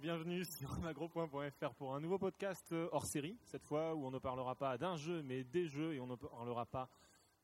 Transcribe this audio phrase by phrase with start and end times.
[0.00, 4.18] Bienvenue sur magro.fr pour un nouveau podcast euh, hors série, cette fois où on ne
[4.18, 6.88] parlera pas d'un jeu mais des jeux et on ne parlera pas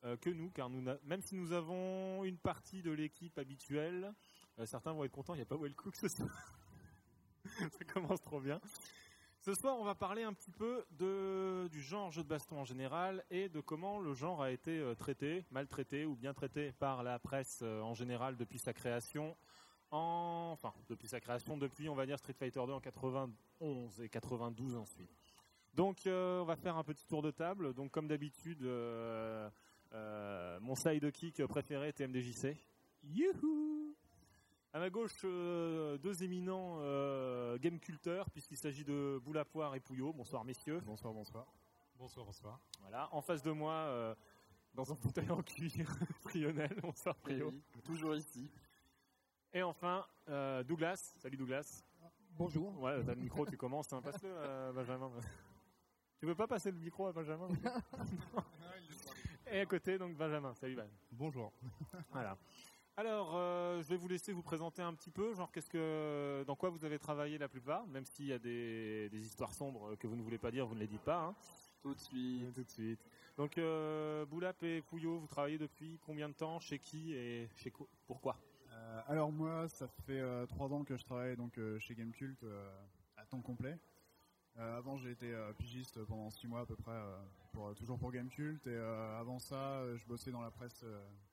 [0.05, 4.13] euh, que nous, car même si nous avons une partie de l'équipe habituelle,
[4.59, 6.29] euh, certains vont être contents, il n'y a pas Well Cook ce soir.
[7.45, 8.61] Ça commence trop bien.
[9.39, 12.65] Ce soir, on va parler un petit peu de, du genre jeu de baston en
[12.65, 17.19] général et de comment le genre a été traité, maltraité ou bien traité par la
[17.21, 19.37] presse en général depuis sa création
[19.91, 24.77] enfin, depuis sa création, depuis, on va dire, Street Fighter 2 en 91 et 92
[24.77, 25.11] ensuite.
[25.75, 27.75] Donc, euh, on va faire un petit tour de table.
[27.75, 29.49] Donc, comme d'habitude, euh,
[29.93, 32.57] euh, mon side kick préféré, TMDJC.
[33.05, 33.95] Youhou
[34.73, 36.79] à ma gauche, deux éminents
[37.57, 40.13] game culteurs, puisqu'il s'agit de Boulapoire et Pouillot.
[40.13, 40.81] Bonsoir, messieurs.
[40.87, 41.47] Bonsoir, bonsoir.
[41.97, 42.61] Bonsoir, bonsoir.
[42.81, 43.09] Voilà.
[43.13, 44.17] En face de moi,
[44.75, 45.89] dans un fauteuil en cuir,
[46.21, 46.77] Frionnel.
[46.83, 47.53] Bonsoir, Frio.
[47.85, 48.49] toujours ici.
[49.53, 51.15] Et enfin, euh, Douglas.
[51.19, 51.85] Salut Douglas.
[52.39, 52.81] Bonjour.
[52.81, 53.93] Ouais, t'as le micro, tu commences.
[53.93, 54.01] Hein.
[54.01, 55.11] Passe-le, euh, Benjamin.
[56.21, 57.49] Tu veux pas passer le micro à Benjamin
[59.51, 60.53] Et à côté, donc Benjamin.
[60.53, 60.87] Salut Ben.
[61.11, 61.51] Bonjour.
[62.13, 62.37] voilà.
[62.95, 66.57] Alors, euh, je vais vous laisser vous présenter un petit peu, genre qu'est-ce que, dans
[66.57, 70.07] quoi vous avez travaillé la plupart, même s'il y a des, des, histoires sombres que
[70.07, 71.23] vous ne voulez pas dire, vous ne les dites pas.
[71.23, 71.35] Hein.
[71.81, 72.55] Tout de suite.
[72.55, 73.01] Tout de suite.
[73.39, 77.71] Donc, euh, Boulap et Pouillot, vous travaillez depuis combien de temps, chez qui et chez
[77.71, 78.37] quoi Pourquoi?
[79.07, 82.45] Alors moi, ça fait euh, trois ans que je travaille donc euh, chez Gamecult
[83.17, 83.79] à temps complet.
[84.57, 86.99] avant, j'ai été pigiste pendant six mois à peu près,
[87.53, 88.67] pour, toujours pour Gamecult.
[88.67, 90.85] Et avant ça, je bossais dans la presse,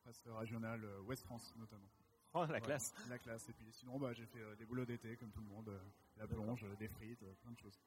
[0.04, 1.90] presse régionale Ouest France notamment.
[2.34, 3.50] Oh, la classe La classe.
[3.50, 5.72] Et puis sinon, bah, j'ai fait des boulots d'été comme tout le monde,
[6.18, 7.80] la plonge, des frites, plein de choses.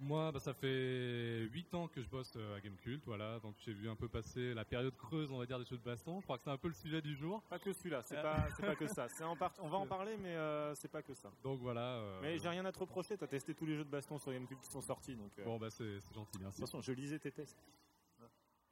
[0.00, 3.38] Moi, bah, ça fait 8 ans que je bosse euh, à Gamecult, voilà.
[3.40, 5.84] Donc j'ai vu un peu passer la période creuse, on va dire, des jeux de
[5.84, 6.18] baston.
[6.20, 7.42] Je crois que c'est un peu le sujet du jour.
[7.48, 9.08] Pas que celui-là, c'est pas, c'est pas que ça.
[9.08, 9.52] C'est en part...
[9.60, 11.30] On va en parler, mais euh, c'est pas que ça.
[11.42, 11.96] Donc voilà.
[11.98, 12.20] Euh...
[12.22, 13.16] Mais j'ai rien à te reprocher.
[13.16, 15.30] T'as testé tous les jeux de baston sur Gamecult qui sont sortis, donc.
[15.38, 15.44] Euh...
[15.44, 16.60] Bon bah c'est, gentil, merci.
[16.60, 17.64] Attention, je lisais tes tests.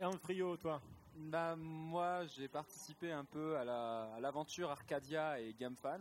[0.01, 0.83] Et en trio, toi
[1.15, 6.01] Bah moi, j'ai participé un peu à, la, à l'aventure Arcadia et GameFan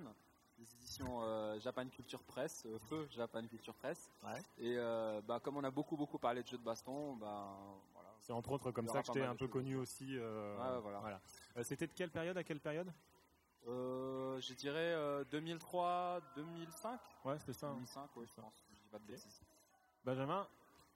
[0.62, 4.12] des éditions euh, Japan Culture Press, euh, feu Japan Culture Press.
[4.60, 7.58] Et euh, bah, comme on a beaucoup beaucoup parlé de jeux de baston, bah,
[7.94, 8.10] voilà.
[8.20, 10.18] C'est entre autres comme ça que j'étais un peu connu aussi.
[10.18, 11.20] voilà.
[11.64, 12.92] C'était de quelle période à quelle période?
[13.66, 17.00] Je dirais 2003, 2005.
[17.26, 17.70] Ouais, c'était ça.
[17.70, 18.54] 2005, ouais, je pense.
[18.70, 19.42] Je dis pas de bêtises.
[20.04, 20.48] Benjamin?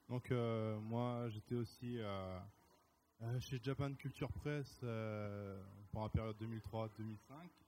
[0.08, 1.98] Donc moi, j'étais aussi
[3.40, 4.78] chez Japan Culture Press
[5.90, 7.65] pour la période 2003-2005.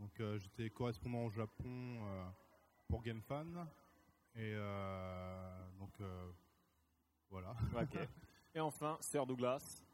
[0.00, 2.24] Donc euh, j'étais correspondant au Japon euh,
[2.88, 3.66] pour GameFan.
[4.34, 5.92] Et euh, donc
[7.28, 7.54] voilà.
[8.54, 9.84] Et enfin, Sir Douglas.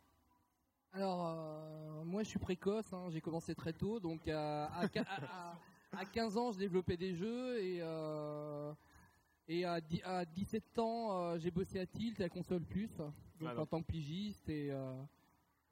[0.92, 4.70] Alors, moi je suis précoce, hein, j'ai commencé très tôt, donc à,
[5.92, 7.60] à, 15 ans je développais des jeux.
[7.60, 7.82] Et,
[9.48, 12.96] et à, à 17 ans j'ai bossé à Tilt, à Console Plus,
[13.40, 14.48] donc en tant que pigiste.
[14.48, 14.72] Et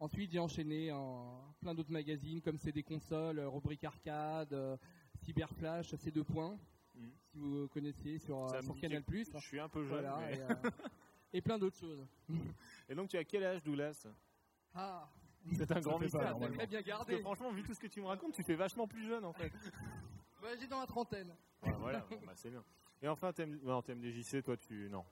[0.04, 4.76] Ensuite, j'ai enchaîné en plein d'autres magazines comme c'est des consoles, euh, rubrique arcade, euh,
[5.22, 6.58] Cyberflash, c'est deux points.
[6.94, 7.06] Mm.
[7.32, 9.02] Si vous connaissez sur, euh, Canal+.
[9.08, 10.06] Je suis un peu jeune.
[11.32, 12.06] et, plein d'autres choses.
[12.90, 14.06] Et donc, tu as quel âge, Douglas?
[14.74, 15.08] Ah
[15.56, 16.36] C'est un grand mystère.
[16.52, 17.16] très bien gardé.
[17.20, 19.50] franchement, vu tout ce que tu me racontes, tu fais vachement plus jeune en fait.
[20.60, 21.34] j'ai dans la trentaine.
[21.78, 22.62] voilà, bah, c'est bien.
[23.00, 25.06] Et enfin, thème, non, JC, toi, tu non.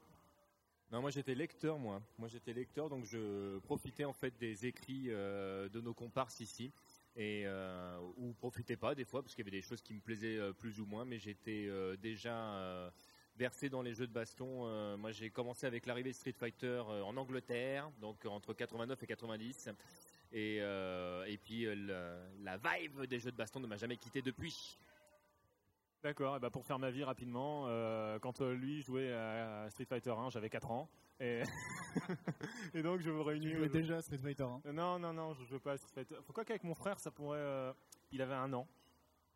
[0.93, 2.03] Non, moi j'étais lecteur, moi.
[2.19, 6.71] Moi j'étais lecteur, donc je profitais en fait des écrits euh, de nos comparses ici,
[7.17, 10.01] et euh, ou profitais pas des fois parce qu'il y avait des choses qui me
[10.01, 12.93] plaisaient euh, plus ou moins, mais j'étais euh, déjà
[13.37, 14.99] versé dans les jeux de baston.
[14.99, 19.71] moi j'ai commencé avec l'arrivée de Street Fighter en Angleterre, donc entre 89 et 90,
[20.35, 21.67] et et puis
[22.43, 24.77] la vibe des jeux de baston ne m'a jamais quitté depuis.
[26.03, 29.85] D'accord, et bah pour faire ma vie rapidement, euh, quand euh, lui jouait à Street
[29.85, 30.89] Fighter 1, j'avais 4 ans.
[31.21, 31.43] Et,
[32.75, 33.53] et donc je vous réunis.
[33.53, 36.17] Tu déjà à Street Fighter 1 Non, non, non, je jouais pas à Street Fighter.
[36.27, 37.39] Pourquoi qu'avec mon frère, ça pourrait.
[37.39, 37.73] Euh,
[38.11, 38.67] il avait un an.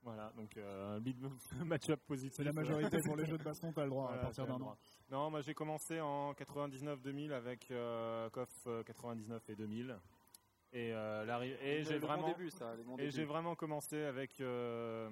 [0.02, 1.16] Voilà, donc euh, big
[1.64, 2.36] match-up positif.
[2.36, 4.76] C'est la majorité pour les jeux de baston, t'as le droit à partir d'un an.
[5.10, 9.96] Non, moi j'ai commencé en 99-2000 avec euh, KOF 99 et 2000.
[10.76, 15.08] Et, euh, et j'ai vraiment début, ça, et j'ai vraiment commencé avec euh,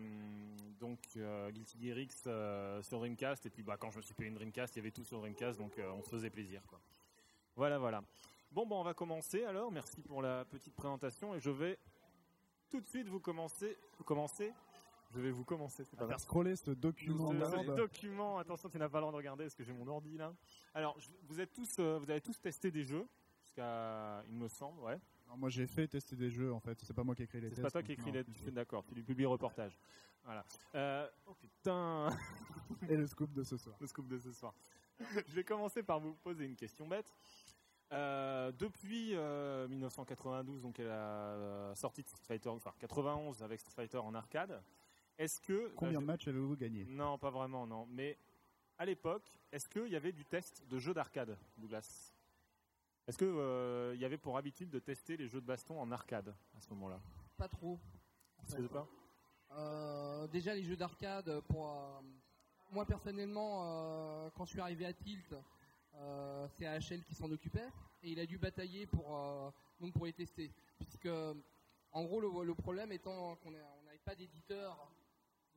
[0.78, 4.12] donc euh, Guilty Gear X euh, sur Dreamcast et puis bah quand je me suis
[4.12, 6.60] payé une Dreamcast il y avait tout sur Dreamcast donc euh, on se faisait plaisir
[6.66, 6.78] quoi.
[7.56, 8.02] Voilà voilà.
[8.52, 11.78] Bon bon on va commencer alors merci pour la petite présentation et je vais
[12.68, 14.52] tout de suite vous commencer commencer
[15.14, 15.84] je vais vous commencer.
[15.84, 17.30] C'est pas faire scroller ce document.
[17.30, 18.36] Ce document.
[18.38, 20.34] Attention, tu n'as pas le droit de regarder parce que j'ai mon ordi là.
[20.74, 23.06] Alors, vous êtes tous, vous avez tous testé des jeux,
[23.44, 24.98] jusqu'à, il me semble, ouais
[25.36, 27.48] moi j'ai fait tester des jeux en fait, c'est pas moi qui ai écrit les
[27.48, 27.56] tests.
[27.56, 29.78] C'est pas toi qui écris les tests, d'accord, c'est du public reportage.
[30.24, 30.44] Voilà.
[30.74, 32.08] Euh, oh putain.
[32.88, 33.76] Et le scoop de ce soir.
[33.80, 34.54] Le scoop de ce soir.
[35.26, 37.14] Je vais commencer par vous poser une question bête.
[37.92, 43.74] Euh, depuis euh, 1992, donc la euh, sortie de Street Fighter, enfin 91 avec Street
[43.74, 44.62] Fighter en arcade,
[45.18, 46.86] est-ce que Combien euh, de matchs avez-vous gagné?
[46.86, 47.86] Non, pas vraiment, non.
[47.90, 48.18] Mais
[48.78, 52.13] à l'époque, est-ce qu'il y avait du test de jeux d'arcade, Douglas?
[53.06, 56.34] Est-ce qu'il il y avait pour habitude de tester les jeux de baston en arcade
[56.56, 57.00] à ce moment-là?
[57.36, 57.78] Pas trop.
[58.46, 58.86] Ça pas?
[59.56, 62.00] Euh, déjà les jeux d'arcade pour euh,
[62.72, 65.34] moi personnellement euh, quand je suis arrivé à Tilt
[65.94, 67.68] euh, c'est AHL qui s'en occupait
[68.02, 69.50] et il a dû batailler pour euh,
[69.80, 70.50] donc pour les tester.
[70.78, 71.08] Puisque
[71.92, 74.90] en gros le, le problème étant qu'on n'avait pas d'éditeur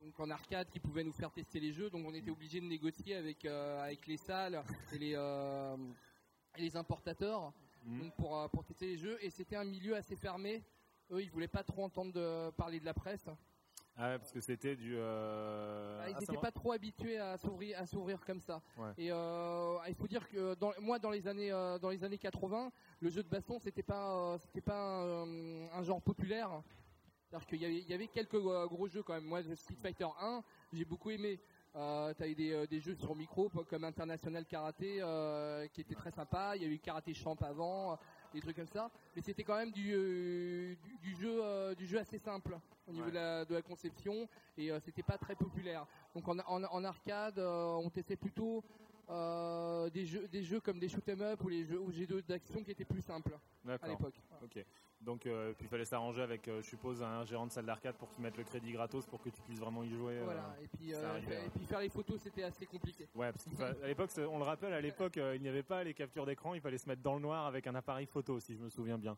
[0.00, 2.66] donc en arcade qui pouvait nous faire tester les jeux donc on était obligé de
[2.66, 4.62] négocier avec euh, avec les salles
[4.92, 5.76] et les euh,
[6.58, 7.52] et les importateurs
[7.84, 8.00] Mhm.
[8.00, 10.64] donc pour euh, pour tester les jeux et c'était un milieu assez fermé
[11.12, 13.28] eux ils voulaient pas trop entendre de, parler de la presse
[13.96, 14.94] Ah ouais, parce que c'était du.
[14.96, 18.62] euh, ah, ils ah, ça n'étaient pas trop habitués à s'ouvrir, à s'ouvrir comme ça.
[18.76, 18.92] Ouais.
[18.96, 22.18] Et euh, il faut dire que dans, moi, dans les années, euh, dans les années
[22.18, 22.70] 80,
[23.00, 26.62] le jeu de baston, c'était pas, c'était pas un, genre populaire.
[27.24, 29.24] C'est-à-dire qu'il y avait, il y avait quelques gros jeux quand même.
[29.24, 31.40] Moi, Street Fighter 1, j'ai beaucoup aimé.
[31.76, 35.94] Euh, T'as eu des, euh, des jeux sur micro comme International Karaté euh, qui était
[35.94, 36.56] très sympa.
[36.56, 37.98] Il y a eu Karaté Champ avant,
[38.32, 38.90] des trucs comme ça.
[39.14, 43.04] Mais c'était quand même du, euh, du, du jeu, du jeu assez simple au niveau
[43.06, 43.10] Ouais.
[43.10, 45.86] de, la, de la conception et c'était pas très populaire.
[46.14, 48.64] Donc en, en, en arcade, on testait plutôt
[49.10, 52.06] euh, des jeux, des jeux comme des shoot 'em up ou les jeux ou les
[52.06, 53.38] jeux d'action qui étaient plus simples
[53.68, 54.20] à l'époque.
[54.42, 54.64] Ok.
[55.00, 57.94] Donc, euh, puis il fallait s'arranger avec, euh, je suppose, un gérant de salle d'arcade
[57.96, 60.18] pour te mettre le crédit gratos pour que tu puisses vraiment y jouer.
[60.18, 60.24] euh.
[60.24, 60.56] Voilà.
[60.60, 61.50] Et puis, ça euh, et ouais.
[61.54, 63.08] puis faire les photos, c'était assez compliqué.
[63.14, 65.94] Ouais, parce qu'à l'époque, on le rappelle, à l'époque, euh, il n'y avait pas les
[65.94, 68.60] captures d'écran, il fallait se mettre dans le noir avec un appareil photo, si je
[68.60, 69.16] me souviens bien.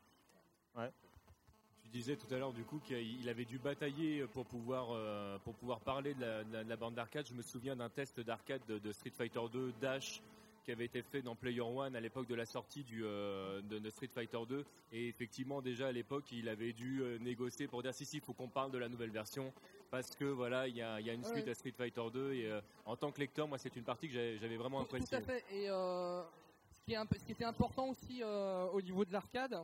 [1.82, 5.54] Tu disais tout à l'heure du coup qu'il avait dû batailler pour pouvoir euh, pour
[5.56, 7.26] pouvoir parler de la, de la- de la bande d'arcade.
[7.26, 10.22] Je me souviens d'un test d'arcade de, de Street Fighter 2 Dash
[10.64, 13.78] qui avait été fait dans Player One à l'époque de la sortie du, euh, de,
[13.78, 17.82] de Street Fighter 2 et effectivement déjà à l'époque il avait dû euh, négocier pour
[17.82, 19.52] dire si si il faut qu'on parle de la nouvelle version
[19.90, 21.50] parce que voilà il y a, y a une suite Ouais.
[21.50, 24.14] à Street Fighter 2 et euh, en tant que lecteur moi c'est une partie que
[24.14, 25.08] j'avais vraiment appréciée.
[25.08, 25.44] Tout à fait.
[25.52, 26.22] Et euh,
[26.72, 29.56] ce, qui est un peu- ce qui était important aussi au niveau de l'arcade,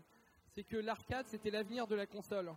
[0.54, 2.52] c'est que l'arcade c'était l'avenir de la console.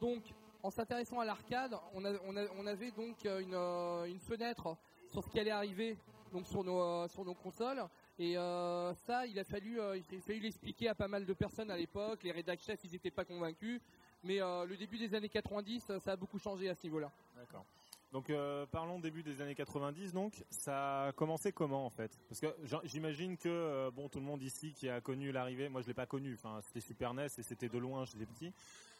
[0.00, 0.22] Donc,
[0.62, 4.76] en s'intéressant à l'arcade, on, on avait donc une, une fenêtre
[5.08, 5.96] sur ce qui allait arriver
[6.32, 7.82] donc sur nos, euh, sur nos consoles.
[8.18, 11.70] Et euh, ça, il a fallu, euh, il fallu l'expliquer à pas mal de personnes
[11.70, 12.22] à l'époque.
[12.22, 13.80] Les rédac chefs, ils n'étaient pas convaincus.
[14.24, 17.12] Mais le début des années 90, ça a beaucoup changé à ce niveau-là.
[17.36, 17.64] D'accord.
[18.12, 18.32] Donc
[18.72, 22.18] parlons début des années 90 donc ça a commencé comment en fait?
[22.28, 22.46] Parce que
[22.84, 26.06] j'imagine que bon tout le monde ici qui a connu l'arrivée, moi je l'ai pas
[26.06, 28.52] connu, enfin c'était Super NES et c'était de loin, j'étais petit.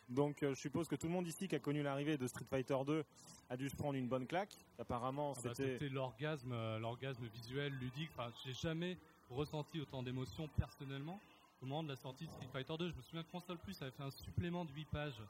[0.09, 2.45] Donc euh, je suppose que tout le monde ici qui a connu l'arrivée de Street
[2.49, 3.05] Fighter 2
[3.49, 4.55] a dû se prendre une bonne claque.
[4.79, 8.11] Apparemment Ah bah, c'était C'était l'orgasme, euh, l'orgasme visuel, ludique.
[8.17, 8.97] Enfin, j'ai jamais
[9.31, 11.21] ressenti autant d'émotions personnellement
[11.63, 12.91] au moment de la sortie de Street Fighter 2.
[12.91, 15.23] Je me souviens que Console Plus avait fait un supplément de 8 pages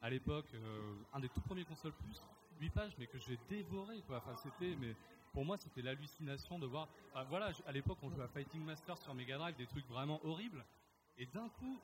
[0.00, 2.22] à l'époque, euh, un des tout premiers Console Plus,
[2.60, 4.02] 8 pages, mais que j'ai dévoré.
[4.06, 4.16] Quoi.
[4.18, 4.94] Enfin, c'était, mais
[5.32, 6.88] pour moi, c'était l'hallucination de voir.
[7.12, 10.20] enfin, voilà, à l'époque, on jouait à Fighting Master sur Mega Drive, des trucs vraiment
[10.24, 10.64] horribles,
[11.18, 11.78] et d'un coup,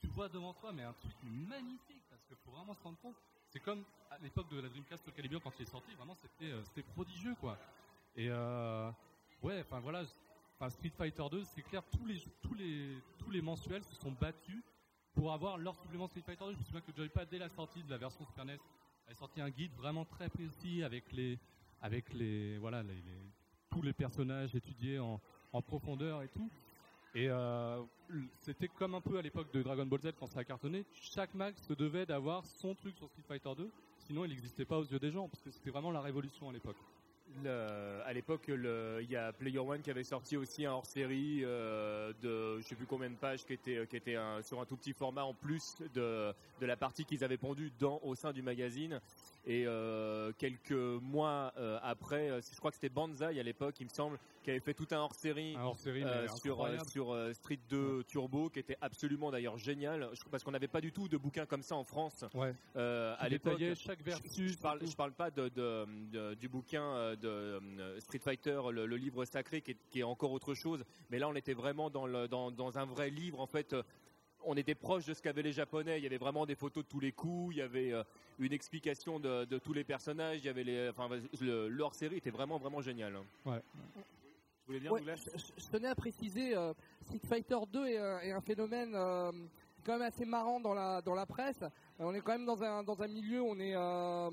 [0.00, 3.16] tu vois devant toi, mais un truc magnifique, parce que faut vraiment se rendre compte.
[3.48, 6.52] C'est comme à l'époque de la Dreamcast Soul Calibur quand il est sorti, vraiment c'était
[6.52, 7.56] euh, c'était prodigieux quoi.
[8.16, 8.90] Et euh,
[9.42, 10.02] ouais, enfin voilà,
[10.58, 14.12] enfin, Street Fighter 2, c'est clair, tous les tous les tous les mensuels se sont
[14.12, 14.62] battus
[15.14, 16.52] pour avoir leur supplément Street Fighter 2.
[16.52, 18.58] Je me souviens que Joypad dès la sortie de la version Super NES
[19.06, 21.38] avait sorti un guide vraiment très précis avec les
[21.80, 22.82] avec les voilà
[23.70, 25.20] tous les personnages étudiés en,
[25.52, 26.50] en profondeur et tout.
[27.16, 27.80] Et euh,
[28.42, 30.84] c'était comme un peu à l'époque de Dragon Ball Z quand ça a cartonné.
[30.92, 31.30] Chaque
[31.66, 33.70] se devait d'avoir son truc sur Street Fighter 2,
[34.06, 36.52] sinon il n'existait pas aux yeux des gens parce que c'était vraiment la révolution à
[36.52, 36.76] l'époque.
[37.46, 42.60] À l'époque, il y a Player One qui avait sorti aussi un hors-série euh, de
[42.60, 45.24] je sais plus combien de pages qui était qui était sur un tout petit format
[45.24, 49.00] en plus de de la partie qu'ils avaient pondue dans au sein du magazine.
[49.48, 53.84] Et euh, quelques mois euh, après, euh, je crois que c'était Banzai à l'époque, il
[53.84, 55.54] me semble, qui avait fait tout un hors-série
[56.40, 56.56] sur,
[57.32, 61.06] Street 2 Turbo qui était absolument d'ailleurs génial je- parce qu'on n'avait pas du tout
[61.08, 62.54] de bouquins comme ça en France Ouais.
[62.74, 64.52] À l'époque chaque versus.
[64.54, 64.90] je parle, et tout.
[64.90, 67.60] je parle pas de, de- de- du bouquin de
[68.00, 70.84] Street Fighter, le, le livre sacré, qui est, qui est encore autre chose.
[71.10, 73.38] Mais là, on était vraiment dans, le, dans, dans un vrai livre.
[73.40, 73.76] En fait,
[74.46, 75.98] on était proche de ce qu'avaient les Japonais.
[75.98, 77.54] Il y avait vraiment des photos de tous les coups.
[77.54, 78.02] Il y avait euh,
[78.38, 80.38] une explication de, de tous les personnages.
[80.38, 81.08] Il y avait les, enfin,
[81.40, 83.14] le, leur série était vraiment, vraiment génial.
[83.44, 83.60] Ouais.
[83.94, 84.02] Vous
[84.68, 86.72] voulez dire Ouais, Douglas je, je tenais à préciser, euh,
[87.04, 89.30] Street Fighter 2 est, un- est un phénomène euh,
[89.84, 91.62] quand même assez marrant dans la dans la presse.
[91.62, 91.68] Euh,
[92.00, 94.30] on est quand même dans un dans un milieu, où on est euh,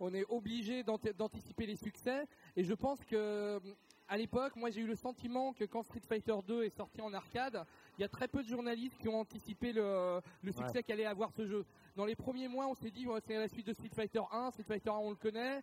[0.00, 2.26] on est obligé d'ant- d'anticiper les succès.
[2.56, 3.60] Et je pense que
[4.08, 7.12] à l'époque, moi j'ai eu le sentiment que quand Street Fighter 2 est sorti en
[7.12, 7.62] arcade,
[7.98, 11.30] il y a très peu de journalistes qui ont anticipé le, le succès qu'allait avoir
[11.32, 11.64] ce jeu.
[11.96, 14.50] Dans les premiers mois, on s'est dit ouais, c'est la suite de Street Fighter 1,
[14.50, 15.62] Street Fighter 1 on le connaît.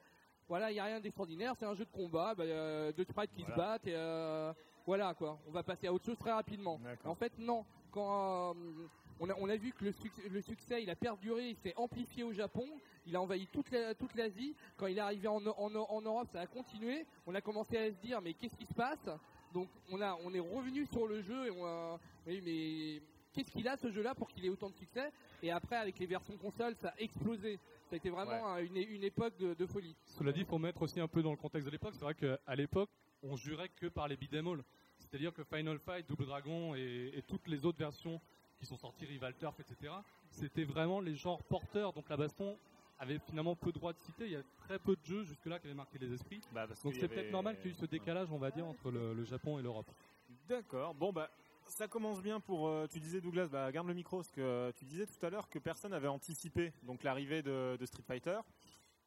[0.49, 3.31] Voilà, il n'y a rien d'extraordinaire, c'est un jeu de combat, bah, euh, deux sprites
[3.31, 4.51] qui se battent et euh,
[4.85, 5.39] voilà quoi.
[5.47, 6.79] On va passer à autre chose très rapidement.
[7.05, 7.65] En fait, non.
[7.91, 8.87] Quand euh,
[9.19, 11.73] on, a, on a vu que le, suc- le succès, il a perduré, il s'est
[11.77, 12.65] amplifié au Japon,
[13.05, 14.55] il a envahi toute la- toute l'Asie.
[14.75, 17.05] Quand il est arrivé en, en- en Europe, ça a continué.
[17.27, 19.07] On a commencé à se dire, mais qu'est-ce qui se passe?
[19.53, 23.01] Donc, on a, on est revenu sur le jeu et on a, oui, mais
[23.33, 25.11] qu'est-ce qu'il a ce jeu-là pour qu'il ait autant de succès?
[25.41, 27.57] Et après, avec les versions console, ça a explosé.
[27.89, 29.95] Ça a été vraiment un- une, une époque de, de folie.
[30.05, 31.93] Cela dit, il faut mettre aussi un peu dans le contexte de l'époque.
[31.93, 32.89] C'est vrai qu'à l'époque,
[33.21, 34.63] on jurait que par les beat'em all.
[34.97, 38.19] C'est-à-dire que Final Fight, Double Dragon et, et toutes les autres versions
[38.57, 39.93] qui sont sorties, Rival Turf, etc.,
[40.31, 41.93] c'était vraiment les genres porteurs.
[41.93, 42.57] Donc la baston
[43.03, 44.25] avait finalement peu de droits de citer.
[44.25, 46.41] Il y a très peu de jeux jusque-là qui avaient marqué les esprits.
[46.51, 48.65] Bah, Donc c'est avait- peut-être normal qu'il y ait eu ce décalage, on va dire,
[48.65, 49.89] entre le, le Japon et l'Europe.
[50.47, 50.93] D'accord.
[50.95, 51.29] Bon bah
[51.65, 52.67] ça commence bien pour.
[52.67, 55.29] euh, tu disais Douglas, bah garde le micro, parce que euh, tu disais tout à
[55.29, 58.39] l'heure que personne n'avait anticipé donc l'arrivée de, de Street Fighter.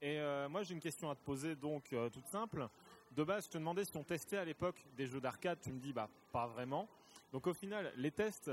[0.00, 2.68] Et euh, moi j'ai une question à te poser donc toute simple.
[3.12, 5.58] De base, je te demandais si on testait à l'époque des jeux d'arcade.
[5.60, 6.88] Tu me dis bah pas vraiment.
[7.32, 8.50] Donc au final, les tests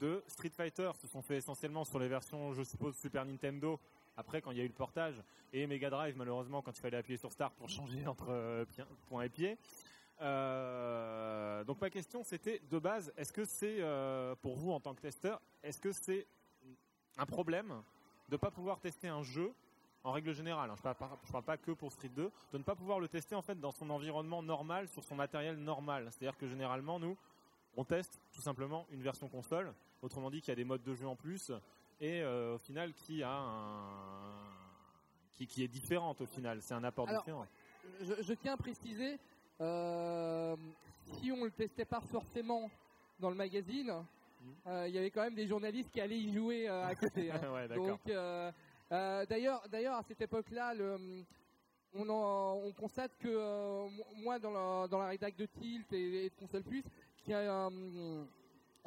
[0.00, 3.78] de Street Fighter se sont faits essentiellement sur les versions, je suppose, Super Nintendo.
[4.18, 5.22] Après, quand il y a eu le portage
[5.52, 8.64] et Mega Drive, malheureusement, quand il fallait appuyer sur Start pour changer entre euh,
[9.08, 9.56] point et pied.
[10.20, 14.92] Euh, donc ma question c'était de base, est-ce que c'est euh, pour vous en tant
[14.92, 16.26] que testeur, est-ce que c'est
[17.18, 17.68] un problème
[18.28, 19.54] de ne pas pouvoir tester un jeu
[20.02, 22.64] en règle générale, hein, je ne parle, parle pas que pour Street 2, de ne
[22.64, 26.08] pas pouvoir le tester en fait dans son environnement normal, sur son matériel normal?
[26.10, 27.16] C'est-à-dire que généralement nous,
[27.76, 29.72] on teste tout simplement une version console,
[30.02, 31.52] autrement dit qu'il y a des modes de jeu en plus,
[32.00, 34.48] et euh, au final qui a un
[35.32, 37.46] qui, qui est différente au final, c'est un apport Alors, différent.
[38.00, 39.18] je, je tiens à préciser,
[39.60, 40.56] euh,
[41.04, 42.70] si on le testait pas forcément
[43.20, 44.04] dans le magazine,
[44.66, 47.30] euh, il y avait quand même des journalistes qui allaient y jouer à côté.
[47.30, 47.40] hein.
[47.52, 47.68] ouais.
[47.68, 48.00] Donc,
[49.28, 51.24] d'ailleurs, d'ailleurs, à cette époque-là, le-
[51.94, 56.26] on, en- on constate que euh, moi, dans la, dans la rédac de Tilt et,
[56.26, 56.82] et de Console Plus,
[57.16, 58.24] qu'il y a euh,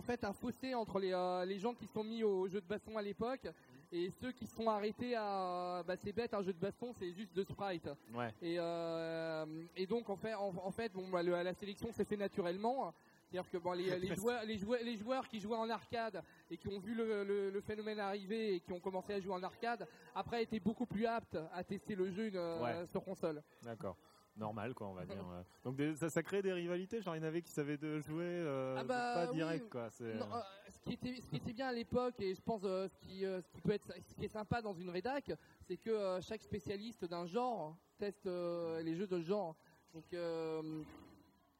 [0.01, 2.65] en fait un fossé entre les, euh, les gens qui sont mis au jeu de
[2.65, 3.47] baston à l'époque
[3.91, 7.35] et ceux qui sont arrêtés à bah, c'est bête un jeu de baston c'est juste
[7.35, 8.33] de sprite Ouais.
[8.41, 12.03] et, euh, et donc en fait, en, en fait bon, bah, le- la sélection s'est
[12.05, 12.91] fait naturellement.
[13.29, 16.57] C'est-à-dire que bon, les, les joueurs, les, joueurs, les joueurs qui jouaient en arcade et
[16.57, 19.43] qui ont vu le, le- le phénomène arriver et qui ont commencé à jouer en
[19.43, 22.87] arcade, après étaient beaucoup plus aptes à tester le jeu euh, Ouais.
[22.87, 23.43] sur console.
[23.61, 23.95] D'accord.
[24.37, 25.25] Normal, quoi, on va dire.
[25.29, 25.43] euh.
[25.63, 27.01] Donc des- ça, ça crée des rivalités.
[27.01, 29.37] Genre, il y en avait qui savaient de jouer, euh, Ah bah, pas oui.
[29.37, 29.89] direct, quoi.
[29.91, 32.61] C'est, Non, euh, ce, qui était, ce qui était bien à l'époque, et je pense
[32.63, 35.31] euh, ce, qui, euh, ce qui peut être, ce qui est sympa dans une rédac,
[35.67, 39.55] c'est que euh, chaque spécialiste d'un genre teste euh, les jeux de genre.
[39.93, 40.81] Donc euh,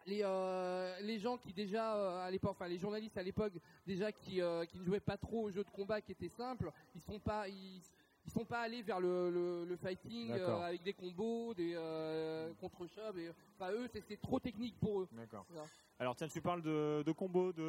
[0.08, 3.54] les, euh, les gens qui déjà euh, à l'époque, enfin les journalistes à l'époque
[3.86, 6.72] déjà qui, euh, qui ne jouaient pas trop aux jeux de combat qui étaient simples,
[6.96, 7.82] ils sont pas ils,
[8.32, 12.54] ils sont pas allés vers le, le, le fighting euh, avec des combos, des euh,
[12.62, 13.18] contre-chops.
[13.18, 15.08] et- Enfin eux, c'est- trop technique pour eux.
[15.12, 15.46] D'accord.
[16.00, 17.62] Alors tiens, tu parles de, de combos, de,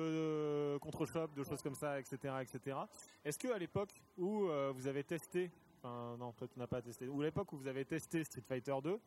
[0.74, 2.78] de contre-shop, de choses comme ça, etc., etc.
[3.24, 5.50] Est-ce que à l'époque où euh, vous avez testé,
[5.82, 8.40] enfin non, toi tu n'as pas testé, ou à l'époque où vous avez testé Street
[8.48, 8.98] Fighter 2,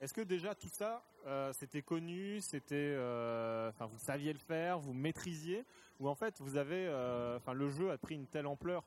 [0.00, 4.78] est-ce que déjà tout ça, euh, c'était connu, c'était, euh, enfin vous saviez le faire,
[4.78, 5.64] vous maîtrisiez,
[5.98, 8.82] ou en fait vous avez, euh, enfin le jeu a pris une telle ampleur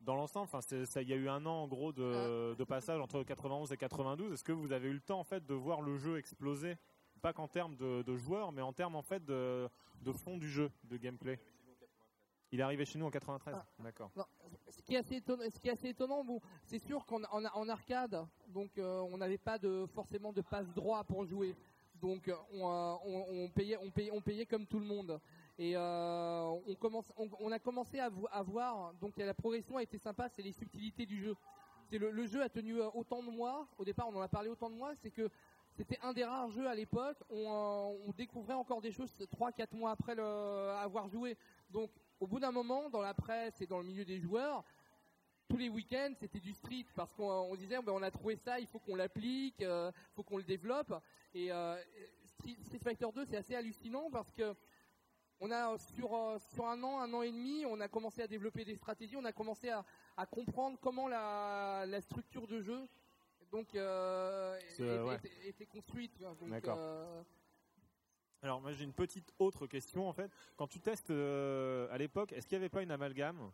[0.00, 0.60] dans l'ensemble, enfin
[1.02, 2.02] il y a eu un an en gros de,
[2.54, 4.32] de passage entre 91 et 92.
[4.32, 6.76] Est-ce que vous avez eu le temps en fait de voir le jeu exploser,
[7.20, 9.68] pas qu'en termes de, de joueurs, mais en termes en fait de,
[10.02, 11.40] de fond du jeu, de gameplay
[12.52, 13.54] Il est arrivé chez nous en 93.
[13.80, 14.10] D'accord.
[14.16, 14.24] Non,
[14.70, 15.58] ce qui est assez étonnant, ce
[16.24, 20.40] bon, c'est sûr qu'en en, en arcade, donc euh, on n'avait pas de forcément de
[20.42, 21.54] passe droit pour jouer,
[22.00, 25.20] donc euh, on, euh, on- on payait, on payait, on payait comme tout le monde.
[25.58, 29.82] Et euh, on commence, on, a commencé à, vo- à voir, donc la progression a
[29.82, 31.34] été sympa, c'est les subtilités du jeu.
[31.90, 33.66] Le, jeu a tenu euh, autant de mois.
[33.76, 35.28] Au départ, on en a parlé autant de mois, c'est que
[35.72, 37.16] c'était un des rares jeux à l'époque.
[37.28, 41.36] On, euh, découvrait encore des choses 3-4 mois après avoir joué.
[41.70, 44.62] Donc, au bout d'un moment, dans la presse et dans le milieu des joueurs,
[45.48, 48.60] tous les week-ends, c'était du street parce qu'on on disait, ben, on a trouvé ça,
[48.60, 50.92] il faut qu'on l'applique, il faut qu'on le développe.
[51.34, 51.48] Et
[52.26, 54.54] Street Fighter 2, c'est assez hallucinant parce que
[55.40, 58.22] on a euh, sur euh, sur un an, un an et demi, on a commencé
[58.22, 59.84] à développer des stratégies, on a commencé à,
[60.16, 62.88] à comprendre comment la, la structure de jeu
[63.50, 65.14] donc euh, C'est, était, ouais.
[65.16, 66.12] était- était construite.
[66.46, 66.76] D'accord.
[66.78, 67.22] euh,
[68.42, 70.30] Alors moi j'ai une petite autre question en fait.
[70.56, 73.50] Quand tu testes euh, à l'époque, est-ce qu'il n'y avait pas une amalgame?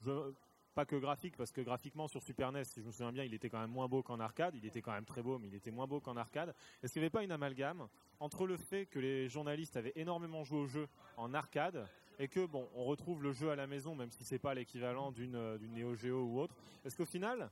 [0.00, 0.32] Je-
[0.74, 3.32] pas que graphique, parce que graphiquement sur Super NES, si je me souviens bien, il
[3.32, 4.54] était quand même moins beau qu'en arcade.
[4.56, 6.54] Il était quand même très beau, mais il était moins beau qu'en arcade.
[6.82, 7.88] Est-ce qu'il n'y avait pas une amalgame
[8.20, 11.88] entre le fait que les journalistes avaient énormément joué au jeu en arcade
[12.18, 15.10] et que bon, on retrouve le jeu à la maison, même si c'est pas l'équivalent
[15.12, 16.54] d'une euh, d'une Neo Geo ou autre?
[16.84, 17.50] Est-ce qu'au final,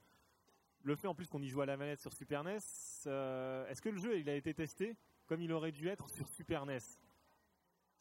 [0.83, 2.59] le fait en plus qu'on y joue à la manette sur Super NES,
[3.07, 6.29] euh, est-ce que le jeu il a été testé comme il aurait dû être sur
[6.29, 6.79] Super NES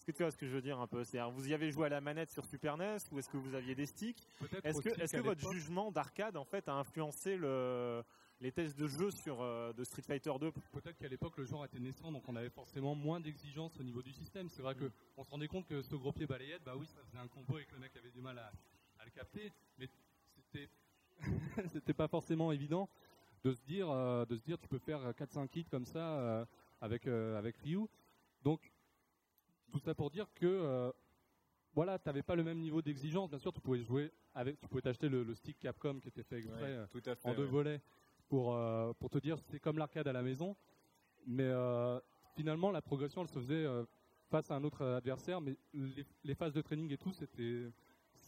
[0.01, 1.03] Est-ce que tu vois ce que je veux dire un peu?
[1.03, 3.53] C'est-à-dire, vous y avez joué à la manette sur Super NES ou est-ce que vous
[3.53, 4.17] aviez des sticks?
[4.63, 8.03] Est-ce que, qu'à que votre jugement d'arcade en fait a influencé le,
[8.39, 11.63] les tests de jeu sur euh, de Street Fighter 2 Peut-être qu'à l'époque le genre
[11.65, 14.49] était naissant, donc on avait forcément moins d'exigences au niveau du système.
[14.49, 16.99] C'est vrai que on se rendait compte que ce gros pied balayette, bah oui, ça
[17.05, 18.51] faisait un combo et que le mec avait du mal à,
[18.99, 19.87] à le capter, mais
[20.33, 20.67] c'était
[21.71, 22.89] c'était pas forcément évident
[23.43, 26.45] de se dire euh, de se dire tu peux faire 4-5 hits comme ça euh,
[26.81, 27.85] avec avec Ryu.
[28.43, 28.70] Donc
[29.71, 30.91] tout ça pour dire que euh,
[31.73, 33.29] voilà, t'avais pas le même niveau d'exigence.
[33.29, 36.23] Bien sûr, tu pouvais jouer avec, tu pouvais t'acheter le, le stick Capcom qui était
[36.23, 36.59] fait exprès.
[36.71, 37.29] euh, tout à fait.
[37.29, 37.49] en deux ouais.
[37.49, 37.81] volets
[38.27, 40.55] pour, euh, pour te dire c'est comme l'arcade à la maison.
[41.27, 41.99] Mais euh,
[42.35, 43.65] finalement, la progression, elle se faisait
[44.29, 47.69] face à un autre adversaire, mais les, les phases de training et tout, c'était,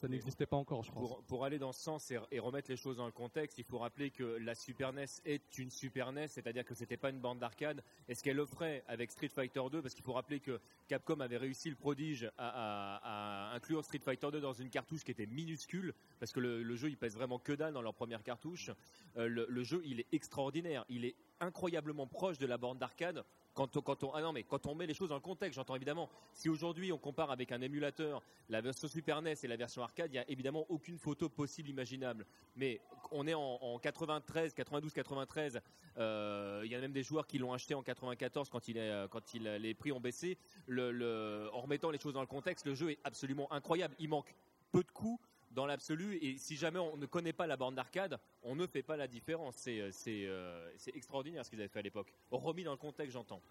[0.03, 1.24] ça n'existait pas encore, je pense.
[1.27, 3.77] Pour, aller dans ce sens et, et remettre les choses dans le contexte, il faut
[3.77, 7.39] rappeler que la Super NES est une Super NES, c'est-à-dire que c'était pas une bande
[7.39, 7.81] d'arcade.
[8.10, 11.38] Et ce qu'elle offrait avec Street Fighter 2, parce qu'il faut rappeler que Capcom avait
[11.38, 16.33] réussi le prodige à, inclure Street Fighter 2 dans une cartouche qui était minuscule, parce
[16.33, 18.72] que le, jeu il pèse vraiment que dalle dans leur première cartouche.
[19.15, 23.24] Euh, le jeu il est extraordinaire, il est incroyablement proche de la bande d'arcade.
[23.53, 25.75] Quand on, on, ah non mais quand on met les choses dans le contexte, j'entends
[25.75, 26.10] évidemment.
[26.33, 30.12] Si aujourd'hui on compare avec un émulateur la version Super NES et la version arcade,
[30.12, 32.25] il y a évidemment aucune photo possible imaginable.
[32.55, 32.81] Mais
[33.12, 35.62] on est en, en 93, 92, 93.
[35.98, 39.07] euh, il y a même des joueurs qui l'ont acheté en 94 quand il euh,
[39.07, 40.38] quand les prix ont baissé.
[40.67, 43.95] En remettant les choses dans le contexte, le jeu est absolument incroyable.
[44.00, 44.33] Il manque
[44.72, 45.19] peu de coups
[45.53, 48.83] dans l'absolu et si jamais on ne connaît pas la bande d'arcade, on ne fait
[48.83, 49.55] pas la différence.
[49.57, 52.13] C'est euh, c'est, euh, c'est extraordinaire ce qu'ils avaient fait à l'époque.
[52.31, 53.41] Remis dans le contexte, j'entends.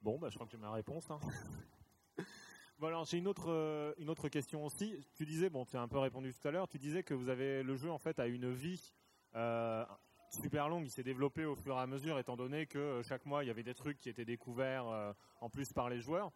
[0.00, 1.10] Bon, bah, je crois que j'ai ma réponse.
[1.10, 1.20] hein.
[2.82, 5.04] alors j'ai une autre, euh, une autre question aussi.
[5.14, 7.28] Tu disais, bon, tu as un peu répondu tout à l'heure, tu disais que vous
[7.28, 8.92] avez le jeu en fait a une vie
[10.30, 10.84] super longue.
[10.84, 13.50] Il s'est développé au fur et à mesure, étant donné que chaque mois il y
[13.50, 16.32] avait des trucs qui étaient découverts en plus par les joueurs.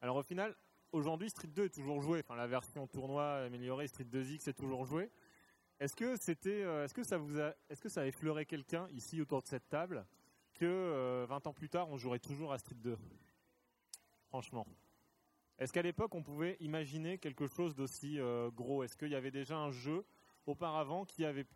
[0.00, 0.54] Alors au final,
[0.92, 2.20] aujourd'hui Street 2 est toujours joué.
[2.20, 5.10] Enfin, la version tournoi améliorée Street 2X est toujours joué.
[5.78, 8.88] Est-ce que c'était, euh, est-ce que ça vous a, est-ce que ça a effleuré quelqu'un
[8.92, 10.06] ici autour de cette table
[10.54, 12.96] que euh, 20 ans plus tard, on jouerait toujours à Street 2
[14.28, 14.66] Franchement.
[15.58, 18.82] Est-ce qu'à l'époque, on pouvait imaginer quelque chose d'aussi euh, gros?
[18.82, 20.04] Est-ce qu'il y avait déjà un jeu
[20.46, 21.46] auparavant qui, avait,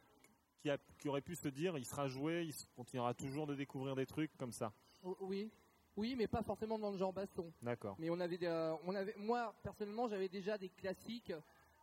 [0.98, 4.34] qui, aurait pu se dire il sera joué, il continuera toujours de découvrir des trucs
[4.36, 4.72] comme ça?
[5.02, 5.50] O- Oui,
[5.96, 7.52] oui, mais pas forcément dans le genre baston.
[7.62, 7.96] D'accord.
[7.98, 11.32] Mais on avait, des, euh, on avait, moi personnellement, j'avais déjà des classiques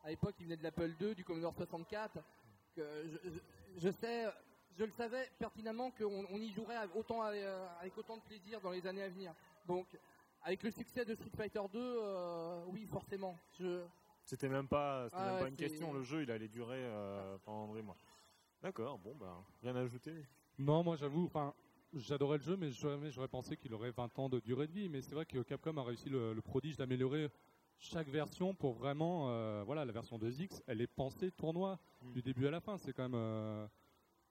[0.03, 2.19] à l'époque qui venaient de l'Apple II, du Commodore 64.
[2.75, 4.25] Que je, je- je sais,
[4.77, 8.61] je le savais pertinemment qu'on on y jouerait avec autant, euh, avec autant de plaisir
[8.61, 9.33] dans les années à venir.
[9.65, 9.87] Donc,
[10.43, 13.37] avec le succès de Street Fighter 2, euh, oui, forcément.
[13.59, 13.83] Je,
[14.23, 15.93] C'était même pas, c'était Ah même ouais, pas une question.
[15.93, 17.97] Le jeu, il allait durer euh, pendant des mois.
[18.61, 18.97] D'accord.
[18.99, 20.25] Bon, bah, rien à ajouter.
[20.59, 21.53] Non, moi j'avoue, enfin,
[21.93, 24.89] j'adorais le jeu, mais jamais j'aurais pensé qu'il aurait 20 ans de durée de vie.
[24.89, 27.29] Mais c'est vrai que Capcom a réussi le, le prodige d'améliorer
[27.79, 32.13] chaque version pour vraiment, euh, voilà, la version 2X, elle est pensée tournoi Mm.
[32.13, 32.77] du début à la fin.
[32.77, 33.65] C'est quand même, euh,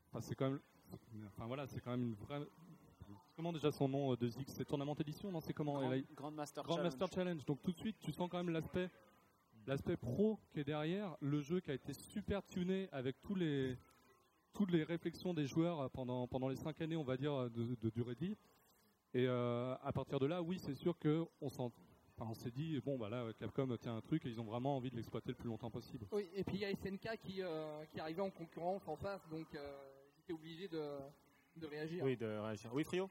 [0.08, 0.60] enfin, c'est quand même,
[1.26, 2.40] enfin voilà, c'est quand même une vraie.
[3.34, 6.30] Comment déjà son nom euh, 2X C'est Tournament Edition, non C'est comment Grand, a- Grand
[6.30, 6.92] Master Grand Challenge.
[6.92, 7.44] Master Challenge.
[7.44, 8.88] Donc tout de suite, tu sens quand même l'aspect,
[9.66, 13.76] l'aspect pro qui est derrière, le jeu qui a été super tuné avec tous les,
[14.52, 17.48] toutes les réflexions des joueurs euh, pendant pendant les cinq années, on va dire, euh,
[17.50, 18.36] de, de durée de vie.
[19.14, 21.72] Et euh, à partir de là, oui, c'est sûr que on s'en,
[22.18, 24.76] enfin, on s'est dit bon bah là, Capcom tient un truc et ils ont vraiment
[24.76, 26.06] envie de l'exploiter le plus longtemps possible.
[26.12, 29.26] oui, et puis il y a SNK qui, euh, qui arrivait en concurrence en face,
[29.30, 29.76] donc euh,
[30.18, 30.98] j'étais obligé de,
[31.56, 32.04] de réagir.
[32.04, 32.70] Oui, de réagir.
[32.74, 33.08] Oui, Frio?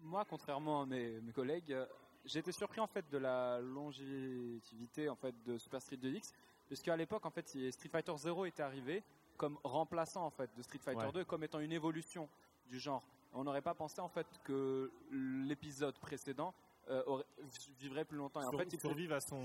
[0.00, 1.86] Moi, contrairement à mes, mes collègues, euh,
[2.24, 6.32] j'ai été surpris en fait de la longévité en fait de Super Street 2X,
[6.66, 9.02] puisqu'à l'époque en fait Street Fighter 0 était arrivé
[9.38, 11.12] comme remplaçant en fait de Street Fighter Ouais.
[11.12, 12.28] 2, comme étant une évolution
[12.68, 13.02] du genre.
[13.32, 16.52] On n'aurait pas pensé en fait que l'épisode précédent
[16.90, 17.24] euh, aurait-
[17.78, 18.40] vivrait plus longtemps.
[18.40, 19.40] Et en Sur- fait, il survive à son.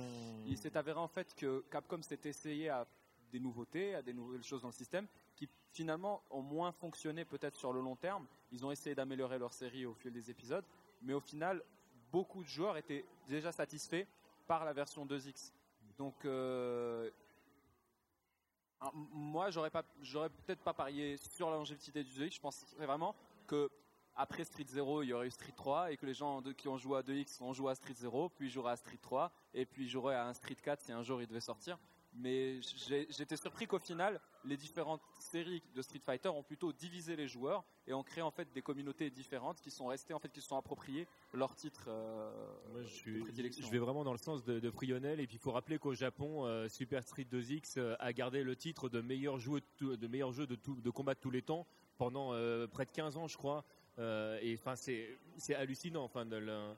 [0.47, 2.87] il s'est avéré en fait que Capcom s'est essayé à
[3.31, 7.55] des nouveautés, à des nouvelles choses dans le système qui finalement ont moins fonctionné peut-être
[7.57, 8.25] sur le long terme.
[8.51, 10.63] Ils ont essayé d'améliorer leur série au fil des épisodes,
[11.01, 11.61] mais au final,
[12.11, 14.05] beaucoup de joueurs étaient déjà satisfaits
[14.47, 15.51] par la version 2X.
[15.97, 17.09] Donc euh,
[18.93, 22.35] moi, j'aurais pas, peut-être pas parié sur la longévité du 2X.
[22.35, 23.15] Je penserais vraiment
[23.47, 23.69] que
[24.15, 26.77] après Street 0, il y aurait eu Street 3 et que les gens qui ont
[26.77, 29.89] joué à 2X ont joué à Street 0, puis joueraient à Street 3 et puis
[29.89, 31.79] joueraient à un Street 4 si un jour il devait sortir.
[32.13, 32.59] Mais
[33.09, 37.63] j'étais surpris qu'au final, les différentes séries de Street Fighter ont plutôt divisé les joueurs
[37.87, 40.47] et ont créé en fait des communautés différentes qui sont restées en fait qui se
[40.47, 42.31] sont appropriées leur titre euh,
[42.71, 43.65] Moi, je, de suis- prédilection.
[43.65, 45.93] je vais vraiment dans le sens de, de Frionel et puis il faut rappeler qu'au
[45.93, 49.97] Japon, euh, Super Street 2X euh, a gardé le titre de meilleur jeu de, tout-
[49.97, 51.65] de meilleur jeu de, tout- de combat de tous les temps
[51.97, 53.63] pendant euh, près de 15 ans, je crois.
[53.99, 56.03] Et enfin, c'est hallucinant.
[56.03, 56.73] Enfin, de le-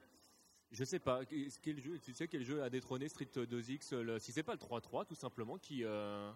[0.72, 1.98] je sais pas quel jeu.
[2.00, 5.16] Tu sais quel jeu a détrôné Street 2X le- Si c'est pas le 3-3, tout
[5.16, 6.30] simplement, qui euh,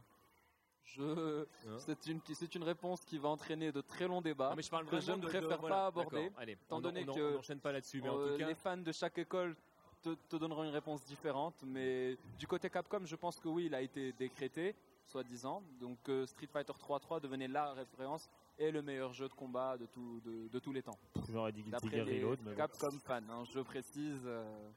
[0.95, 4.49] Je, Hein c'est une, c'est une réponse qui va entraîner de très longs débats.
[4.49, 6.53] non, mais je parle que vraiment je ne de- de- préfère voilà, pas aborder, Allez,
[6.53, 8.77] étant donné on- on que, n'enchaîne pas là-dessus, mais en Euh, tout cas, les fans
[8.77, 9.55] de chaque école
[10.01, 13.75] te, te donneront une réponse différente, mais du côté Capcom, je pense que oui, il
[13.75, 14.75] a été décrété,
[15.05, 15.61] soi-disant.
[15.79, 19.85] Donc euh, Street Fighter 3.3 devenait la référence et le meilleur jeu de combat de,
[19.87, 20.97] tout- de, de tous les temps.
[21.31, 22.55] J'aurais dit Guilty Gear Reload.
[22.55, 24.21] Capcom fans, hein, je précise.
[24.25, 24.69] euh,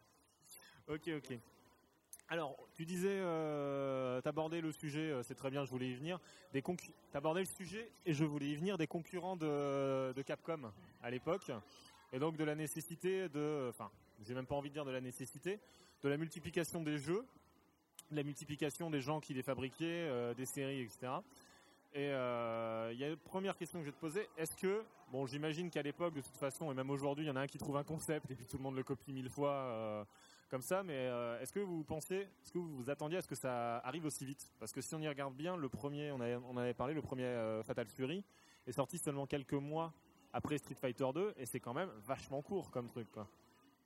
[0.89, 1.39] Ok, ok.
[2.29, 6.19] Alors, tu disais, euh, t'abordais le sujet, euh, c'est très bien, je voulais y venir.
[6.53, 6.63] Des
[7.11, 11.51] t'abordais le sujet et je voulais y venir des concurrents de, Capcom à l'époque,
[12.13, 13.91] et donc de la nécessité de, enfin,
[14.25, 15.61] j'ai même pas envie de dire de la nécessité,
[16.03, 17.25] de la multiplication des jeux,
[18.11, 21.13] de la multiplication des gens qui les fabriquaient, euh, des séries, etc.
[21.95, 24.27] Et euh, il y a une première question que je vais te poser.
[24.39, 27.37] Est-ce que, bon, j'imagine qu'à l'époque, de toute façon, et même aujourd'hui, il y en
[27.37, 30.07] a un qui trouve un concept et puis tout le monde le copie mille fois
[30.53, 30.83] comme ça.
[30.83, 33.79] Mais euh, est-ce que vous pensez, est-ce que vous vous attendiez à ce que ça
[33.79, 34.53] arrive aussi vite?
[34.61, 37.01] Parce que si on y regarde bien, le premier, on, avait, on avait parlé, le
[37.03, 38.23] premier euh, Fatal Fury
[38.67, 39.93] est sorti seulement quelques mois
[40.33, 43.11] après Street Fighter 2 et c'est quand même vachement court comme truc.
[43.11, 43.27] Quoi.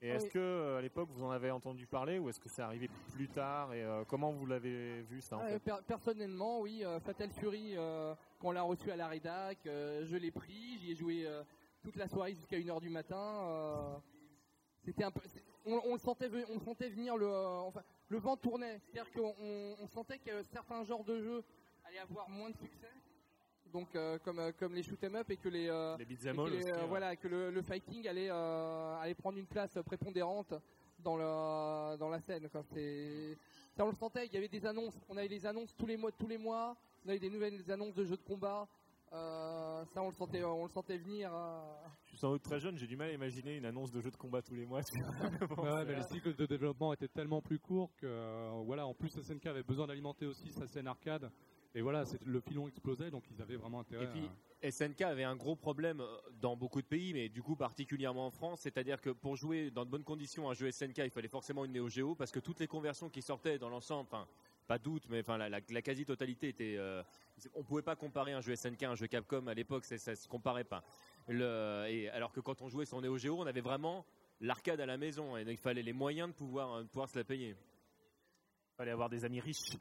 [0.02, 2.48] Et Ah est-ce que euh, à l'époque vous en avez entendu parler ou est-ce que
[2.48, 5.60] c'est arrivé plus tard et euh, comment vous l'avez vu ça en fait?
[5.60, 7.76] per- personnellement, oui, Fatal Fury,
[8.40, 11.26] quand on l'a reçu à la rédac, je l'ai pris, j'y ai joué
[11.82, 14.02] toute la soirée jusqu'à 1h du matin.
[14.84, 15.20] c'était un peu,
[15.66, 18.80] on, sentait, ve- on sentait venir le, euh, enfin, le vent tournait.
[18.84, 19.34] C'est-à-dire qu'on
[19.82, 21.44] on- sentait que certains genres de jeux
[21.84, 22.90] allaient avoir moins de succès.
[23.72, 26.06] Donc euh, comme euh, comme les shoot 'em up et que les euh, Les et
[26.06, 26.86] beat'em que all les, aussi, ouais.
[26.86, 30.54] voilà que le, le fighting allait allait prendre une place prépondérante
[31.00, 32.62] dans la scène quoi.
[33.76, 35.96] Ça on le sentait, il y avait des annonces, on avait des annonces tous les
[35.96, 38.66] mois tous les mois, on avait des nouvelles annonces de jeux de combat.
[39.12, 41.60] Euh, ça on le sentait on le sentait venir euh.
[42.04, 44.10] Je suis sans doute très jeune, j'ai du mal à imaginer une annonce de jeu
[44.10, 44.80] de combat tous les mois.
[45.48, 48.94] Bon, Ouais, mais les cycles de développement étaient tellement plus courts que euh, voilà, en
[48.94, 51.30] plus SNK avait besoin d'alimenter aussi sa scène arcade.
[51.74, 54.04] Et voilà, le filon explosait, donc ils avaient vraiment intérêt.
[54.04, 54.30] Et puis,
[54.62, 58.26] à- SNK avait un gros problème euh, dans beaucoup de pays, mais du coup particulièrement
[58.26, 61.28] en France, c'est-à-dire que pour jouer dans de bonnes conditions un jeu SNK, il fallait
[61.28, 64.26] forcément une Neo Geo parce que toutes les conversions qui sortaient dans l'ensemble, enfin
[64.66, 67.02] pas doute, mais enfin la, la- la quasi-totalité était, euh,
[67.54, 70.14] on pouvait pas comparer un jeu SNK à un jeu Capcom à l'époque, c'est- ça
[70.16, 70.82] se comparait pas.
[71.28, 74.04] Le, et alors que quand on jouait sur Neo Geo, on avait vraiment
[74.40, 77.08] l'arcade à la maison et donc il fallait les moyens de pouvoir, euh, de pouvoir
[77.08, 77.56] se la payer.
[78.76, 79.76] fallait avoir des amis riches.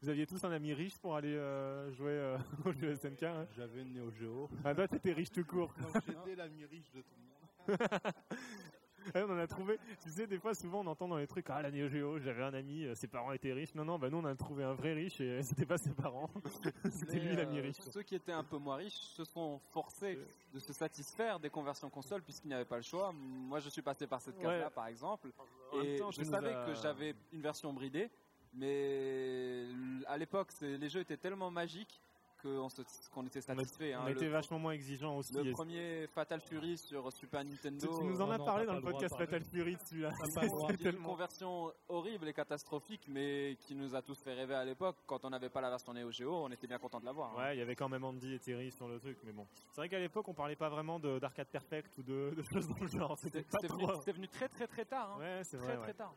[0.00, 3.46] Vous aviez tous un ami riche pour aller euh, jouer euh, au jeu SNK hein
[3.56, 4.48] J'avais une Neo Geo.
[4.64, 5.74] Ah toi t'étais riche tout court.
[6.06, 7.14] J'étais l'ami riche de tout
[7.66, 7.78] le monde.
[9.14, 9.78] On en a trouvé.
[10.02, 12.42] Tu sais, des fois, souvent, on entend dans les trucs, ah, la Neo Geo, j'avais
[12.42, 13.74] un ami, euh, ses parents étaient riches.
[13.74, 16.30] Non, non, bah, nous, on a trouvé un vrai riche et c'était pas ses parents.
[16.90, 17.76] c'était lui l'ami euh, riche.
[17.90, 20.18] Ceux qui étaient un peu moins riches se sont forcés
[20.52, 23.12] de se satisfaire des conversions consoles puisqu'il n'y avait pas le choix.
[23.12, 24.70] Moi, je suis passé par cette case-là, Ouais.
[24.74, 25.30] par exemple,
[25.72, 28.10] En et temps, je savais que j'avais une version bridée,
[28.54, 29.66] mais
[30.06, 32.00] à l'époque, les jeux étaient tellement magiques
[32.42, 33.94] qu'on était On satisfait.
[33.96, 34.08] On hein.
[34.08, 35.32] été Le, vachement moins exigeants aussi.
[35.34, 37.98] le premier Fatal Fury sur Super Tu, Nintendo.
[37.98, 39.16] tu nous en as parlé dans le podcast.
[39.16, 40.10] Fatal Fury celui-là.
[40.70, 44.96] Est une conversion horrible et catastrophique, mais qui nous a tous fait rêver à l'époque.
[45.06, 47.32] Quand on n'avait pas la version Neo Geo, on était bien content de l'avoir.
[47.32, 47.42] hein.
[47.42, 49.46] Ouais, il y avait quand même Andy et Terry sur le truc, mais bon.
[49.72, 52.68] C'est vrai qu'à l'époque, on parlait pas vraiment de- d'arcade perfect ou de, de choses
[52.68, 53.18] dans le genre.
[53.18, 55.16] C'était C'était c'était venu, c'était venu très très très tard.
[55.16, 55.20] hein.
[55.20, 55.76] Ouais, c'est très vrai.
[55.76, 55.94] très ouais.
[55.94, 56.14] tard.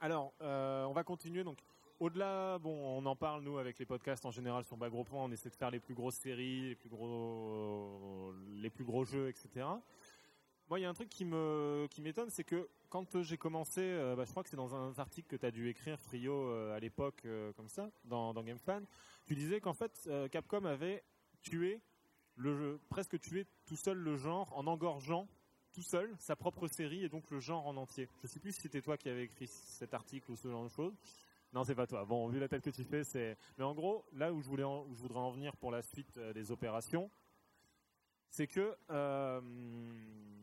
[0.00, 1.44] Alors, euh, on va continuer.
[1.44, 1.58] Donc,
[2.00, 4.88] au-delà, bon, on en parle nous avec les podcasts en général sur Bas.
[5.12, 9.28] On essaie de faire les plus grosses séries, les plus gros, les plus gros jeux,
[9.28, 9.66] etc.
[10.68, 13.80] Moi, il y a un truc qui me qui m'étonne, c'est que quand j'ai commencé,
[13.82, 16.32] euh, bah, je crois que c'est dans un article que tu as dû écrire, Frio,
[16.32, 18.82] euh, à l'époque, euh, comme ça, dans, dans GameFan,
[19.26, 21.02] tu disais qu'en fait, Capcom avait
[21.42, 21.80] tué
[22.36, 25.28] le jeu, presque tué tout seul le genre en engorgeant
[25.72, 28.08] tout seul sa propre série et donc le genre en entier.
[28.22, 30.68] Je sais plus si c'était toi qui avais écrit cet article ou ce genre de
[30.68, 30.94] choses.
[31.54, 32.04] Non, c'est pas toi.
[32.04, 33.38] Bon, vu la tête que tu fais, c'est.
[33.56, 36.16] Mais en gros, là où je voulais, où je voudrais en venir pour la suite
[36.16, 37.08] euh, des opérations,
[38.28, 39.40] c'est que euh,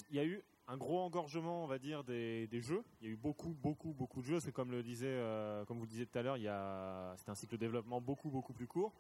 [0.10, 2.82] il y a eu un gros engorgement, on va dire, des, des jeux.
[3.02, 4.39] Il y a eu beaucoup, beaucoup, beaucoup de jeux.
[4.39, 7.60] C'est comme euh, comme vous le disiez tout à l'heure, a, c'était un cycle de
[7.60, 8.93] développement beaucoup, beaucoup plus court.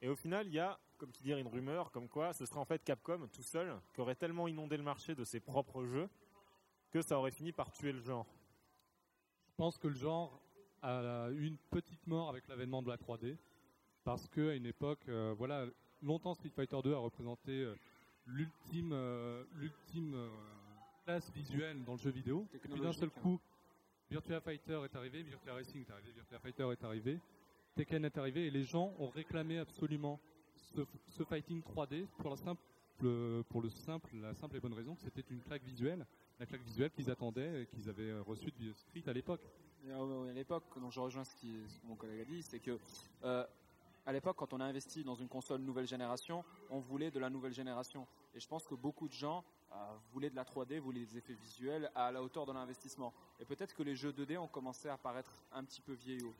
[0.00, 2.60] Et au final, il y a, comme tu dis, une rumeur comme quoi ce serait
[2.60, 6.08] en fait Capcom tout seul qui aurait tellement inondé le marché de ses propres jeux
[6.92, 8.26] que ça aurait fini par tuer le genre.
[9.48, 10.40] Je pense que le genre
[10.86, 13.36] une petite mort avec l'avènement de la 3D.
[14.04, 15.66] parce que à une époque, euh, voilà,
[16.02, 17.74] longtemps Street Fighter 2 a représenté euh,
[18.26, 20.14] l'ultime, euh, l'ultime
[21.04, 22.46] classe visuelle dans le jeu vidéo.
[22.54, 23.40] Et puis d'un seul Technologique, coup,
[24.10, 27.18] Virtua Fighter est arrivé, Virtua Racing est arrivé, Virtua Fighter est arrivé,
[27.74, 30.20] Tekken est arrivé, et les gens ont réclamé absolument
[30.54, 32.62] ce, ce fighting 3D pour la simple,
[33.48, 36.06] pour le simple, la simple et bonne raison que c'était une claque visuelle,
[36.38, 39.42] la claque visuelle qu'ils attendaient et qu'ils avaient reçue de Street à l'époque.
[39.88, 41.46] Euh, à l'époque, je rejoins ce, que
[41.84, 42.78] mon collègue a dit, c'est que
[43.24, 43.46] euh,
[44.04, 47.30] à l'époque, quand on a investi dans une console nouvelle génération, on voulait de la
[47.30, 48.06] nouvelle génération.
[48.34, 49.74] Et je pense que beaucoup de gens euh,
[50.12, 53.12] voulaient de la 3D, voulaient des effets visuels à la hauteur de l'investissement.
[53.40, 56.34] Et peut-être que les jeux 2D ont commencé à paraître un petit peu vieillots.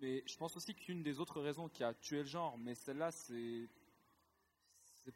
[0.00, 3.12] Mais je pense aussi qu'une des autres raisons qui a tué le genre, mais celle-là,
[3.12, 3.68] c'est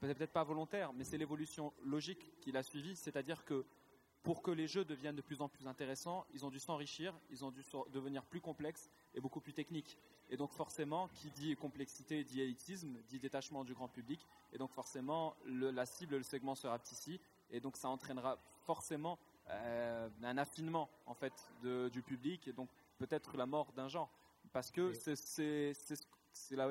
[0.01, 3.64] peut-être pas volontaire, mais c'est l'évolution logique qui l'a suivi, c'est-à-dire que
[4.22, 7.44] pour que les jeux deviennent de plus en plus intéressants, ils ont dû s'enrichir, ils
[7.44, 9.96] ont dû devenir plus complexes et beaucoup plus techniques.
[10.31, 14.70] Et donc forcément, qui dit complexité dit élitisme, dit détachement du grand public, et donc
[14.72, 19.18] forcément, le- la cible, le segment sera petit ici, et donc ça entraînera forcément
[19.50, 24.11] euh, un affinement en fait de- du public, et donc peut-être la mort d'un genre,
[24.52, 26.07] parce que c'est-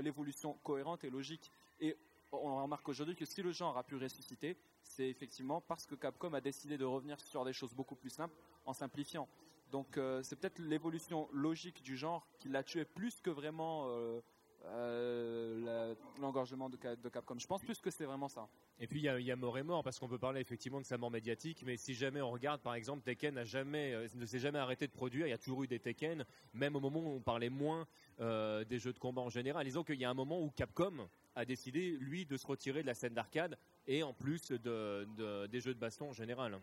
[0.03, 1.51] l'évolution cohérente et logique.
[1.79, 1.97] Et
[2.31, 4.55] on remarque aujourd'hui que si le genre a pu ressusciter,
[4.97, 8.33] c'est effectivement parce que Capcom a décidé de revenir sur des choses beaucoup plus simples
[8.65, 9.27] en simplifiant.
[9.71, 14.21] Donc euh, c'est peut-être l'évolution logique du genre qui l'a tué plus que vraiment euh,
[14.65, 17.37] euh, l'engorgement de, Ca- de Capcom.
[17.37, 18.47] Je pense plus que c'est vraiment ça.
[18.79, 20.85] Et puis il y a, a mort et mort parce qu'on peut parler effectivement de
[20.85, 24.39] sa mort médiatique, mais si jamais on regarde par exemple Tekken n'a jamais, ne s'est
[24.39, 27.09] jamais arrêté de produire, il y a toujours eu des Tekken, même au moment où
[27.17, 27.85] on parlait moins
[28.19, 29.63] des jeux de combat en général.
[29.63, 32.87] Disons qu'il y a un moment où Capcom a décidé lui de se retirer de
[32.87, 33.57] la scène d'arcade
[33.87, 36.59] et en plus de, de- des jeux de baston en général.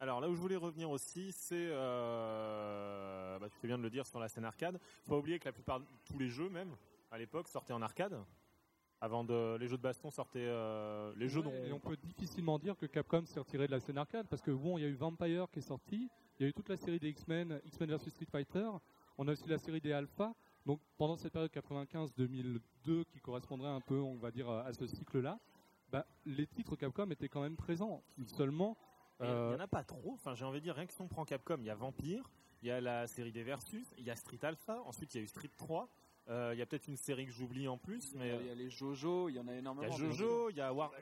[0.00, 3.90] Alors là où je voulais revenir aussi, c'est, euh, bah, tu fais bien de le
[3.90, 4.78] dire sur la scène arcade.
[5.04, 6.74] Faut pas oublier que la plupart, tous les jeux même,
[7.10, 8.18] à l'époque, sortaient en arcade.
[9.02, 11.96] Avant de, les jeux de baston sortaient, euh, les jeux Ouais, dont et on peut
[11.96, 14.84] difficilement dire que Capcom s'est retiré de la scène arcade parce que bon, il y
[14.84, 17.60] a eu Vampire qui est sorti, il y a eu toute la série des X-Men,
[17.64, 18.68] X-Men vs Street Fighter,
[19.16, 20.34] on a aussi la série des Alpha.
[20.66, 25.38] Donc pendant cette période 95-2002 qui correspondrait un peu, on va dire, à ce cycle-là,
[25.90, 28.02] bah, les titres Capcom étaient quand même présents.
[28.26, 28.76] Seulement,
[29.20, 30.12] Il euh, n'y en a pas trop.
[30.14, 32.30] Enfin, j'ai envie de dire, rien que si on prend Capcom, il y a Vampire,
[32.62, 35.20] il y a la série des Versus, il y a Street Alpha, ensuite il y
[35.20, 35.88] a eu Street 3,
[36.28, 38.54] euh, il y a peut-être une série que j'oublie en plus, mais Il y a
[38.54, 39.92] les Jojo, il y en a il y énormément.
[39.92, 40.92] a Jojo, il y a War...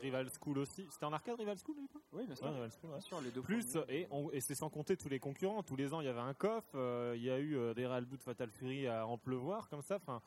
[0.00, 0.86] Rival School aussi.
[0.90, 1.76] C'était en arcade Rival School
[2.12, 2.46] Oui, bien sûr.
[2.46, 2.96] Ouais, Rival School, ouais.
[2.96, 4.08] Bien sûr, les deux Plus, et,
[4.40, 5.62] c'est sans compter tous les concurrents.
[5.62, 7.86] Tous les ans, il y avait un coff, euh, il y a eu euh, des
[7.86, 9.96] Real Boot Fatal Fury à en pleuvoir, comme ça.
[9.96, 10.22] Enfin,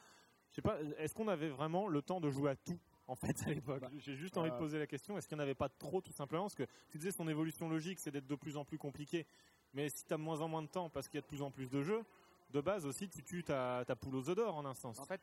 [0.51, 3.41] je sais pas, est-ce qu'on avait vraiment le temps de jouer à tout en fait
[3.45, 5.55] à l'époque Bah, J'ai juste envie de poser la question est-ce qu'il n'y en avait
[5.55, 6.43] pas trop tout simplement?
[6.43, 9.25] Parce que tu disais son évolution logique, c'est d'être de plus en plus compliqué.
[9.73, 11.27] Mais si tu as de moins en moins de temps parce qu'il y a de
[11.27, 12.03] plus en plus de jeux,
[12.51, 14.99] de base aussi, tu tues ta, ta poule aux œufs d'or en un sens.
[14.99, 15.19] En fait,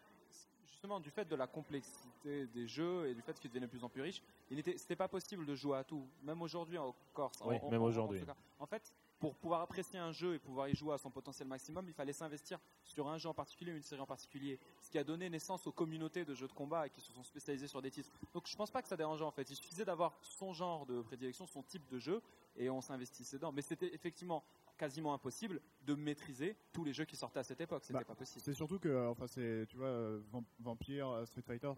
[0.66, 3.84] justement, du fait de la complexité des jeux et du fait qu'ils devenaient de plus
[3.84, 6.06] en plus riches, il n'était c'était pas possible de jouer à tout.
[6.24, 6.78] Même aujourd'hui.
[6.78, 8.20] Oui, en- même en- en aujourd'hui.
[8.58, 8.92] En fait,
[9.22, 12.12] pour pouvoir apprécier un jeu et pouvoir y jouer à son potentiel maximum, il fallait
[12.12, 14.58] s'investir sur un jeu en particulier une série en particulier.
[14.80, 17.68] Ce qui a donné naissance aux communautés de jeux de combat qui se sont spécialisées
[17.68, 18.10] sur des titres.
[18.34, 19.48] Donc je pense pas que ça dérangeait en fait.
[19.48, 22.20] Il suffisait d'avoir son genre de prédilection, son type de jeu
[22.56, 23.52] et on s'investissait dedans.
[23.52, 24.42] Mais c'était effectivement
[24.76, 27.84] quasiment impossible de maîtriser tous les jeux qui sortaient à cette époque.
[27.84, 28.42] C'était Bah, pas possible.
[28.44, 31.70] C'est surtout que, euh, enfin, c'est, tu vois, euh, Vamp- Vampire, euh, Street Fighter,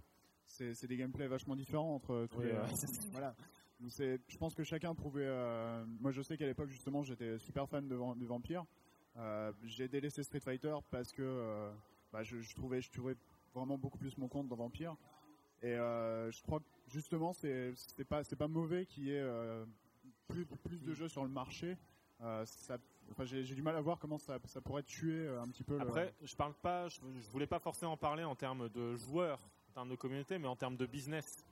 [0.46, 2.64] c'est, des gameplays vachement différents entre Oui, euh,
[3.12, 3.35] voilà.
[3.88, 5.27] Je pense que chacun trouvait.
[5.27, 8.64] euh, moi, je sais qu'à l'époque, justement, j'étais super fan de, Vam- de Vampire.
[9.16, 11.73] Euh, j'ai délaissé Street Fighter parce que euh,
[12.12, 13.16] bah, je, trouvais, je trouvais
[13.55, 14.97] vraiment beaucoup plus mon compte dans Vampire.
[15.62, 19.27] Et je crois que justement, c'est, c'est pas, c'est pas mauvais qu'il y ait
[20.29, 21.79] plus, plus de jeux sur le marché.
[22.20, 25.83] Enfin, j'ai, du mal à voir comment ça, pourrait tuer un petit peu le.
[25.83, 29.73] Après, je parle pas, je, je voulais pas forcément parler en termes de joueurs, en
[29.73, 31.47] termes de communauté, mais en termes de business.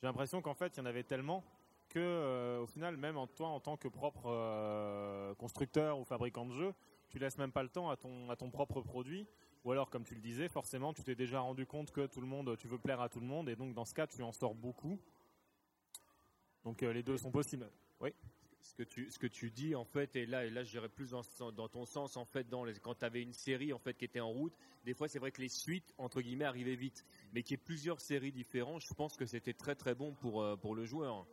[0.00, 1.42] J'ai l'impression qu'en fait, il y en avait tellement
[1.88, 6.46] que, euh, au final, même en toi, en tant que propre euh, constructeur ou fabricant
[6.46, 6.74] de jeux,
[7.08, 9.26] tu laisses même pas le temps à ton à ton propre produit.
[9.64, 12.26] Ou alors, comme tu le disais, forcément, tu t'es déjà rendu compte que tout le
[12.26, 14.32] monde, tu veux plaire à tout le monde, et donc dans ce cas, tu en
[14.32, 15.00] sors beaucoup.
[16.64, 17.70] Donc euh, les deux sont possibles.
[18.60, 21.10] Ce que tu, ce que tu dis en fait, et là, là, je dirais plus
[21.10, 22.46] dans, ton sens en fait,
[22.82, 24.52] quand tu avais une série en fait qui était en route,
[24.84, 27.64] des fois c'est vrai que les suites entre guillemets arrivaient vite, mais qu'il y ait
[27.64, 31.26] plusieurs séries différentes, je pense que c'était très très bon pour euh, pour le joueur.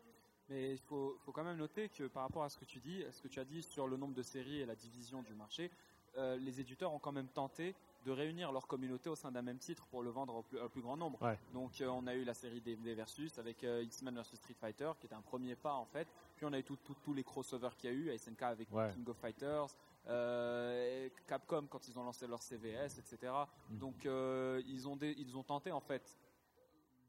[0.50, 3.04] Mais il faut, faut quand même noter que par rapport à ce que tu dis,
[3.12, 5.72] ce que tu as dit sur le nombre de séries et la division du marché,
[6.18, 9.58] euh, les éditeurs ont quand même tenté de réunir leur communauté au sein d'un même
[9.58, 11.20] titre pour le vendre au plus, au plus grand nombre.
[11.22, 11.38] Ouais.
[11.54, 14.54] Donc euh, on a eu la série des, des Versus avec euh, X-Men vs Street
[14.54, 16.08] Fighter qui était un premier pas en fait.
[16.36, 18.92] Puis on a eu tous les crossovers qu'il y a eu, SNK avec Ouais.
[18.94, 19.68] King of Fighters,
[20.08, 23.34] euh, Capcom quand ils ont lancé leur CVS, etc.
[23.72, 23.78] Mm.
[23.80, 26.16] Donc ils ont des- ils ont tenté en fait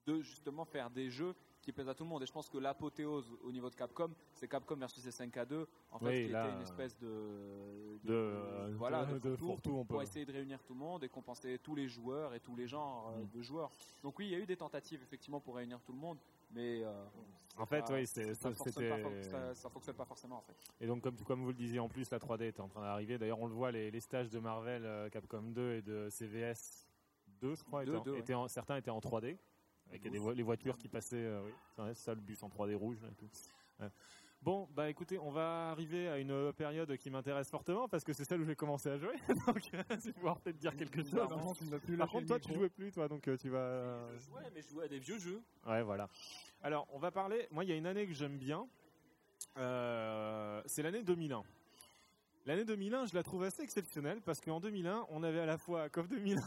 [0.06, 1.34] de justement faire des jeux
[1.66, 2.22] qui plaisent à tout le monde.
[2.22, 6.06] Et je pense que l'apothéose au niveau de Capcom, c'est Capcom versus SNK2, en fait,
[6.06, 10.24] Oui, qui là, était une espèce de, de, voilà, de- de, de fourre-tout pour essayer
[10.24, 13.24] de réunir tout le monde et compenser tous les joueurs et tous les genres euh,
[13.24, 13.30] Mm.
[13.36, 13.70] de joueurs.
[14.04, 16.18] Donc oui, il y a eu des tentatives effectivement pour réunir tout le monde,
[16.52, 17.04] mais euh,
[17.58, 20.54] En fait, pas- oui, ça, ça, fonctionne pas, ça, ça fonctionne pas forcément en fait.
[20.80, 23.18] Et donc, comme, comme vous le disiez, en plus, la 3D était en train d'arriver.
[23.18, 26.86] D'ailleurs, on le voit, les, les stages de Marvel, euh, Capcom 2 et de CVS
[27.40, 28.18] 2, je crois, Deux, étaient en- deux, ouais.
[28.20, 29.36] étaient en- certains étaient en 3D.
[29.90, 33.08] Avec vo- les voitures qui passaient, euh, oui, ça le bus en 3D rouge là,
[33.10, 33.28] et tout.
[33.80, 33.88] Ouais.
[34.42, 38.24] Bon, bah écoutez, on va arriver à une période qui m'intéresse fortement parce que c'est
[38.24, 39.14] celle où j'ai commencé à jouer.
[39.46, 41.14] donc, je vais pouvoir peut-être dire quelque chose.
[41.28, 43.36] Par contre, tu ne vas plus Par contre, toi, tu jouais plus, toi, donc euh,
[43.36, 44.12] tu vas.
[44.12, 45.42] Je jouais, mais je jouais à des vieux jeux.
[45.66, 46.08] Ouais, voilà.
[46.62, 47.48] Alors, on va parler.
[47.50, 48.68] Moi, il y a une année que j'aime bien.
[49.56, 51.42] Euh, c'est l'année 2001.
[52.44, 55.88] L'année 2001, je la trouve assez exceptionnelle parce qu'en 2001, on avait à la fois
[55.88, 56.40] KOF 2001.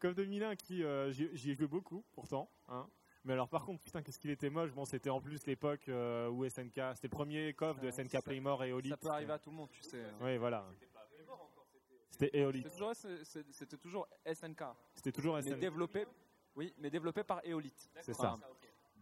[0.00, 2.50] KOF 2001 qui, euh, j'y ai joué beaucoup pourtant.
[2.68, 2.88] hein.
[3.24, 4.72] Mais alors, par contre, putain, qu'est-ce qu'il était moche.
[4.72, 8.10] Bon, c'était en plus l'époque euh, où SNK, c'était le premier KOF de Ouais, SNK
[8.12, 8.90] ça- Playmore et Elite.
[8.92, 10.02] Ça peut arriver à tout le monde, tu sais.
[10.02, 10.14] hein.
[10.22, 10.64] Oui, voilà.
[12.10, 14.62] C'était toujours, c'est- C'était toujours SNK,
[14.94, 15.58] C'était toujours mais SNK.
[15.58, 16.06] développé,
[16.56, 17.90] oui, mais développé par Eolite.
[18.00, 18.38] C'est ça.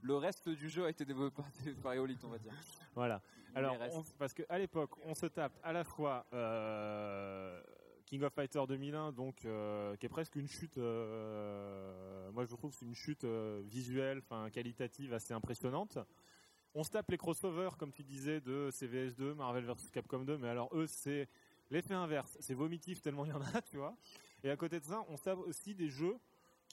[0.03, 1.43] Le reste du jeu a été développé
[1.83, 2.53] par- Eolite, on va dire.
[2.95, 3.21] Voilà.
[3.55, 7.61] Alors, Mais on- parce qu'à l'époque, on se tape à la fois euh,
[8.09, 10.79] King of Fighter 2001, donc euh, qui est presque une chute.
[10.79, 15.99] euh, moi, je trouve c'est une chute euh, visuelle, enfin qualitative assez impressionnante.
[16.75, 20.49] On se tape les crossovers, comme tu disais, de CVS2, Marvel vs Capcom 2, mais
[20.49, 21.29] alors eux, c'est
[21.71, 22.35] l'effet inverse.
[22.41, 23.95] C'est vomitif tellement il y en a, tu vois.
[24.43, 26.17] Et à côté de ça, on se tape aussi des jeux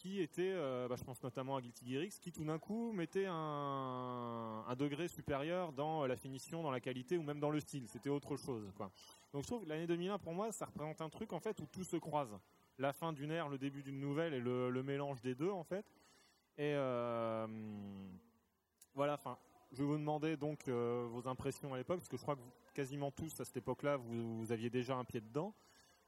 [0.06, 2.92] qui étaient, euh, bah, je pense notamment à Guilty Gear X, qui tout d'un coup
[2.92, 7.88] mettaient un, degré supérieur dans la finition, dans la qualité ou même dans le style.
[7.88, 8.72] C'était autre chose.
[9.34, 11.66] Donc je trouve que l'année 2001, pour moi, ça représente un truc en fait où
[11.66, 12.38] tout se croise.
[12.78, 15.86] La fin d'une ère, le début d'une nouvelle et le, mélange des deux en fait.
[16.60, 17.48] Et euh,
[18.94, 19.40] voilà, enfin,
[19.72, 22.42] je vais vous demander donc euh, vos impressions à l'époque, parce que je crois que
[22.76, 25.56] quasiment tous à cette époque-là, vous, aviez déjà un pied dedans.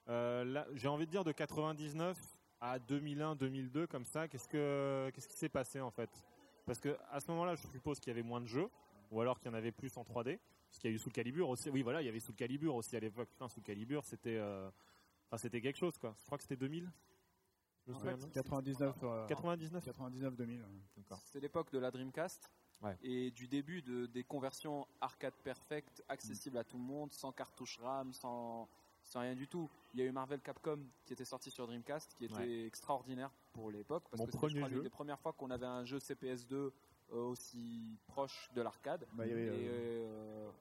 [0.07, 5.27] Euh, j'ai envie de dire de 99 à 2001, 2002, comme ça, qu'est-ce que qu'est-ce
[5.27, 6.09] qui s'est passé en fait?
[6.65, 8.69] Parce que à ce moment-là, je suppose qu'il y avait moins de jeux,
[9.11, 10.39] ou alors qu'il y en avait plus en 3D,
[10.69, 11.69] parce qu'il y a eu Soul Calibur aussi.
[11.69, 13.29] Oui, voilà, il y avait Soul Calibur aussi à l'époque.
[13.29, 14.69] Putain, Soul Calibur, c'était, euh,
[15.27, 16.13] enfin, c'était quelque chose quoi.
[16.19, 16.91] Je crois que c'était 2000.
[17.85, 18.29] Je me En souviens fait, bien.
[18.33, 19.85] 99, euh, 99.
[19.85, 20.65] 99 2000.
[21.23, 22.51] C'est l'époque de la Dreamcast
[22.83, 22.95] Ouais.
[23.01, 27.79] et du début de, des conversions arcade perfect, accessibles à tout le monde, sans cartouche
[27.79, 28.69] RAM, sans,
[29.07, 29.69] sans rien du tout.
[29.93, 32.65] Il y a eu Marvel Capcom qui était sorti sur Dreamcast, qui était Ouais.
[32.65, 35.97] extraordinaire pour l'époque, parce Mon que c'était l'une des premières fois qu'on avait un jeu
[35.97, 36.71] CPS2 euh,
[37.13, 39.07] aussi proche de l'arcade.
[39.13, 40.51] Bah, euh, euh,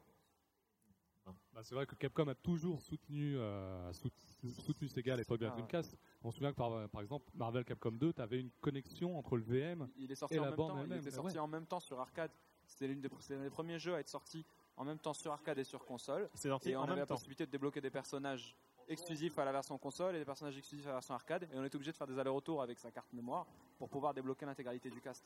[1.53, 4.13] Bah, c'est vrai que Capcom a toujours soutenu, euh, sout-
[4.61, 5.51] soutenu Sega à l'époque de la.
[5.51, 5.97] Dreamcast.
[6.23, 9.37] On se souvient que par, par exemple, Marvel Capcom 2, tu avais une connexion entre
[9.37, 9.89] le VM.
[9.97, 10.85] il est sorti Et en la même borne temps.
[10.87, 11.39] Il était bah sorti ouais.
[11.41, 12.31] en même temps sur arcade.
[12.69, 14.45] C'était des, c'est l'un des premiers jeux à être sorti
[14.77, 16.29] en même temps sur arcade et sur console.
[16.35, 17.15] C'est sorti Et on en avait même la temps.
[17.15, 18.57] possibilité de débloquer des personnages
[18.89, 21.49] exclusifs à la version console et des personnages exclusifs à la version arcade.
[21.53, 23.47] Et on était obligé de faire des allers-retours avec sa carte mémoire
[23.79, 25.25] pour pouvoir débloquer l'intégralité du cast.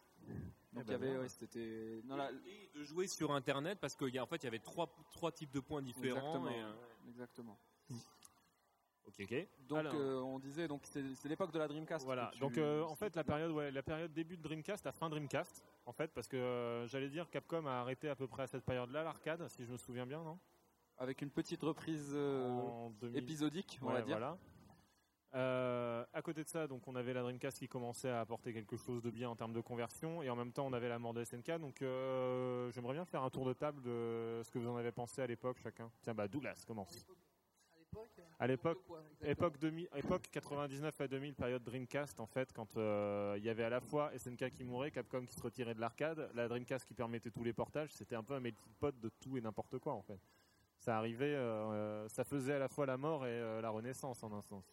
[0.73, 2.01] Donc Eh il y ben avait, ouais, c'était.
[2.05, 4.89] non, là, Et de jouer sur internet parce qu'en en fait il y avait trois,
[5.13, 6.47] trois types de points différents.
[6.47, 6.51] exactement.
[6.51, 7.59] et, euh, exactement.
[9.19, 9.47] Ok, ok.
[9.69, 9.95] Donc Alors.
[9.95, 12.05] euh, on disait, donc c'est l'époque de la Dreamcast.
[12.05, 12.31] Voilà.
[12.33, 15.09] tu- Donc euh, en fait la période, ouais, la période début de Dreamcast, la fin
[15.11, 18.47] Dreamcast, en fait, parce que euh, j'allais dire Capcom a arrêté à peu près à
[18.47, 20.39] cette période-là l'arcade, si je me souviens bien, non?
[20.99, 23.19] Avec une petite reprise euh, En 2000.
[23.23, 24.17] épisodique, on Ouais, va dire.
[24.19, 24.39] voilà.
[25.37, 28.77] Euh, à côté de ça, donc on avait la Dreamcast qui commençait à apporter quelque
[28.77, 31.15] chose de bien en termes de conversion, et en même temps on avait la mort
[31.15, 31.53] de SNK.
[31.59, 34.91] Donc euh, j'aimerais bien faire un tour de table de ce que vous en avez
[34.91, 35.89] pensé à l'époque chacun.
[36.03, 37.07] Tiens, bah Douglas commence.
[38.39, 38.79] À l'époque
[39.23, 43.65] époque 2000, époque 99 à 2000, période Dreamcast en fait, quand euh, il y avait
[43.65, 46.95] à la fois SNK qui mourait, Capcom qui se retirait de l'arcade, la Dreamcast qui
[46.95, 49.93] permettait tous les portages, c'était un peu un melting pot de tout et n'importe quoi
[49.93, 50.19] en fait.
[50.79, 54.33] Ça arrivait, euh, ça faisait à la fois la mort et euh, la renaissance en
[54.33, 54.65] un sens.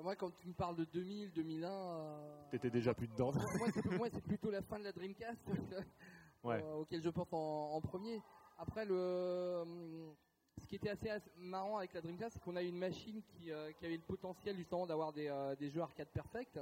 [0.00, 1.70] Moi, quand tu me parles de 2000, 2001.
[1.70, 3.32] euh, T'étais déjà plus dedans.
[3.32, 5.40] moi, c'est, moi, c'est plutôt la fin de la Dreamcast
[6.44, 6.62] Ouais.
[6.62, 7.36] euh, auquel je pense en,
[7.72, 8.20] en premier.
[8.58, 9.64] Après, le, euh,
[10.58, 13.22] ce qui était assez, assez marrant avec la Dreamcast, c'est qu'on a eu une machine
[13.22, 16.58] qui, euh, qui avait le potentiel justement d'avoir des, euh, des jeux arcade perfect,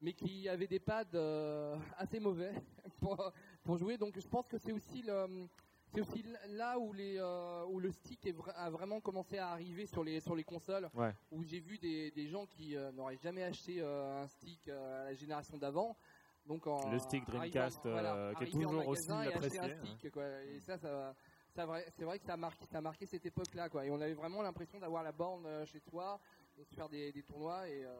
[0.00, 2.52] mais qui avait des pads euh, assez mauvais
[3.00, 3.32] pour,
[3.64, 3.96] pour jouer.
[3.98, 8.54] Donc, je pense que c'est aussi là où, les, euh, où le stick est vra-
[8.54, 11.14] a vraiment commencé à arriver sur les, sur les consoles, Ouais.
[11.30, 15.56] où j'ai vu des, des gens qui n'auraient jamais acheté un stick à la génération
[15.58, 15.96] d'avant.
[16.46, 19.60] Donc en, Le stick Dreamcast, en- voilà, qui est toujours aussi apprécié,
[19.96, 20.24] stick, quoi.
[20.42, 21.14] Et ça, ça,
[21.54, 23.84] c'est vrai, c'est vrai que ça a marqué, ça a marqué cette époque-là, quoi.
[23.84, 26.18] Et on avait vraiment l'impression d'avoir la borne euh, chez soi,
[26.56, 27.94] de se faire des, des tournois et euh,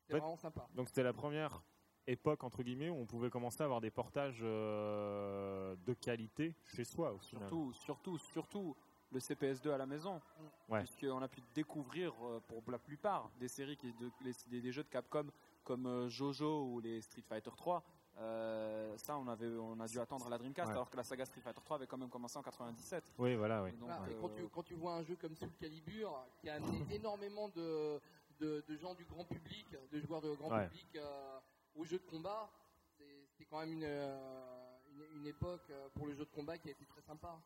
[0.00, 0.20] c'était Ouais.
[0.20, 0.66] vraiment sympa.
[0.74, 1.62] Donc c'était la première
[2.06, 6.84] époque entre guillemets où on pouvait commencer à avoir des portages euh, de qualité chez
[6.84, 7.48] soi au final.
[7.48, 8.76] Surtout, surtout, surtout
[9.10, 10.20] le CPS2 à la maison.
[10.68, 10.80] Ouais.
[10.80, 12.12] Puisqu'on a pu découvrir
[12.46, 15.26] pour la plupart des séries, qui, de- les- des, des jeux de Capcom
[15.62, 17.82] comme euh, Jojo ou les Street Fighter 3.
[18.18, 20.72] Euh, ça, on, avait, on a dû attendre la Dreamcast, Ouais.
[20.72, 23.12] alors que la saga Street Fighter 3 avait quand même commencé en 97.
[23.18, 23.70] Oui, voilà, oui.
[23.70, 26.24] Et donc, Voilà, et quand, euh, tu, quand tu vois un jeu comme Soul Calibur
[26.40, 28.00] qui a amené énormément de,
[28.38, 30.66] de, de gens du grand public, de joueurs de grand Ouais.
[30.68, 31.38] public euh,
[31.74, 32.50] au jeu de combat,
[32.96, 36.68] c'est- c'était quand même une, euh, une, une époque pour le jeu de combat qui
[36.68, 37.40] a été très sympa.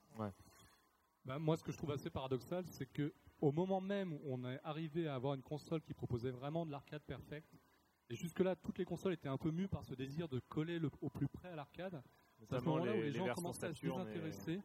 [1.25, 4.45] Bah, moi, ce que je trouve assez paradoxal, c'est que au moment même où on
[4.51, 7.49] est arrivé à avoir une console qui proposait vraiment de l'arcade perfect,
[8.11, 10.91] et jusque-là, toutes les consoles étaient un peu mues par ce désir de coller le-
[11.01, 12.03] au plus près à l'arcade.
[12.39, 14.63] C'est à ce moment-là où les- gens commençaient à se et- désintéresser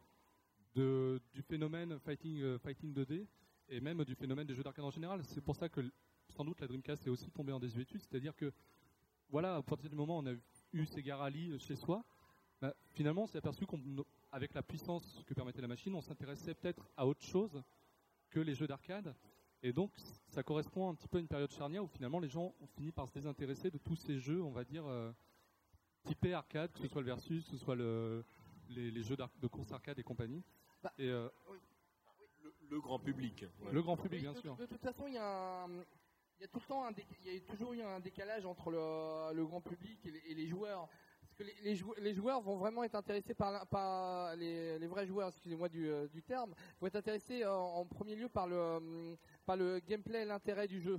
[0.74, 3.26] de, du phénomène fighting, euh, fighting 2D
[3.68, 5.22] et même du phénomène des jeux d'arcade en général.
[5.24, 5.80] C'est pour ça que
[6.30, 8.52] sans doute la Dreamcast est aussi tombée en désuétude, c'est-à-dire que
[9.28, 10.34] voilà, à partir du moment où on a
[10.72, 12.04] eu Sega Rally chez soi,
[12.60, 16.88] bah, finalement on s'est aperçu qu'avec la puissance que permettait la machine, on s'intéressait peut-être
[16.96, 17.62] à autre chose
[18.30, 19.14] que les jeux d'arcade.
[19.64, 19.90] Et donc,
[20.28, 22.92] ça correspond un petit peu à une période charnière où finalement les gens ont fini
[22.92, 25.10] par se désintéresser de tous ces jeux, on va dire, euh,
[26.04, 28.26] typés arcade, que ce soit le Versus, que ce soit le,
[28.68, 30.44] les, les jeux de course arcade et compagnie.
[30.82, 31.30] Bah, et euh,
[32.42, 33.46] Le, le grand public.
[33.64, 33.72] ouais.
[33.72, 34.54] le grand public, Oui, bien de, sûr.
[34.56, 35.70] de toute façon, il y a, un-
[36.38, 38.44] il y a tout le temps un déc- il y a toujours eu un décalage
[38.44, 40.88] entre le, le grand public et les, et les joueurs.
[41.22, 45.06] Parce que les, les jou- les joueurs vont vraiment être intéressés par, les, les vrais
[45.06, 49.56] joueurs, excusez-moi du, euh, du terme, vont être intéressés en premier lieu par le, par
[49.56, 50.98] le gameplay l'intérêt du jeu.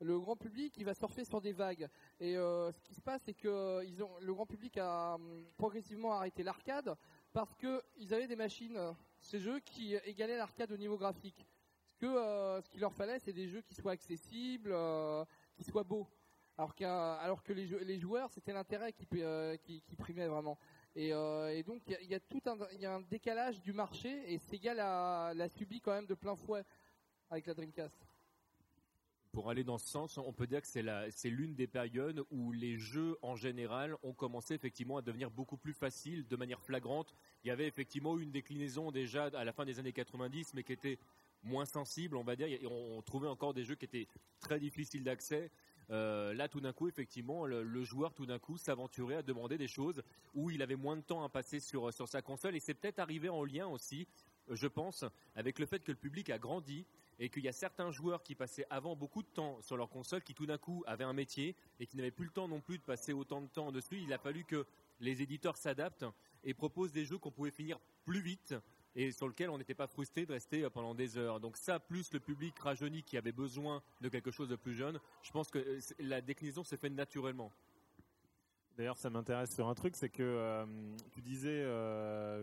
[0.00, 1.88] Le grand public, il va surfer sur des vagues.
[2.18, 5.14] Et euh, ce qui se passe, c'est que euh, ils ont, le grand public a
[5.14, 6.96] hum, progressivement arrêté l'arcade
[7.32, 11.46] parce qu'ils avaient des machines euh, ces jeux qui égalaient l'arcade au niveau graphique.
[12.00, 14.74] Ce qu'il leur fallait, c'est des jeux qui soient accessibles,
[15.54, 16.08] qui soient beaux.
[16.58, 16.74] Alors,
[17.44, 19.06] que les, joueurs, c'était l'intérêt qui,
[19.62, 20.58] qui, primait vraiment.
[20.96, 21.12] Et,
[21.62, 25.48] donc, il y a- tout un, y a un décalage du marché, et Sega l'a
[25.48, 26.64] subi quand même de plein fouet
[27.32, 28.06] avec la Dreamcast.
[29.32, 32.76] Pour aller dans ce sens, on peut dire que c'est l'une des périodes où les
[32.76, 37.14] jeux en général ont commencé effectivement à devenir beaucoup plus faciles de manière flagrante.
[37.42, 40.74] Il y avait effectivement une déclinaison déjà à la fin des années 90, mais qui
[40.74, 40.98] était
[41.42, 42.46] moins sensible, on va dire.
[42.70, 44.06] On, trouvait encore des jeux qui étaient
[44.40, 45.50] très difficiles d'accès.
[45.90, 49.66] Euh, là, tout d'un coup, effectivement, le, joueur, tout d'un coup, s'aventurait à demander des
[49.66, 50.02] choses
[50.34, 52.54] où il avait moins de temps à passer sur, sa console.
[52.54, 54.06] Et c'est peut-être arrivé en lien aussi,
[54.50, 56.84] je pense, avec le fait que le public a grandi
[57.18, 60.22] et qu'il y a certains joueurs qui passaient avant beaucoup de temps sur leur console
[60.22, 62.78] qui tout d'un coup avaient un métier et qui n'avaient plus le temps non plus
[62.78, 64.00] de passer autant de temps dessus.
[64.00, 64.66] Il a fallu que
[65.00, 66.06] les éditeurs s'adaptent
[66.44, 68.54] et proposent des jeux qu'on pouvait finir plus vite
[68.94, 71.40] et sur lesquels on n'était pas frustré de rester euh, pendant des heures.
[71.40, 75.00] Donc ça, plus le public rajeuni qui avait besoin de quelque chose de plus jeune,
[75.22, 77.50] je pense que euh, la déclinaison s'est faite naturellement.
[78.76, 80.64] D'ailleurs, ça m'intéresse sur un truc, c'est que euh,
[81.12, 81.62] tu disais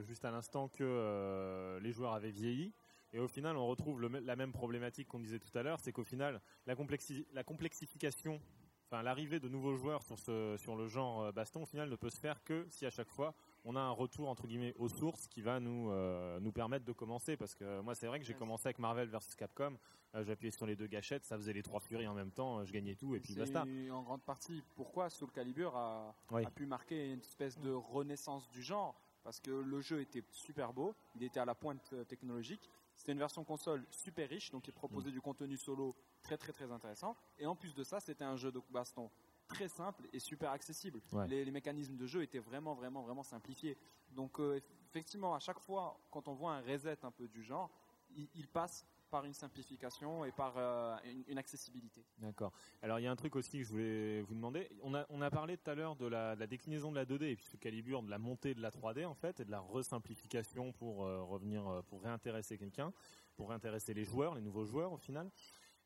[0.03, 2.71] juste à l'instant que les joueurs avaient vieilli.
[3.13, 5.91] Et au final, on retrouve le la même problématique qu'on disait tout à l'heure, c'est
[5.91, 8.39] qu'au final, la, complexi- la complexification,
[8.87, 11.95] enfin l'arrivée de nouveaux joueurs sur, ce, sur le genre euh, baston, au final, ne
[11.95, 13.33] peut se faire que si à chaque fois
[13.65, 16.91] on a un retour entre guillemets aux sources qui va nous euh, nous permettre de
[16.93, 17.35] commencer.
[17.35, 19.75] Parce que moi, c'est vrai que j'ai commencé avec Marvel versus Capcom,
[20.15, 22.65] euh, j'appuyais sur les deux gâchettes, ça faisait les trois furies en même temps, euh,
[22.65, 23.65] je gagnais tout et puis basta.
[23.91, 26.45] en grande partie pourquoi Soul Calibur a, Oui.
[26.45, 29.01] a pu marquer une espèce de renaissance du genre.
[29.23, 32.69] Parce que le jeu était super beau, il était à la pointe technologique.
[32.99, 36.69] C'était une version console super riche, donc il proposait du contenu solo très très très
[36.69, 37.15] intéressant.
[37.37, 39.09] Et en plus de ça, c'était un jeu de baston
[39.47, 40.99] très simple et super accessible.
[41.13, 41.25] Ouais.
[41.29, 43.77] Les, les mécanismes de jeu étaient vraiment vraiment vraiment simplifiés.
[44.11, 47.71] Donc euh, effectivement, à chaque fois, quand on voit un reset un peu du genre,
[48.17, 50.95] il, il passe par une simplification et par euh,
[51.27, 52.05] une- accessibilité.
[52.17, 52.51] D'accord.
[52.81, 54.69] Alors il y a un truc aussi que je voulais vous demander.
[54.83, 57.35] On a, on a parlé tout à l'heure de la, déclinaison de la 2D et
[57.35, 60.71] puis ce Calibur de la montée de la 3D en fait et de la resimplification
[60.73, 62.91] pour euh, revenir euh, pour réintéresser quelqu'un,
[63.35, 65.31] pour réintéresser les joueurs, les nouveaux joueurs au final.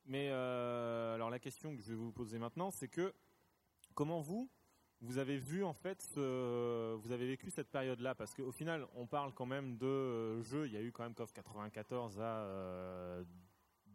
[0.05, 3.13] Mais alors la question que je vais vous poser maintenant, c'est que
[3.93, 4.49] comment vous
[5.03, 9.05] vous avez vu en fait, ce- vous avez vécu cette période-là parce qu'au final, on
[9.05, 10.65] parle quand même de euh, jeux.
[10.67, 13.23] Il y a eu quand même KOF 94 à euh,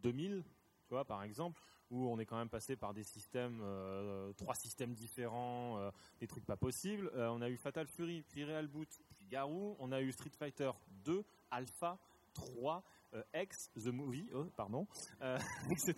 [0.03, 0.43] 2000,
[0.87, 4.53] tu vois, par exemple, où on est quand même passé par des systèmes, euh, trois
[4.53, 7.09] systèmes différents, euh, des trucs pas possibles.
[7.15, 9.75] Euh, on a eu Fatal Fury, puis Real Boot, puis Garou.
[9.79, 10.71] On a eu Street Fighter
[11.05, 11.97] 2, Alpha,
[12.33, 12.83] 3,
[13.15, 14.87] euh, X, The Movie, oh, pardon,
[15.21, 15.39] euh,
[15.71, 15.95] etc.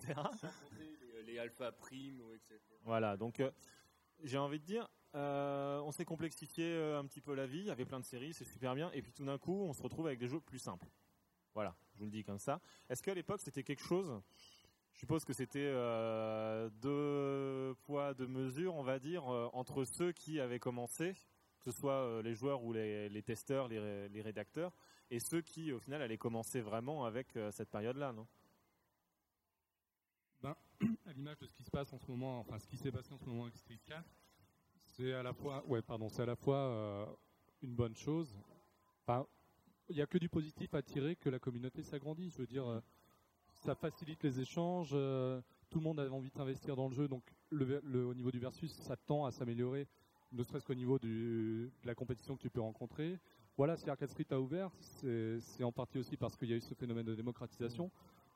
[0.78, 2.58] les, les alpha primes, etc.
[2.84, 3.50] Voilà, donc euh,
[4.24, 7.66] j'ai envie de dire, euh, on s'est complexifié euh, un petit peu la vie, il
[7.66, 9.82] y avait plein de séries, c'est super bien, et puis tout d'un coup, on se
[9.82, 10.86] retrouve avec des jeux plus simples.
[11.54, 12.60] Voilà, je vous le dis comme ça.
[12.88, 14.20] Est-ce qu'à l'époque, c'était quelque chose
[14.94, 20.40] Je suppose que c'était euh, deux poids, deux mesures, on va dire, entre ceux qui
[20.40, 21.14] avaient commencé,
[21.60, 24.72] que ce soit les joueurs ou les, testeurs, les, les rédacteurs,
[25.10, 28.26] et ceux qui, au final, allaient commencer vraiment avec cette période-là, non?
[31.06, 33.12] À l'image de ce qui se passe en ce moment, enfin ce qui s'est passé
[33.12, 34.04] en ce moment avec Street 4,
[34.92, 37.06] c'est à la fois, ouais, pardon, c'est à la fois euh,
[37.62, 38.34] une bonne chose.
[39.88, 42.30] Il n'y a que du positif à tirer que la communauté s'agrandit.
[42.30, 42.80] Je veux dire, euh,
[43.64, 44.90] ça facilite les échanges.
[44.92, 45.40] euh,
[45.70, 48.70] tout le monde a envie de s'investir dans le jeu, donc au niveau du versus,
[48.72, 49.88] ça tend à s'améliorer,
[50.32, 53.18] ne serait-ce qu'au niveau de la compétition que tu peux rencontrer.
[53.56, 56.60] Voilà, si Arcade Street a ouvert, c'est en partie aussi parce qu'il y a eu
[56.60, 57.90] ce phénomène de démocratisation.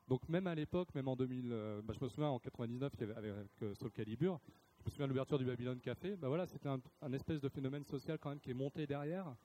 [0.07, 3.03] Donc même à l'époque, même en 2000, euh, bah, je me souviens en 99 il
[3.11, 4.39] avait, avec Soul Calibur,
[4.87, 7.83] me souviens de l'ouverture du Babylon Café, bah voilà, c'était un, un espèce de phénomène
[7.83, 9.35] social quand même qui est monté derrière.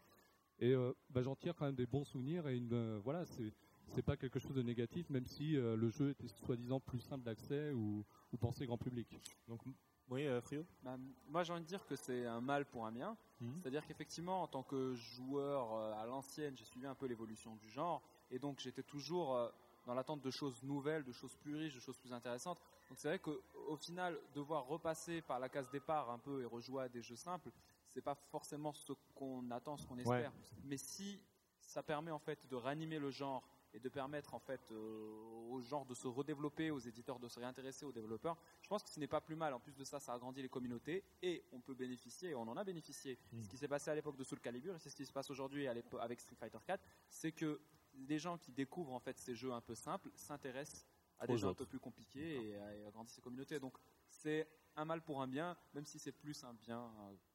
[0.58, 3.52] Et euh, bah, j'en tire quand même des bons souvenirs et une, euh, voilà, c'est
[3.94, 7.24] c'est pas quelque chose de négatif, même si euh, le jeu était soi-disant plus simple
[7.24, 9.20] d'accès ou, ou pensé grand public.
[9.48, 9.60] Donc,
[10.08, 10.64] oui, euh, Frio?
[10.82, 10.96] Bah,
[11.28, 13.16] moi, j'ai envie de dire que c'est un mal pour un bien.
[13.40, 13.60] Mhm.
[13.60, 17.68] C'est-à-dire qu'effectivement, en tant que joueur euh, à l'ancienne, j'ai suivi un peu l'évolution du
[17.68, 18.02] genre.
[18.30, 19.48] Et donc, j'étais toujours euh,
[19.84, 22.60] dans l'attente de choses nouvelles, de choses plus riches, de choses plus intéressantes.
[22.92, 26.82] Donc, c'est vrai qu'au final, devoir repasser par la case départ un peu et rejouer
[26.82, 27.50] à des jeux simples,
[27.88, 30.30] c'est pas forcément ce qu'on attend, ce qu'on espère.
[30.64, 31.18] Mais si
[31.58, 35.08] ça permet en fait de ranimer le genre et de permettre en fait euh,
[35.48, 38.90] au genre de se redévelopper, aux éditeurs de se réintéresser, aux développeurs, je pense que
[38.90, 39.54] ce n'est pas plus mal.
[39.54, 42.58] En plus de ça, ça agrandit les communautés et on peut bénéficier, et on en
[42.58, 43.18] a bénéficié.
[43.32, 43.40] Mm.
[43.40, 45.30] Ce qui s'est passé à l'époque de Soul Calibur et c'est ce qui se passe
[45.30, 47.58] aujourd'hui avec Street Fighter 4, c'est que
[48.06, 50.86] les gens qui découvrent en fait ces jeux un peu simples s'intéressent
[51.22, 53.58] à des jeux un peu plus compliqués et, à- et agrandissent ces communautés.
[53.60, 53.76] Donc
[54.08, 56.90] c'est un mal pour un bien, même si c'est plus un bien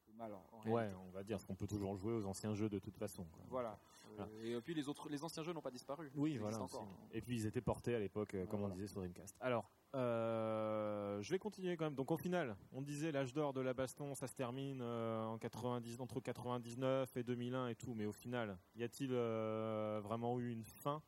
[0.06, 2.68] que mal en, en Ouais, on va dire qu'on peut toujours jouer aux anciens jeux
[2.68, 3.24] de toute façon.
[3.26, 3.44] quoi.
[3.48, 3.78] Voilà.
[4.16, 4.30] Voilà.
[4.32, 6.10] Euh, Et puis les autres, les anciens jeux n'ont pas disparu.
[6.14, 6.58] Oui, Ils voilà.
[7.12, 8.74] Et puis ils étaient portés à l'époque, euh, comme Voilà.
[8.74, 9.36] on disait sur Dreamcast.
[9.40, 11.94] Alors, euh, je vais continuer quand même.
[11.94, 16.00] Donc au final, on disait l'âge d'or de la baston, ça se termine en 90,
[16.00, 17.94] entre 99 et 2001 et tout.
[17.94, 21.02] Mais au final, y a-t-il vraiment eu une fin?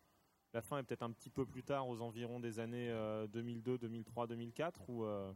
[0.53, 3.78] La fin est peut-être un petit peu plus tard, aux environs des années euh, 2002,
[3.78, 5.32] 2003, 2004, ou euh,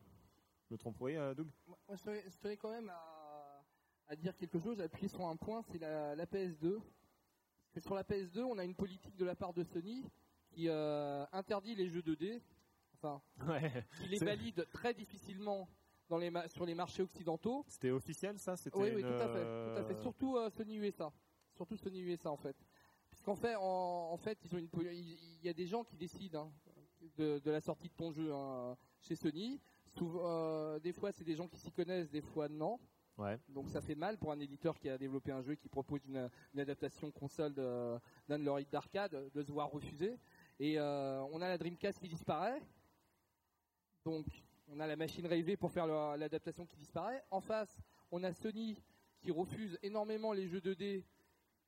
[0.69, 1.01] je me trompe?
[1.01, 1.47] Oui, euh, Doug?
[1.69, 3.65] Moi, je tenais, quand même à,
[4.09, 6.79] à dire quelque chose, à appuyer sur un point, c'est la, la PS2.
[6.79, 10.05] Parce que sur la PS2, on a une politique de la part de Sony
[10.49, 12.41] qui euh, interdit les jeux 2D,
[12.95, 13.87] enfin, Ouais.
[14.03, 15.69] qui les valide très difficilement
[16.09, 17.65] dans les ma- sur les marchés occidentaux.
[17.69, 18.57] C'était officiel ça?
[18.57, 19.95] C'était Oui, oui, une, tout à fait, tout à fait.
[20.03, 21.13] Surtout euh, Sony USA.
[21.55, 22.57] Surtout Sony USA en fait.
[23.35, 23.63] Fait, en,
[24.13, 26.53] en fait, ils ont une, poli- il y a des gens qui décident hein,
[27.17, 29.61] de, de la sortie de ton jeu hein, chez Sony.
[30.03, 32.79] Euh, des fois, c'est des gens qui s'y connaissent, des fois non.
[33.17, 33.39] Ouais.
[33.49, 36.29] Donc ça fait mal pour un éditeur qui a développé un jeu qui propose une,
[36.53, 40.19] une adaptation console d'un de, leurs hits d'arcade de se voir refuser.
[40.59, 42.61] Et euh, on a la Dreamcast qui disparaît.
[44.05, 44.27] Donc
[44.69, 47.23] on a la machine rêvée pour faire l'adaptation qui disparaît.
[47.31, 48.83] En face, on a Sony
[49.21, 51.05] qui refuse énormément les jeux 2D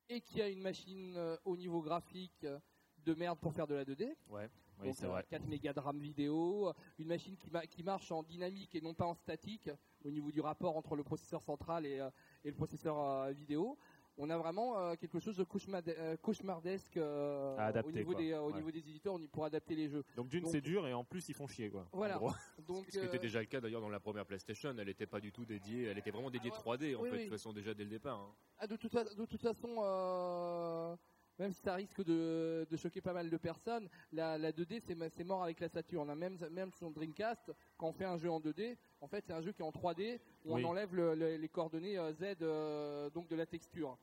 [0.09, 2.59] et qui a une machine euh, au niveau graphique euh,
[3.04, 4.14] de merde pour faire de la 2D.
[4.28, 4.48] Ouais.
[4.78, 5.24] Oui, Donc, c'est euh, vrai.
[5.30, 8.92] 4 mégas de RAM vidéo, une machine qui, ma- qui marche en dynamique et non
[8.92, 9.70] pas en statique
[10.04, 12.11] au niveau du rapport entre le processeur central et, euh,
[12.44, 13.78] et le processeur euh, vidéo.
[14.18, 15.44] On a vraiment euh, quelque chose de
[15.88, 18.54] euh, cauchemardesque euh, À adapter, au, niveau des, euh, au Ouais.
[18.54, 20.04] niveau des éditeurs pour adapter les jeux.
[20.16, 21.86] Donc d'une c'est dur et en plus ils font chier quoi.
[21.92, 22.18] Voilà.
[22.66, 25.20] Donc, Ce qui était déjà le cas d'ailleurs dans la première PlayStation, elle n'était pas
[25.20, 27.24] du tout dédiée, elle était vraiment dédiée Ah 3D en oui, fait, oui.
[27.24, 28.18] de toute façon déjà dès le départ.
[28.18, 28.34] hein.
[28.58, 30.96] Ah, de, toute, fa- de toute façon, euh,
[31.38, 34.80] même si ça risque de, de choquer pas mal de personnes, la, la 2D
[35.14, 36.08] c'est mort avec la Saturn.
[36.08, 36.14] hein.
[36.14, 39.40] Même, même sur Dreamcast, quand on fait un jeu en 2D, en fait c'est un
[39.42, 40.64] jeu qui est en 3D où Oui.
[40.64, 43.99] on enlève le- le- les coordonnées euh, Z euh, donc de la texture.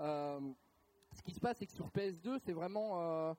[0.00, 0.40] Euh,
[1.12, 3.36] ce qui se passe c'est que sur PS2 c'est vraiment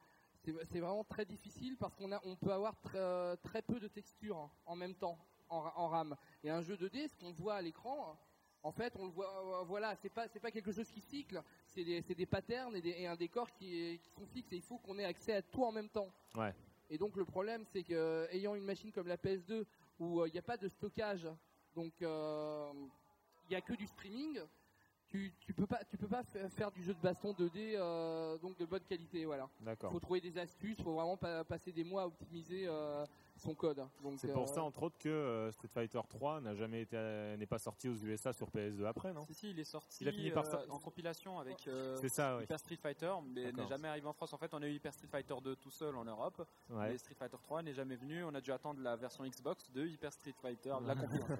[0.72, 4.38] c'est vraiment très difficile parce qu'on a on peut avoir très, très peu de textures
[4.38, 5.18] hein, en même temps
[5.49, 6.16] en, en RAM.
[6.43, 8.16] Et un jeu 2D, ce qu'on voit à l'écran,
[8.64, 11.84] en fait, on le voit, voilà, c'est pas, c'est pas quelque chose qui cycle, c'est
[11.84, 14.56] des, c'est des patterns et, des- et un décor qui, est- qui sont fixes et
[14.58, 16.12] il faut qu'on ait accès à tout en même temps.
[16.36, 16.53] Ouais.
[16.90, 19.66] Et donc le problème, c'est que euh, ayant une machine comme la PS2
[20.00, 21.28] où euh, il n'y a pas de stockage,
[21.76, 22.72] donc euh,
[23.46, 24.40] il n'y a que du streaming,
[25.08, 28.38] tu, tu peux pas, tu peux pas fa- faire du jeu de baston 2D euh,
[28.38, 29.50] donc de bonne qualité, voilà.
[29.62, 29.92] D'accord.
[29.92, 33.06] faut trouver des astuces, faut vraiment pa- passer des mois à optimiser euh,
[33.38, 33.84] son code.
[34.02, 36.96] Donc C'est pour euh, ça entre autres que euh, Street Fighter 3 n'a jamais été
[36.98, 39.26] euh, n'est pas sorti aux USA sur PS2 après non?
[39.26, 42.40] Si, si, il est sorti Il a fini par euh, en compilation avec euh, ça.
[42.42, 44.34] Hyper Street Fighter, mais n'est jamais arrivé en France.
[44.34, 46.90] En fait, on a eu Hyper Street Fighter 2 tout seul en Europe, Ouais.
[46.92, 48.24] mais Street Fighter 3 n'est jamais venu.
[48.24, 51.38] On a dû attendre la version Xbox de Hyper Street Fighter, la compilation.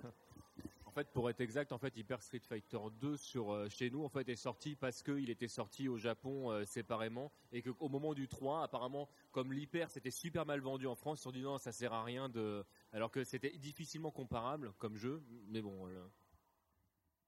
[0.96, 4.10] Fait, pour être exact, en fait, Hyper Street Fighter 2 sur euh, chez nous, en
[4.10, 8.28] fait, est sorti parce qu'il était sorti au Japon euh, séparément et qu'au moment du
[8.28, 11.58] 3, apparemment, comme l'Hyper c'était super mal vendu en France, ils se sont dit non,
[11.58, 15.88] ça sert à rien de, alors que c'était difficilement comparable comme jeu, mais bon.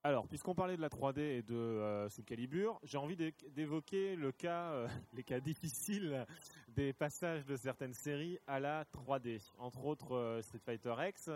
[0.03, 4.15] Alors, puisqu'on parlait de la 3D et de euh, Soul Calibur, j'ai envie d'é- d'évoquer
[4.15, 6.25] le cas, euh, les cas difficiles
[6.69, 9.41] des passages de certaines séries à la 3D.
[9.57, 11.29] Entre autres, Street Fighter X.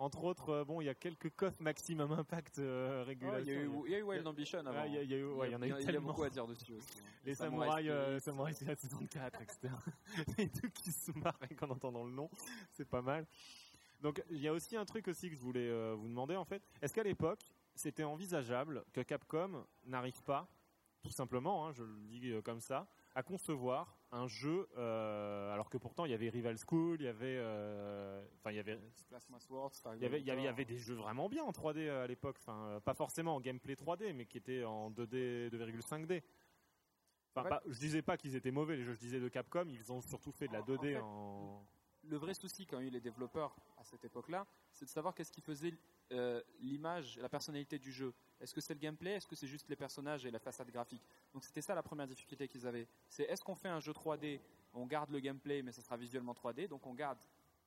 [0.00, 3.44] Entre autres, euh, bon, il y a quelques coffres maximum impact euh, régulation.
[3.44, 4.72] Il y a eu- il y a eu Wild Ambition avant.
[4.80, 5.92] Ah, il y a- il y a eu- ouais, il y en a eu il
[5.92, 6.88] y a beaucoup à dire dessus aussi.
[7.26, 8.20] les samouraïs, euh, Spirit.
[8.22, 9.68] samouraïs c'est la saison 4, etc.
[10.38, 12.30] Les trucs qui se marrent qu'en entendant le nom,
[12.72, 13.26] c'est pas mal.
[14.00, 16.46] Donc il y a aussi un truc aussi que je voulais euh, vous demander en
[16.46, 16.62] fait.
[16.80, 17.40] Est-ce qu'à l'époque
[17.74, 20.48] c'était envisageable que Capcom n'arrive pas,
[21.02, 25.70] tout simplement, hein, je le dis euh, comme ça, à concevoir un jeu, euh, alors
[25.70, 28.78] que pourtant il y avait Rival School, il y avait, euh, enfin il y avait
[29.96, 30.48] il y, avait, il, y avait, il y Motor.
[30.48, 33.74] avait des jeux vraiment bien en 3D à l'époque, enfin, euh, pas forcément en gameplay
[33.74, 36.22] 3D, mais qui étaient en 2D, 2,5D.
[37.32, 37.50] Enfin, Ouais.
[37.50, 40.00] pas- je disais pas qu'ils étaient mauvais les jeux, je disais de Capcom, ils ont
[40.02, 41.64] surtout fait de la En- en 2D fait, en.
[42.04, 45.40] Le vrai souci qu'ont eu les développeurs à cette époque-là, c'est de savoir qu'est-ce qui
[45.40, 45.74] faisait
[46.12, 48.12] euh, l'image, la personnalité du jeu.
[48.40, 51.02] Est-ce que c'est le gameplay Est-ce que c'est juste les personnages et la façade graphique?
[51.32, 52.88] Donc c'était ça la première difficulté qu'ils avaient.
[53.08, 54.40] C'est est-ce qu'on fait un jeu 3D,
[54.74, 57.18] on garde le gameplay mais ça sera visuellement 3D, donc on garde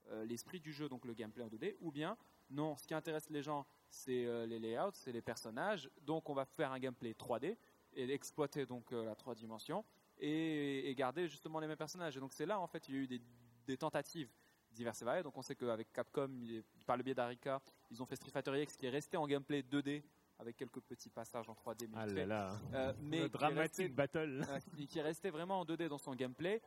[0.10, 2.18] euh, l'esprit du jeu, donc le gameplay en 2D, ou bien
[2.50, 6.34] non, ce qui intéresse les gens, c'est euh, les layouts, c'est les personnages, donc on
[6.34, 7.56] va faire un gameplay 3D
[7.96, 9.86] et exploiter donc la 3 dimensions
[10.18, 12.18] et, et garder justement les mêmes personnages.
[12.18, 13.22] Et donc c'est là en fait il y a eu des,
[13.66, 14.30] des tentatives
[14.72, 15.24] diverses et variées.
[15.24, 16.30] Donc on sait qu'avec Capcom,
[16.86, 17.62] par le biais d'Arika,
[17.92, 20.04] ils ont fait Street Fighter X qui est resté en gameplay 2D
[20.40, 21.88] avec quelques petits passages en 3D.
[21.90, 24.42] Mais Ah là là, Euh, mais le dramatique resté- battle.
[24.50, 26.60] euh, qui, qui est resté vraiment en 2D dans son gameplay,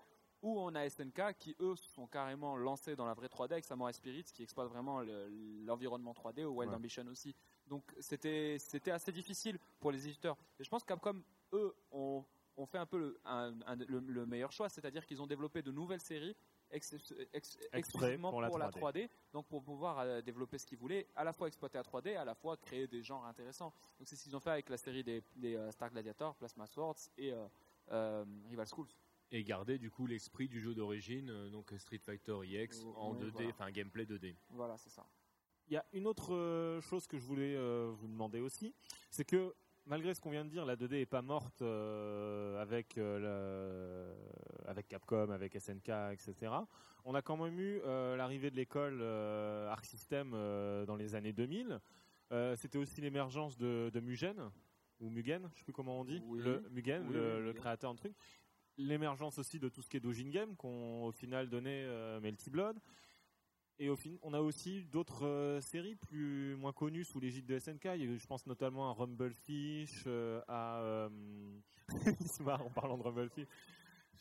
[0.42, 3.64] où on a SNK qui eux se sont carrément lancés dans la vraie 3D avec
[3.64, 5.28] Samurai Spirits qui exploite vraiment le-
[5.64, 6.76] l'environnement 3D, ou Wild Ouais.
[6.76, 7.34] Ambition aussi.
[7.66, 10.36] Donc c'était c'était assez difficile pour les éditeurs.
[10.60, 11.20] Et je pense que Capcom
[11.52, 12.24] eux ont,
[12.56, 15.62] ont fait un peu le, un- un- le- le meilleur choix, c'est-à-dire qu'ils ont développé
[15.62, 16.36] de nouvelles séries
[16.70, 16.94] ex-
[17.32, 21.06] ex- exclusivement pour pour, la la 3D, donc pour pouvoir euh, développer ce qu'ils voulaient,
[21.14, 23.72] à la fois exploiter la 3D, à la fois créer des genres intéressants.
[23.98, 26.66] Donc c'est ce qu'ils ont fait avec la série des, des, euh, Star Gladiator, Plasma
[26.66, 27.46] Swords et euh,
[27.92, 28.88] euh, Rival Schools.
[29.32, 33.26] Et garder du coup l'esprit du jeu d'origine, euh, donc Street Fighter EX en oui,
[33.26, 33.48] 2D, voilà.
[33.50, 34.36] enfin gameplay 2D.
[34.50, 35.04] Voilà, c'est ça.
[35.68, 38.72] Il y a une autre chose que je voulais euh, vous demander aussi,
[39.10, 39.52] c'est que
[39.86, 43.18] malgré ce qu'on vient de dire, la 2D est pas morte euh, avec euh,
[44.16, 46.52] le- avec Capcom, avec SNK, etc.
[47.04, 51.14] On a quand même eu euh, l'arrivée de l'école euh, Arc System euh, dans les
[51.14, 51.80] années 2000.
[52.32, 54.50] Euh, C'était aussi l'émergence de, de Mugen
[54.98, 56.40] ou Mugen, je sais plus comment on dit, Oui.
[56.42, 57.54] le Mugen, Oui, le, oui, le Mugen.
[57.54, 58.12] créateur de truc.
[58.78, 62.50] L'émergence aussi de tout ce qui est Dojin Game, qu'on au final donné euh, Melty
[62.50, 62.78] Blood.
[63.78, 67.58] Et au fin, on a aussi d'autres euh, séries plus moins connues sous l'égide de
[67.58, 67.84] SNK.
[67.84, 71.08] Il y a eu, je pense notamment à Rumblefish, euh, à euh,
[72.20, 73.46] il se marre en parlant de Rumblefish.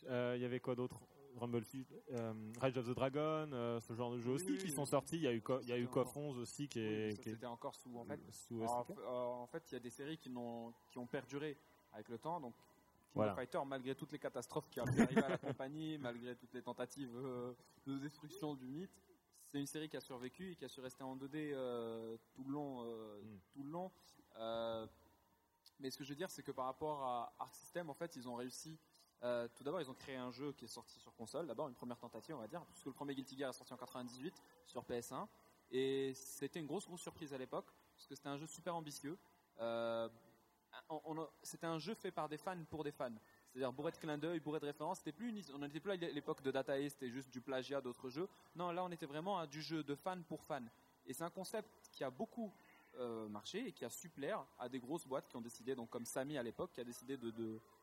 [0.07, 0.99] Euh, il y avait quoi d'autre?
[1.37, 3.47] Rumblefish, euh, Rage of the Dragon,
[3.81, 4.71] ce genre de jeux Oui, aussi oui, qui oui.
[4.71, 5.17] sont sortis.
[5.17, 7.21] Il y a eu, il y a eu C'était KOF encore- 11 aussi qui est,
[7.21, 8.19] qui est C'était encore sous en fait.
[8.31, 8.97] sous En, SNK.
[8.97, 11.57] f- en fait, il y a des séries qui, n'ont- qui ont perduré
[11.91, 12.39] avec le temps.
[12.39, 12.63] Donc, King
[13.15, 13.35] Voilà.
[13.35, 17.11] Fighter, malgré toutes les catastrophes qui ont arriver à la compagnie, malgré toutes les tentatives
[17.85, 18.91] de destruction du mythe,
[19.55, 22.43] c'est une série qui a survécu et qui a su rester en 2D euh, tout
[22.43, 22.83] le long.
[22.83, 23.39] euh, Mm.
[23.53, 23.89] tout le long.
[24.37, 24.85] Euh,
[25.79, 28.17] mais ce que je veux dire, c'est que par rapport à Arc System, en fait,
[28.17, 28.77] ils ont réussi.
[29.55, 31.47] tout d'abord, ils ont créé un jeu qui est sorti sur console.
[31.47, 33.77] D'abord, une première tentative, on va dire, puisque le premier Guilty Gear est sorti en
[33.77, 35.25] 98 sur PS1.
[35.71, 39.17] Et c'était une grosse, grosse surprise à l'époque, parce que c'était un jeu super ambitieux.
[41.43, 43.15] C'était un jeu fait par des fans pour des fans.
[43.55, 45.01] C'est-à-dire bourré de clins d'œil, bourré de références.
[45.53, 48.27] On n'était plus à l'époque de Data East, c'était juste du plagiat d'autres jeux.
[48.53, 50.69] Non, là, on était vraiment à du jeu de fan pour fan.
[51.05, 52.51] Et c'est un concept qui a beaucoup
[52.97, 55.89] euh, marché et qui a su plaire à des grosses boîtes qui ont décidé, donc
[55.89, 57.17] comme Samy à l'époque, qui a décidé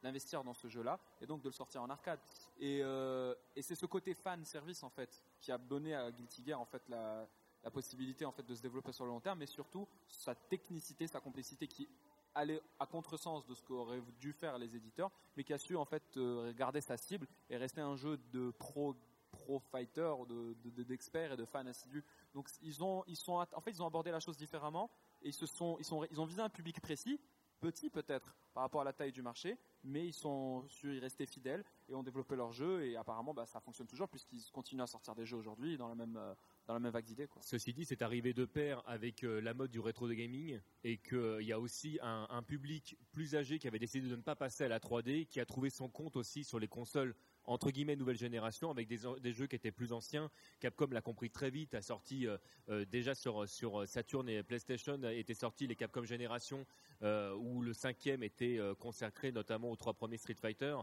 [0.02, 2.20] d'investir dans ce jeu-là et donc de le sortir en arcade.
[2.58, 6.44] Et, euh, et c'est ce côté fan service en fait qui a donné à Guilty
[6.44, 7.26] Gear en fait la,
[7.72, 11.20] possibilité en fait de se développer sur le long terme, mais surtout sa technicité, sa
[11.20, 11.88] complexité qui
[12.34, 15.84] allait à contresens de ce qu'auraient dû faire les éditeurs, mais qui a su en
[15.84, 18.94] fait euh, garder sa cible et rester un jeu de pro
[19.30, 22.04] pro fighter, de, de- de- d'experts et de fans assidus.
[22.34, 24.90] Donc ils ont ils sont en fait ils ont abordé la chose différemment
[25.22, 27.18] et ils se sont ils sont ils ont visé un public précis,
[27.62, 31.26] petit peut-être par rapport à la taille du marché, mais ils sont su y rester
[31.26, 34.86] fidèles et ont développé leur jeu et apparemment bah, ça fonctionne toujours puisqu'ils continuent à
[34.88, 36.34] sortir des jeux aujourd'hui dans la même euh,
[36.66, 37.28] dans la même vague d'idées.
[37.40, 40.98] Ceci dit, c'est arrivé de pair avec euh, la mode du rétro de gaming et
[40.98, 44.36] qu'il y a aussi un, un public plus âgé qui avait décidé de ne pas
[44.36, 47.14] passer à la 3D, qui a trouvé son compte aussi sur les consoles
[47.44, 50.30] entre guillemets nouvelle génération avec des, jeux qui étaient plus anciens.
[50.60, 52.36] Capcom l'a compris très vite, a sorti euh,
[52.68, 56.66] euh, déjà sur sur Saturn et PlayStation étaient sortis les Capcom Génération
[57.02, 60.76] euh, où le cinquième était euh, consacré notamment aux trois premiers Street Fighter.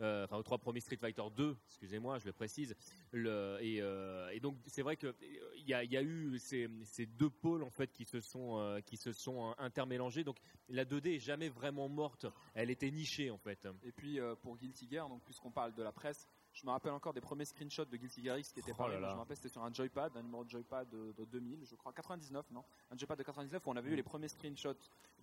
[0.00, 2.74] Euh, enfin aux trois premiers Street Fighter 2, excusez-moi, je le précise.
[3.14, 5.14] Euh, et, donc c'est vrai que
[5.56, 8.80] il y a, eu ces, deux pôles en fait qui se sont euh,
[9.12, 10.24] sont intermélangés.
[10.24, 10.38] Donc
[10.68, 13.68] la 2D est jamais vraiment morte, elle était nichée en fait.
[13.82, 17.12] Et puis pour Guilty Gear, donc puisqu'on parle de la presse, je me rappelle encore
[17.12, 18.94] des premiers screenshots de Guilty Gear X qui étaient oh parlés.
[18.96, 21.74] Je me rappelle c'était sur un joypad, un numéro de joypad de, de, 2000, je
[21.74, 22.64] crois 99, non?
[22.90, 24.74] Un joypad de 99 où on avait vu les premiers screenshots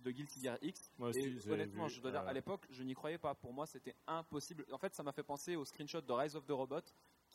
[0.02, 0.90] de Guilty Gear X.
[0.98, 3.34] Moi aussi, et honnêtement, je dois dire, à l'époque, je n'y croyais pas.
[3.34, 4.66] Pour moi, c'était impossible.
[4.70, 6.82] En fait, ça m'a fait penser au screenshot de Rise of the Robot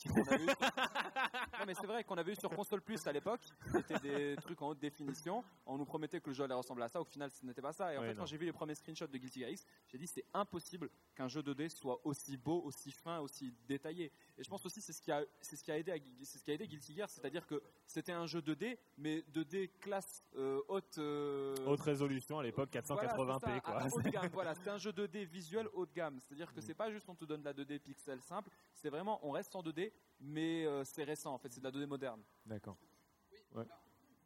[0.16, 3.42] non mais c'est vrai qu'on avait eu sur console plus à l'époque,
[3.72, 5.44] c'était des trucs en haute définition.
[5.66, 7.02] On nous promettait que le jeu allait ressembler à ça.
[7.02, 7.94] Au final, ce n'était pas ça.
[7.94, 8.20] Et en fait, non.
[8.20, 11.28] quand j'ai vu les premiers screenshots de Guilty Gear X, j'ai dit c'est impossible qu'un
[11.28, 14.12] jeu 2D soit aussi beau, aussi fin, aussi détaillé.
[14.38, 16.38] Et je pense aussi c'est ce qui a, c'est ce qui a aidé, à, c'est
[16.38, 20.24] ce qui a aidé Guilty Gear, c'est-à-dire que c'était un jeu 2D, mais 2D classe
[20.36, 21.00] euh, haute.
[21.00, 23.82] euh, Haute résolution à l'époque, 480p voilà, c'est ça, quoi.
[23.82, 26.20] à gamme, voilà, c'est un jeu 2D visuel haut de gamme.
[26.20, 29.20] C'est-à-dire que c'est pas juste on te donne de la 2D pixel simple, c'est vraiment
[29.24, 32.22] on reste en 2D, mais euh, c'est récent en fait, c'est de la 2D moderne.
[32.46, 32.78] D'accord.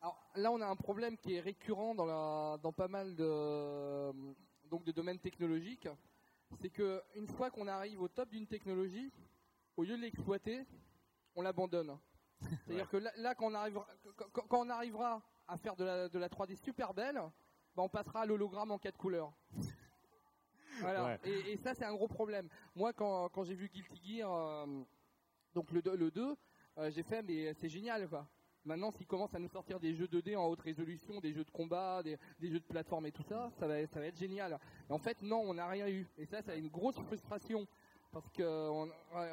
[0.01, 4.11] Alors là, on a un problème qui est récurrent dans, la, dans pas mal de,
[4.67, 5.87] donc de domaines technologiques.
[6.59, 9.11] C'est que une fois qu'on arrive au top d'une technologie,
[9.81, 10.63] au lieu de l'exploiter,
[11.35, 11.97] on l'abandonne.
[12.67, 16.07] C'est-à-dire que là, là, quand, on arrivera, quand, quand on arrivera à faire de la,
[16.07, 17.15] de la 3D super belle,
[17.75, 19.33] bah, on passera à l'hologramme en quatre couleurs.
[20.81, 21.05] Voilà.
[21.05, 21.19] Ouais.
[21.23, 22.47] Et, et ça, c'est un gros problème.
[22.75, 24.83] Moi, quand, quand j'ai vu Guilty Gear, euh,
[25.55, 26.35] donc le, deux- le 2,
[26.77, 28.27] euh, j'ai fait, mais c'est génial, quoi.
[28.63, 31.49] Maintenant, s'ils commencent à nous sortir des jeux 2D en haute résolution, des jeux de
[31.49, 34.59] combat, des, des jeux de plateforme et tout ça, ça va, ça va être génial.
[34.87, 36.07] Mais en fait, non, on n'a rien eu.
[36.19, 37.67] Et ça, ça a une grosse frustration.
[38.11, 38.43] Parce que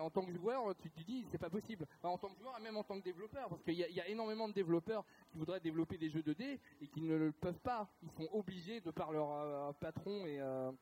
[0.00, 1.86] en tant que joueur, tu te dis, c'est pas possible.
[2.02, 3.94] En tant que joueur et même en tant que développeur, parce qu'il y, a- il
[3.96, 7.32] y a énormément de développeurs qui voudraient développer des jeux 2D et qui ne le
[7.32, 7.90] peuvent pas.
[8.02, 10.72] Ils sont obligés de par leur euh, patron et, euh,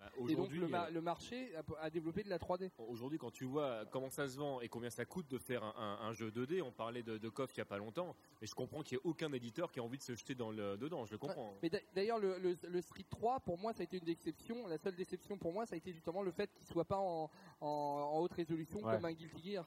[0.00, 2.70] Bah, et donc le, euh, le marché a, a développé de la 3D.
[2.78, 5.74] Aujourd'hui, quand tu vois comment ça se vend et combien ça coûte de faire un,
[5.76, 8.54] un- un jeu 2D, on parlait de, de il y a pas longtemps, et je
[8.54, 11.04] comprends qu'il n'y ait aucun éditeur qui a envie de se jeter dans le, dedans,
[11.04, 11.54] je le comprends.
[11.62, 14.66] Mais d'a- d'ailleurs, le, le- le Street 3, pour moi, ça a été une déception.
[14.68, 17.30] La seule déception pour moi, ça a été justement le fait qu'il soit pas en,
[17.60, 18.94] en- en haute résolution Ouais.
[18.94, 19.66] comme un Guilty Gear.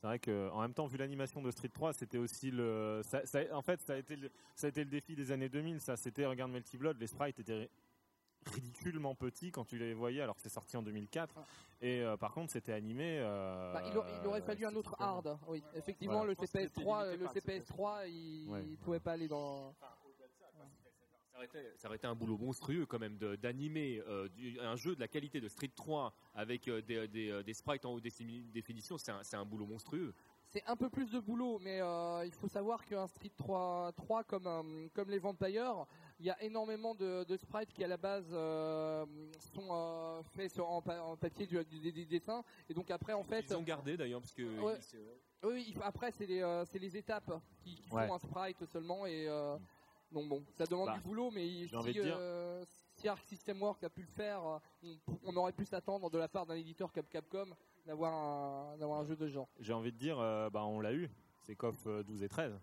[0.00, 3.00] C'est vrai que en même temps, vu l'animation de Street 3, c'était aussi le.
[3.04, 5.48] ça- ça- en fait, ça a, été le, ça a été le défi des années
[5.48, 5.80] 2000.
[5.80, 7.70] Ça, c'était regarde Melty Blood, les sprites étaient
[8.50, 11.34] ridiculement petits quand tu les voyais, alors que c'est sorti en 2004.
[11.82, 13.18] Et euh, par contre, c'était animé.
[13.20, 15.38] euh, Bah, il, a- il aurait fallu un autre hard.
[15.48, 16.28] Oui, effectivement, Voilà.
[16.28, 18.64] le Je pense que c'était CPS3, limité le par le CPS3, il, Ouais.
[18.66, 19.74] il pouvait pas aller dans.
[21.78, 24.26] Ça aurait, été, un boulot monstrueux quand même d'animer euh,
[24.62, 27.84] un jeu de la qualité de Street 3 avec euh, des, des, euh, des sprites
[27.84, 30.14] en haute défini- définition, c'est un, boulot monstrueux.
[30.48, 34.24] C'est un peu plus de boulot, mais euh, il faut savoir qu'un Street 3, 3
[34.24, 35.84] comme, euh, comme les Vampires,
[36.18, 39.04] il y a énormément de, de sprites qui à la base euh,
[39.54, 43.12] sont euh, faits sur, en, pa- en papier du, du- des dessins, et donc après
[43.12, 44.76] en fait, Ils ont gardé d'ailleurs parce que Ouais.
[44.78, 44.98] ils- c'est-
[45.44, 48.06] oui, après c'est les, euh, c'est les étapes qui, qui Ouais.
[48.06, 49.58] font un sprite seulement, et euh,
[50.10, 52.64] donc bon, ça demande Bah, du boulot, mais il- j'ai envie si, de dire- euh,
[52.94, 54.96] si Arc System Works a pu le faire, euh, on,
[55.26, 57.50] on aurait pu s'attendre de la part d'un éditeur comme Capcom
[57.84, 59.48] d'avoir un, d'avoir un jeu de genre.
[59.60, 61.10] J'ai envie de dire, euh, bah, on l'a eu.
[61.46, 62.58] C'est KOF euh, 12 et 13.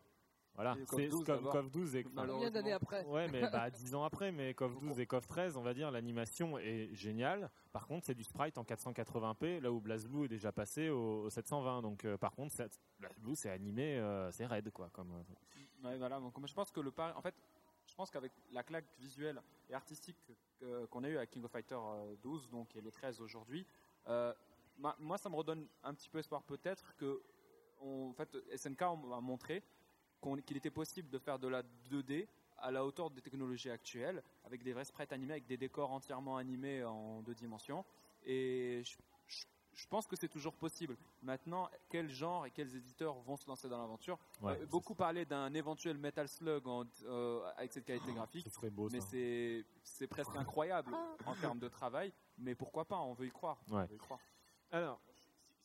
[0.56, 1.50] Voilà, c'est 12 comme.
[1.52, 2.04] KOF 12 et.
[2.04, 5.58] Combien d'années après Ouais, mais bah, 10 ans après, mais KOF 12 et KOF 13,
[5.58, 7.50] on va dire, l'animation est géniale.
[7.72, 11.30] Par contre, c'est du sprite en 480p, là où BlazBlue est déjà passé au, au
[11.32, 11.82] 720.
[11.82, 12.56] Donc, euh, par contre,
[13.00, 14.90] BlazBlue, c'est animé, euh, c'est raide, quoi.
[14.94, 16.20] Comme, euh, Ouais, voilà.
[16.20, 17.34] Donc, je pense que le pari, en fait,
[17.88, 20.16] je pense qu'avec la claque visuelle et artistique
[20.60, 23.66] que- qu'on a eu à King of Fighter euh, 12, donc et le 13 aujourd'hui,
[24.08, 24.32] euh,
[25.00, 27.22] moi, ça me redonne un petit peu espoir peut-être que,
[27.82, 29.62] on- en fait, SNK a montré
[30.46, 34.64] qu'il était possible de faire de la 2D à la hauteur des technologies actuelles, avec
[34.64, 37.84] des vrais sprites animés, avec des décors entièrement animés en deux dimensions.
[38.26, 38.96] Et je,
[39.28, 40.96] je- je pense que c'est toujours possible.
[41.24, 45.26] Maintenant, quel genre et quels éditeurs vont se lancer dans l'aventure ouais, euh, beaucoup parlé
[45.26, 49.02] d'un éventuel Metal Slug en- euh, avec cette qualité graphique, ce serait beau, mais
[49.84, 50.96] c'est presque incroyable
[51.26, 52.14] en termes de travail.
[52.38, 53.00] Mais pourquoi pas?
[53.00, 53.60] On veut y croire.
[53.72, 53.86] On Ouais.
[53.88, 54.20] veut y croire.
[54.72, 55.02] Alors,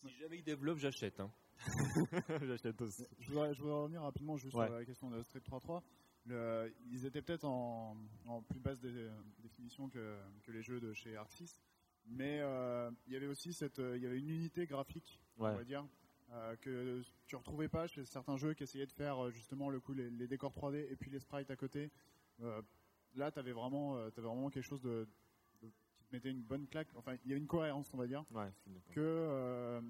[0.02, 1.20] si jamais ils développent, j'achète.
[1.20, 1.30] hein.
[2.42, 3.06] j'achète aussi.
[3.18, 4.66] Je voudrais, je voudrais revenir rapidement juste Ouais.
[4.66, 5.82] sur la question de Street 3.3.
[6.26, 7.96] Le- ils étaient peut-être en,
[8.26, 11.60] en plus basse dé- définition que, que les jeux de chez Arxis,
[12.06, 15.50] mais euh, il y avait aussi cette, euh, il y avait une unité graphique, Ouais.
[15.50, 15.86] on va dire,
[16.32, 19.94] euh, que tu retrouvais pas chez certains jeux qui essayaient de faire justement le coup
[19.94, 21.90] les, les décors 3D et puis les sprites à côté.
[22.40, 22.60] Euh,
[23.14, 25.08] là, tu avais vraiment, t'avais vraiment quelque chose de,
[25.62, 26.88] de- qui te mettait une bonne claque.
[26.96, 28.24] Enfin, il y a une cohérence, on va dire.
[28.32, 28.52] Ouais.
[28.90, 29.80] Que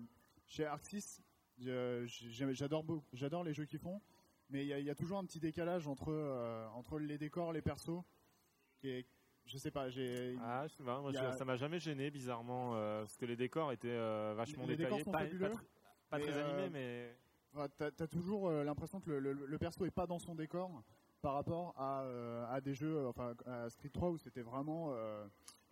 [0.47, 1.28] chez Arc 6, je- j'ai-
[1.59, 4.01] j'adore j'adore les jeux qu'ils font,
[4.51, 7.19] mais il y, a- il y a toujours un petit décalage entre euh, entre les
[7.19, 8.03] décors, les persos,
[8.81, 9.07] qui est,
[9.45, 12.75] je sais pas, j'ai Ah, je sais pas, moi, a- ça m'a jamais gêné bizarrement
[12.75, 15.55] euh, parce que les décors étaient euh, vachement Les décors détaillés, sont pas, fabuleux, pas
[15.55, 15.65] tr-
[16.11, 19.85] pas mais, très euh, animés, mais t'as as toujours l'impression que le, le- le perso
[19.85, 20.83] est pas dans son décor
[21.21, 22.05] par rapport à,
[22.53, 24.95] à des jeux, enfin à Street 3 où c'était vraiment.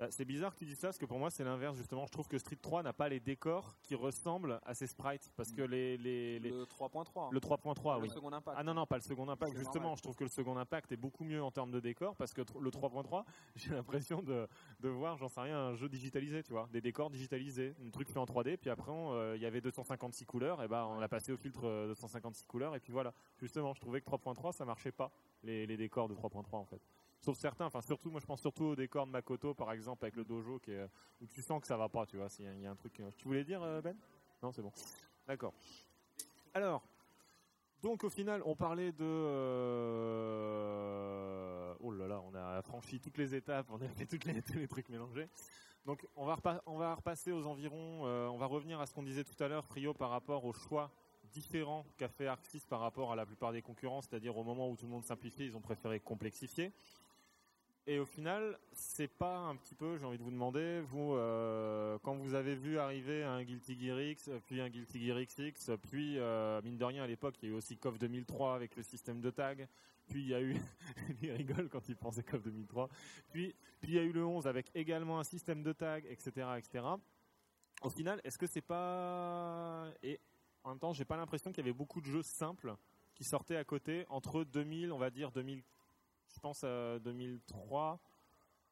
[0.01, 2.05] Euh, Euh, C'est bizarre que tu dises ça parce que pour moi c'est l'inverse justement.
[2.07, 5.53] Je trouve que Street 3 n'a pas les décors qui ressemblent à ses sprites parce
[5.53, 7.33] que les, les, les- Le 3.3.
[7.33, 8.11] le 3.3 le oui.
[8.11, 8.57] second impact.
[8.61, 9.75] Ah non non pas le second impact justement.
[9.85, 9.97] normal.
[9.97, 12.43] Je trouve que le second impact est beaucoup mieux en termes de décor parce que
[12.61, 13.25] le 3.3
[13.57, 14.47] j'ai l'impression de,
[14.81, 18.09] de voir j'en sais rien un jeu digitalisé tu vois des décors digitalisés un truc
[18.09, 21.09] fait en 3D puis après euh, il y avait 256 couleurs et ben on l'a
[21.09, 24.65] passé au filtre euh, 256 couleurs et puis voilà justement je trouvais que 3.3 ça
[24.65, 25.11] marchait pas
[25.43, 26.81] les, les décors de 3.3 en fait.
[27.21, 30.17] Sauf certains, enfin surtout, moi je pense surtout au décor de Makoto par exemple avec
[30.17, 30.61] le dojo
[31.21, 33.01] où tu sens que ça va pas, tu vois, il y a un truc.
[33.01, 33.97] euh, Tu voulais dire euh, Ben?
[34.43, 34.71] Non, c'est bon.
[35.27, 35.53] D'accord.
[36.55, 36.83] Alors,
[37.83, 39.05] donc au final, on parlait de.
[40.67, 44.41] euh, Oh là là, on a franchi toutes les étapes, on a fait toutes les,
[44.43, 45.29] tous les trucs mélangés.
[45.85, 46.37] Donc on va,
[46.67, 49.65] on va repasser aux environs, on va revenir à ce qu'on disait tout à l'heure,
[49.65, 50.91] Frio, par rapport au choix
[51.33, 54.77] différent qu'a fait Arxis par rapport à la plupart des concurrents, c'est-à-dire au moment où
[54.77, 56.73] tout le monde simplifiait, ils ont préféré complexifier.
[57.89, 61.97] Et au final, c'est pas un petit peu, j'ai envie de vous demander, vous, euh,
[62.03, 66.19] quand vous avez vu arriver un Guilty Gear X, puis un Guilty Gear XX, puis,
[66.19, 68.83] euh, mine de rien, à l'époque, il y a eu aussi KOF 2003 avec le
[68.83, 69.69] système de tag,
[70.09, 70.57] puis il y a eu,
[71.23, 72.89] il rigole quand il pense à KOF 2003,
[73.31, 76.45] puis, puis il y a eu le 11 avec également un système de tag, etc.,
[76.59, 76.85] etc.
[77.83, 80.19] Au final, est-ce que c'est pas, et
[80.65, 82.75] en même temps, j'ai pas l'impression qu'il y avait beaucoup de jeux simples
[83.15, 85.63] qui sortaient à côté entre 2000, on va dire 2000,
[86.35, 88.01] je pense à 2003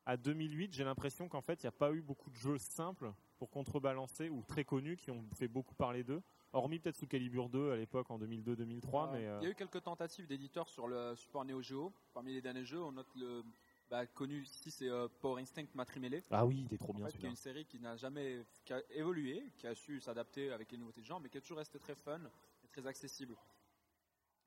[0.07, 3.13] à 2008, j'ai l'impression qu'en fait, il n'y a pas eu beaucoup de jeux simples
[3.39, 6.23] pour contrebalancer ou très connus qui ont fait beaucoup parler d'eux.
[6.53, 9.55] Hormis peut-être sous Calibur 2 à l'époque en 2002-2003, mais euh, Il y a eu
[9.55, 11.93] quelques tentatives d'éditeurs sur le support Neo Geo.
[12.13, 13.43] Parmi les derniers jeux, on note le
[13.91, 16.23] bah, connu ici, c'est euh, Power Instinct Matrimélé.
[16.31, 17.31] ah oui, il est trop En bien est celui-là.
[17.31, 21.01] une série qui n'a jamais qui a évolué, qui a su s'adapter avec les nouveautés
[21.01, 22.21] de genre, mais qui a toujours resté très fun
[22.63, 23.35] et très accessible.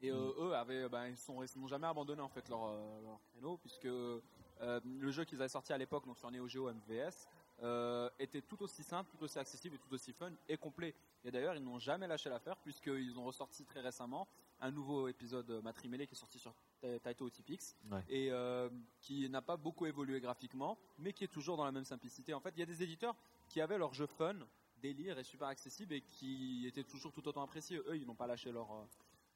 [0.01, 3.01] Et euh, eux avaient, ben, ils sont, ils n'ont jamais abandonné en fait leur, euh,
[3.01, 4.19] leur créneau puisque euh,
[4.61, 7.27] le jeu qu'ils avaient sorti à l'époque, donc sur Neo Geo MVS,
[7.63, 10.93] euh, était tout aussi simple, tout aussi accessible et tout aussi fun et complet.
[11.23, 14.27] Et d'ailleurs, ils n'ont jamais lâché l'affaire puisqu'ils ont ressorti très récemment
[14.59, 18.03] un nouveau épisode euh, Matrimélé qui est sorti sur Ta- Taito Typix Ouais.
[18.09, 18.69] et euh,
[19.01, 22.35] qui n'a pas beaucoup évolué graphiquement, mais qui est toujours dans la même simplicité.
[22.35, 23.15] En fait, il y a des éditeurs
[23.47, 24.35] qui avaient leur jeu fun,
[24.79, 27.77] délire et super accessible et qui étaient toujours tout autant appréciés.
[27.87, 28.83] Eux, ils n'ont pas lâché leur, euh,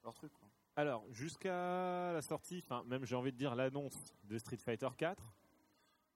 [0.03, 0.32] leur truc.
[0.34, 0.47] quoi.
[0.76, 5.22] Alors, jusqu'à la sortie, enfin même j'ai envie de dire l'annonce de Street Fighter 4,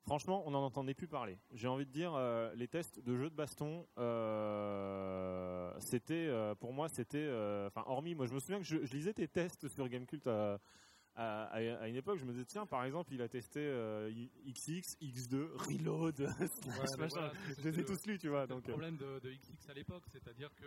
[0.05, 1.37] franchement, on n'en entendait plus parler.
[1.53, 6.73] J'ai envie de dire euh, les tests de jeux de baston, euh, c'était euh, pour
[6.73, 7.27] moi c'était,
[7.67, 10.59] enfin hormis, moi je me souviens que je, je lisais tes tests sur Gamecult à,
[11.15, 13.59] à, à- une époque, je me disais tiens par exemple il a testé
[14.47, 16.15] XX, X2, Reload,
[17.09, 18.41] voilà, je les ai tous lus, tu vois.
[18.43, 20.65] Le Donc, euh, problème de, de XX à l'époque, c'est-à-dire que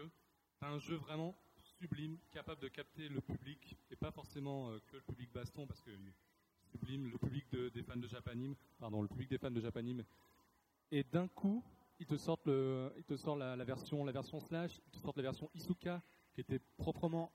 [0.60, 1.34] tu un jeu vraiment
[1.78, 5.80] sublime, capable de capter le public, et pas forcément euh, que le public baston, parce
[5.80, 5.90] que
[6.70, 10.04] sublime, le public de- des fans de Japanime, pardon, le public des fans de Japanime,
[10.90, 11.62] et d'un coup,
[12.00, 14.98] ils te sortent, le, ils te sortent la, la version, la version slash, ils te
[14.98, 16.02] sortent la version Isuka,
[16.34, 17.32] qui était proprement,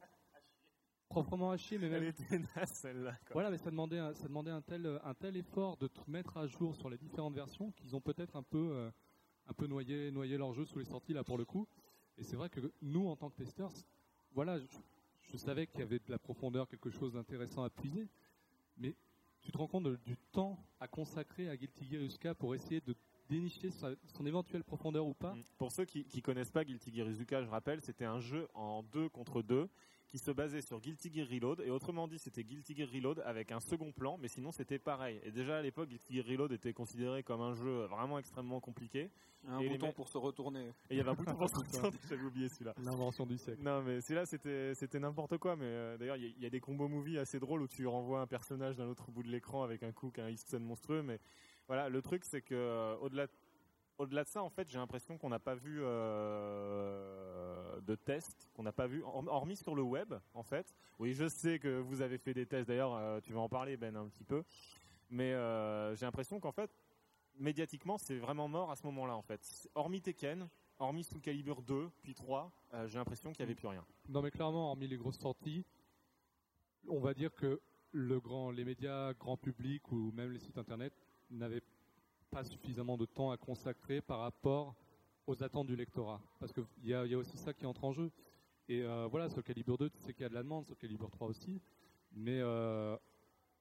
[1.10, 3.12] proprement hachée, mais même elle était naze celle-là.
[3.26, 3.34] quoi.
[3.34, 6.38] voilà, mais ça demandait, un, ça demandait un, tel, un tel effort de te mettre
[6.38, 8.92] à jour sur les différentes versions qu'ils ont peut-être un peu, euh,
[9.48, 11.68] un peu noyé, noyé leur jeu sous les sorties là pour le coup.
[12.18, 13.72] Et c'est vrai que nous, en tant que testeurs,
[14.34, 14.60] voilà,
[15.32, 18.08] je, savais qu'il y avait de la profondeur, quelque chose d'intéressant à puiser,
[18.78, 18.96] mais
[19.42, 22.96] tu te rends compte du temps à consacrer à Guilty Gear pour essayer de
[23.30, 25.34] dénicher son éventuelle profondeur ou pas?
[25.34, 25.44] Mm.
[25.58, 27.08] Pour ceux qui, qui connaissent pas Guilty Gear
[27.44, 29.70] je rappelle, c'était un jeu en 2 contre 2
[30.14, 33.52] qui se basait sur Guilty Gear Reload et autrement dit c'était Guilty Gear Reload avec
[33.52, 36.72] un second plan mais sinon c'était pareil et déjà à l'époque Guilty Gear Reload était
[36.72, 39.10] considéré comme un jeu vraiment extrêmement compliqué
[39.48, 40.66] Un Et bouton pour se retourner.
[40.68, 43.64] et il y avait un bouton pour se retourner, j'avais oublié celui-là L'invention du siècle.
[43.64, 46.46] non mais celui-là c'était c'était n'importe quoi mais euh, d'ailleurs il y, a- il y
[46.46, 49.30] a des combos movies assez drôles où tu renvoies un personnage d'un autre bout de
[49.30, 51.20] l'écran avec un coup qui a un X monstrueux mais
[51.68, 53.26] voilà le truc c'est que euh, au-delà
[53.98, 58.64] au-delà de ça, en fait, j'ai l'impression qu'on n'a pas vu euh, de tests, qu'on
[58.64, 60.74] n'a pas vu, hor- hormis sur le web, en fait.
[61.00, 63.78] Oui, je sais que vous avez fait des tests, d'ailleurs, euh, tu vas en parler,
[63.78, 64.44] Ben, un petit peu.
[65.10, 66.72] Mais euh, j'ai l'impression qu'en fait,
[67.36, 69.70] médiatiquement, c'est vraiment mort à ce moment-là, en fait.
[69.76, 70.48] Hormis Tekken,
[70.80, 73.86] hormis Soul Calibur 2, puis 3, euh, j'ai l'impression qu'il n'y avait plus rien.
[74.10, 75.66] Non, mais clairement, hormis les grosses sorties,
[76.88, 80.94] on va dire que le grand, les médias grand public ou même les sites internet
[81.30, 81.62] n'avaient
[82.34, 84.76] pas suffisamment de temps à consacrer par rapport
[85.28, 86.20] aux attentes du lectorat.
[86.40, 88.12] Parce qu'il y y a aussi ça qui entre en jeu.
[88.68, 90.76] Et euh, voilà, sur Calibur 2, tu sais qu'il y a de la demande, sur
[90.76, 91.62] Calibur 3 aussi.
[92.12, 92.98] Mais, euh,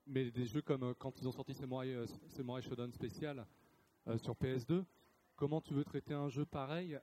[0.07, 3.47] mais des jeux comme euh, quand ils ont sorti Samurai, Samurai Shodown spécial
[4.17, 4.85] sur PS2,
[5.37, 6.99] comment tu veux traiter un jeu pareil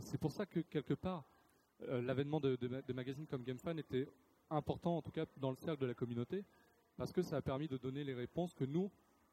[0.00, 1.24] C'est pour ça que quelque part,
[1.80, 4.08] l'avènement de, de magazines comme GameFan était
[4.48, 6.44] important, en tout cas dans le cercle de la communauté,
[6.96, 8.90] parce que ça a permis de donner les réponses que nous,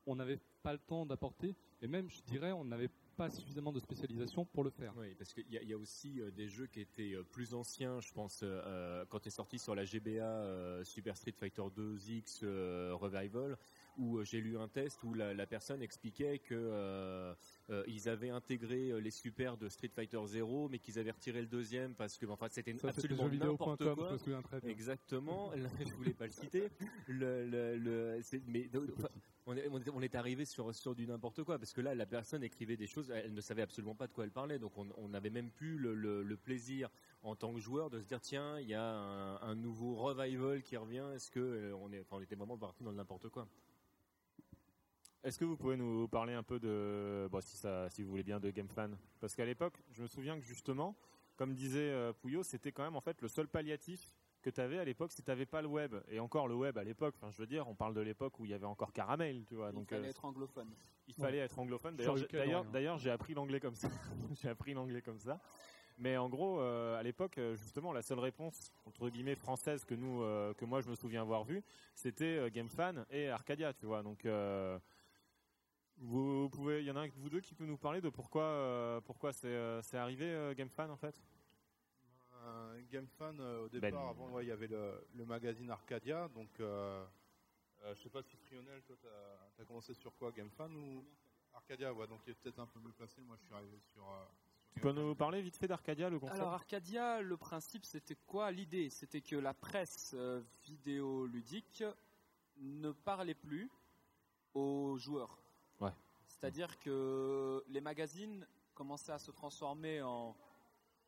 [0.07, 3.79] on n'avait pas le temps d'apporter, et même, je dirais, on n'avait pas suffisamment de
[3.79, 4.93] spécialisation pour le faire.
[4.97, 8.11] Oui, parce qu'il y, a- aussi euh, des jeux qui étaient euh, plus anciens, je
[8.13, 13.57] pense, euh, quand est sorti sur la GBA Super Street Fighter 2X euh, Revival,
[13.97, 17.33] où euh, j'ai lu un test où la, la personne expliquait que euh,
[17.69, 21.47] euh, ils avaient intégré les super de Street Fighter 0, mais qu'ils avaient retiré le
[21.47, 24.11] deuxième parce que, enfin, c'était absolument n'importe quoi.
[24.11, 24.69] me souviens très bien.
[24.69, 25.51] Exactement.
[25.85, 26.69] Je voulais pas le citer.
[27.07, 29.09] Le, le, le- c'est- mais enfin,
[29.45, 31.95] on est, on est- on est arrivé sur sur du n'importe quoi parce que là,
[31.95, 34.77] la personne écrivait des choses, elle ne savait absolument pas de quoi elle parlait, donc
[34.77, 36.89] on on n'avait même plus le, le- le plaisir
[37.23, 40.61] en tant que joueur de se dire tiens, il y a un, un nouveau revival
[40.63, 41.05] qui revient.
[41.15, 43.47] Est-ce que euh, on est, enfin, on était vraiment parti dans le n'importe quoi?
[45.24, 48.24] Est-ce que vous pouvez nous parler un peu de, bon, si, ça, si vous voulez
[48.24, 48.91] bien, de GameFan?
[49.20, 50.95] Parce qu'à l'époque, je me souviens que justement,
[51.36, 54.78] comme disait euh, Pouillot, c'était quand même en fait le seul palliatif que tu avais
[54.80, 55.95] à l'époque si tu n'avais pas le web.
[56.09, 58.45] Et encore le web à l'époque, enfin, je veux dire, on parle de l'époque où
[58.45, 59.70] il y avait encore Caramel, tu vois.
[59.70, 60.70] Il donc fallait euh, être anglophone.
[61.07, 61.99] il fallait être anglophone.
[61.99, 62.63] Sur D'ailleurs,
[62.95, 63.89] le j'ai- appris l'anglais comme ça.
[64.41, 65.39] j'ai appris l'anglais comme ça.
[65.99, 70.22] Mais en gros, euh, à l'époque, justement, la seule réponse entre guillemets française que nous,
[70.22, 71.63] euh, que moi, je me souviens avoir vue,
[71.95, 74.03] c'était GameFan et Arcadia, tu vois.
[74.03, 74.78] Donc, euh,
[75.97, 78.09] vous pouvez, il y en a un de vous deux qui peut nous parler de
[78.09, 81.21] pourquoi, euh, pourquoi c'est, euh, c'est arrivé euh, GameFan en fait?
[82.91, 83.81] GameFan, euh, au Ben.
[83.81, 86.29] départ, avant, ouais, il y avait le, le magazine Arcadia.
[86.29, 87.05] Donc, euh,
[87.83, 91.03] euh, je sais pas si Frionel, toi, t'as as commencé sur quoi GameFan ou
[91.53, 91.93] Arcadia?
[91.93, 93.19] Ouais, donc il est peut-être un peu mieux placé.
[93.21, 94.03] Moi, je suis arrivé sur.
[94.03, 94.23] euh,
[94.61, 96.39] sur Tu peux nous parler vite fait d'Arcadia, le concept?
[96.39, 98.51] Alors Arcadia, le principe c'était quoi?
[98.51, 101.83] L'idée c'était que la presse euh, vidéoludique
[102.57, 103.69] ne parlait plus
[104.53, 105.37] aux joueurs.
[106.38, 110.35] C'est-à-dire que les magazines commençaient à se transformer en,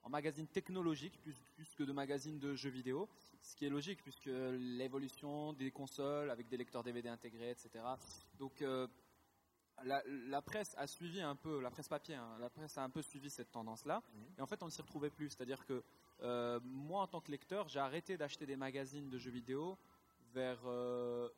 [0.03, 3.07] en magazines technologiques plus, plus que de magazines de jeux vidéo.
[3.41, 7.83] Ce qui est logique puisque l'évolution des consoles avec des lecteurs DVD intégrés, etc.
[8.39, 8.87] Donc euh,
[9.83, 12.89] la, la presse a suivi un peu, la presse papier, hein, la presse a un
[12.89, 14.01] peu suivi cette tendance-là.
[14.37, 15.29] Et en fait, on ne s'y retrouvait plus.
[15.29, 15.83] C'est-à-dire que
[16.21, 19.77] euh, moi, en tant que lecteur, j'ai arrêté d'acheter des magazines de jeux vidéo
[20.33, 21.29] vers euh,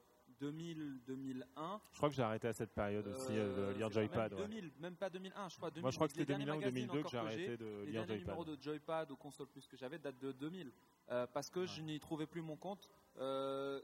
[0.42, 1.80] 2000-2001.
[1.92, 4.32] Je crois que j'ai arrêté à cette période aussi Euh, de lire c'est pas Joypad.
[4.34, 4.48] Même ouais.
[4.48, 5.70] 2000, même pas 2001, je crois.
[5.70, 5.82] 2000.
[5.82, 7.66] Moi, je crois que Les c'était derniers 2001 ou magazines 2002 que j'ai arrêté de
[7.66, 8.20] les lire derniers Joypad.
[8.38, 10.72] numéros de Joypad ou console plus que j'avais datent de 2000.
[11.10, 12.90] Euh, parce que je n'y trouvais plus mon compte.
[13.18, 13.82] Euh,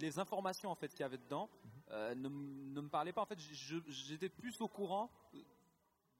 [0.00, 1.70] les informations en fait qu'il y avait dedans Mhm.
[1.90, 3.20] euh, ne, ne me parlaient pas.
[3.22, 5.10] En fait, j'étais plus au courant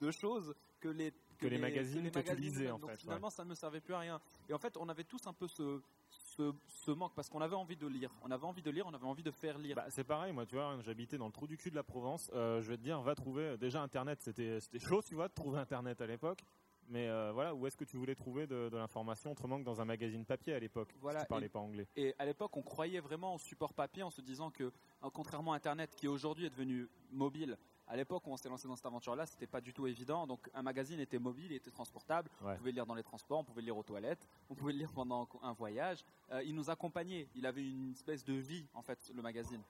[0.00, 1.12] de choses que les
[1.42, 2.74] Que les tu magazines eux-mêmes.
[2.74, 4.20] en Donc, fait, Finalement, ça ne me servait plus à rien.
[4.48, 5.80] Et en fait, on avait tous un peu ce,
[6.10, 8.10] ce, ce manque parce qu'on avait envie de lire.
[8.22, 9.76] On avait envie de lire, on avait envie de faire lire.
[9.76, 12.30] Bah, c'est pareil, moi, tu vois, j'habitais dans le trou du cul de la Provence.
[12.34, 13.56] Euh, je vais te dire, va trouver.
[13.58, 16.42] Déjà, Internet, c'était chaud, tu vois, de trouver Internet à l'époque.
[16.88, 19.80] Mais euh, voilà, où est-ce que tu voulais trouver de, de l'information autrement que dans
[19.80, 21.86] un magazine papier à l'époque Voilà, Si tu parlais et- pas anglais?
[21.96, 25.52] Et à l'époque, on croyait vraiment au support papier en se disant que, euh, contrairement
[25.52, 27.56] à Internet, qui aujourd'hui est devenu mobile,
[27.92, 30.26] à l'époque où on s'est lancé dans cette aventure-là, c'était pas du tout évident.
[30.26, 32.30] Donc, un magazine était mobile, il était transportable.
[32.40, 32.54] Ouais.
[32.54, 34.72] On pouvait le lire dans les transports, on pouvait le lire aux toilettes, on pouvait
[34.72, 36.02] le lire pendant un voyage.
[36.30, 37.28] Euh, il nous accompagnait.
[37.34, 39.60] Il avait une espèce de vie, en fait, le magazine.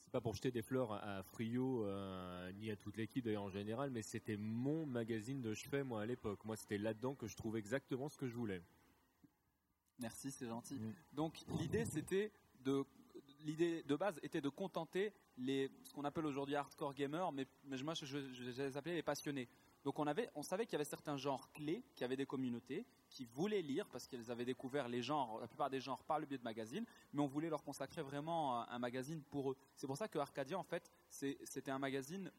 [0.00, 3.44] C'est pas pour jeter des fleurs à, à Frio euh, ni à toute l'équipe d'ailleurs
[3.44, 6.44] en général, mais c'était mon magazine de chevet moi à l'époque.
[6.44, 8.60] Moi, c'était là-dedans que je trouvais exactement ce que je voulais.
[10.00, 10.80] Merci, c'est gentil.
[10.80, 10.94] Mm.
[11.12, 12.32] Donc l'idée c'était
[12.64, 12.84] de
[13.48, 17.94] l'idée de base était de contenter les ce qu'on appelle aujourd'hui hardcore gamers, mais, moi
[17.94, 19.48] je, les appelais les passionnés.
[19.84, 22.84] Donc on avait on savait qu'il y avait certains genres clés, qui avaient des communautés
[23.08, 26.26] qui voulaient lire parce qu'elles avaient découvert les genres, la plupart des genres par le
[26.26, 26.84] biais de magazines,
[27.14, 29.56] mais on voulait leur consacrer vraiment un, magazine pour eux.
[29.76, 32.30] C'est pour ça que Arcadia en fait c'était un magazine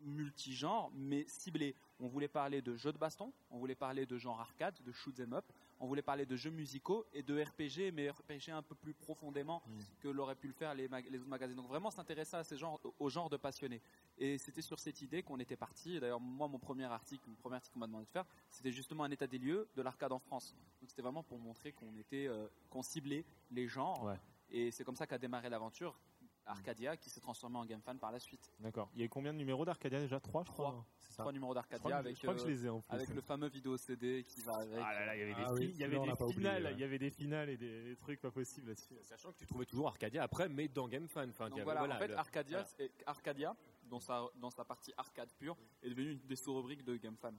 [0.00, 1.74] multigenre mais ciblé.
[2.00, 5.18] On voulait parler de jeux de baston, on voulait parler de genre arcade, de shoot
[5.20, 5.44] 'em up,
[5.82, 9.62] on voulait parler de jeux musicaux et de RPG, mais RPG un peu plus profondément
[10.00, 11.56] que l'auraient pu le faire les, autres magazines.
[11.56, 13.82] Donc vraiment s'intéresser à ces genres, au genre de passionnés.
[14.16, 15.98] Et c'était sur cette idée qu'on était parti.
[15.98, 19.02] D'ailleurs, moi, mon premier article, le premier article qu'on m'a demandé de faire, c'était justement
[19.02, 20.54] un état des lieux de l'arcade en France.
[20.80, 24.04] Donc c'était vraiment pour montrer qu'on était, euh, qu'on ciblait les genres.
[24.04, 24.20] Ouais.
[24.50, 25.98] Et c'est comme ça qu'a démarré l'aventure.
[26.46, 28.50] Arcadia qui s'est transformé en GameFan par la suite.
[28.60, 28.88] D'accord.
[28.94, 30.70] Il y a eu combien de numéros d'Arcadia déjà Trois, je crois.
[30.70, 30.86] Trois.
[31.00, 31.22] C'est ça.
[31.22, 32.94] Trois numéros Je crois d'Arcadia avec, je crois que je les ai en plus.
[32.94, 34.78] avec le fameux vidéo CD qui va avec.
[34.84, 36.78] Ah là là, il y avait des, Ah oui, il y avait des finales, il
[36.80, 38.94] y avait des finales et des, des trucs pas possibles là-dessus.
[39.02, 41.28] Sachant que tu trouvais toujours Arcadia après, mais dans GameFan.
[41.30, 42.64] Enfin, Donc voilà, en fait, le- Arcadia, voilà.
[42.76, 46.96] c'est- Arcadia dans, sa, dans sa partie arcade pure, est devenu une des sous-rubriques de
[46.96, 47.34] GameFan.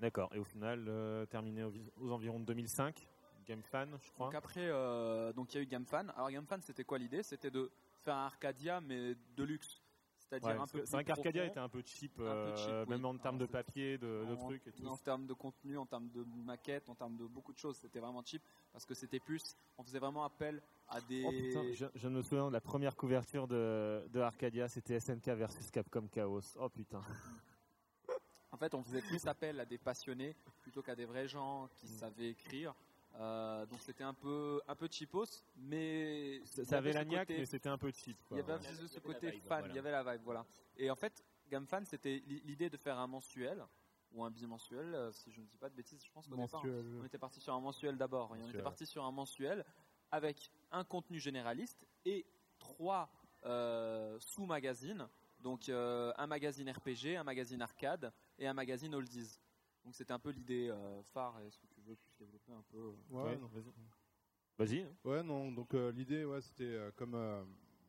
[0.00, 0.34] D'accord.
[0.34, 3.06] Et au final, euh, terminé aux, aux environs de 2005,
[3.46, 4.26] Game Fan, je crois.
[4.26, 6.08] Donc après, euh, donc il y a eu GameFan.
[6.16, 7.22] Alors GameFan, c'était quoi l'idée?
[7.22, 7.70] C'était de
[8.04, 9.80] faire un Arcadia, mais de luxe.
[10.18, 12.88] C'est-à-dire Ouais, c'est vrai qu'Arcadia était un peu cheap, Un peu euh, cheap, oui.
[12.88, 14.86] même en termes de papier, de, trucs et tout.
[14.86, 17.98] en termes de contenu, en termes de maquette, en termes de beaucoup de choses, c'était
[18.00, 18.42] vraiment cheap
[18.72, 21.24] parce que c'était plus, on faisait vraiment appel à des.
[21.26, 25.26] Oh putain, je, je me souviens de la première couverture de, de Arcadia, c'était SNK
[25.28, 26.56] versus Capcom Chaos.
[26.58, 27.02] Oh putain.
[28.50, 31.86] En fait, on faisait plus appel à des passionnés plutôt qu'à des vrais gens qui
[31.86, 31.98] Mm.
[31.98, 32.74] savaient écrire.
[33.16, 37.38] Euh, donc c'était un peu un peu cheapos, mais Ça, il avait la niaque, côté-
[37.38, 38.16] mais c'était un peu cheap.
[38.22, 38.36] Il quoi.
[38.38, 38.58] y avait Ouais.
[38.58, 39.68] aussi ce Il côté vibe, fan, voilà.
[39.72, 40.44] il y avait la vibe, voilà.
[40.76, 43.64] Et en fait, GameFan, c'était li- l'idée de faire un mensuel
[44.12, 46.84] ou un bimensuel, euh, si je ne dis pas de bêtises, je pense Mensuel.
[47.00, 48.34] on était parti sur un mensuel d'abord.
[48.36, 49.64] Et on était parti sur un mensuel
[50.10, 52.26] avec un contenu généraliste et
[52.58, 53.08] trois
[53.44, 55.06] euh, sous-magazines.
[55.40, 59.38] Donc euh, un magazine RPG, un magazine arcade et un magazine oldies.
[59.84, 61.38] Donc c'était un peu l'idée euh, phare.
[61.73, 63.48] Tu veux plus développer un peu euh, Ouais, Ouais, non.
[63.48, 63.72] vas-y.
[64.58, 64.80] Vas-y.
[64.82, 64.92] hein.
[65.04, 67.44] Ouais, non, donc euh, l'idée, ouais, c'était euh, comme euh,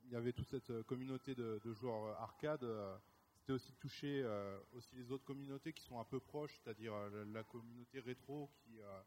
[0.06, 2.98] il y avait toute cette communauté de, de joueurs euh, arcade, euh,
[3.38, 6.94] c'était aussi de toucher euh, aussi les autres communautés qui sont un peu proches, c'est-à-dire
[6.94, 8.82] euh, la, la communauté rétro qui.
[8.82, 9.02] euh,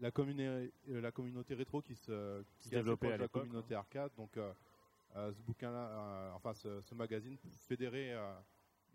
[0.00, 0.10] la,
[0.86, 4.12] la communauté rétro qui se, qui proche à de la l'époque, communauté arcade.
[4.16, 4.52] Donc, euh,
[5.32, 7.36] ce bouquin-là, euh, enfin, ce, ce magazine
[7.68, 8.34] fédérait euh,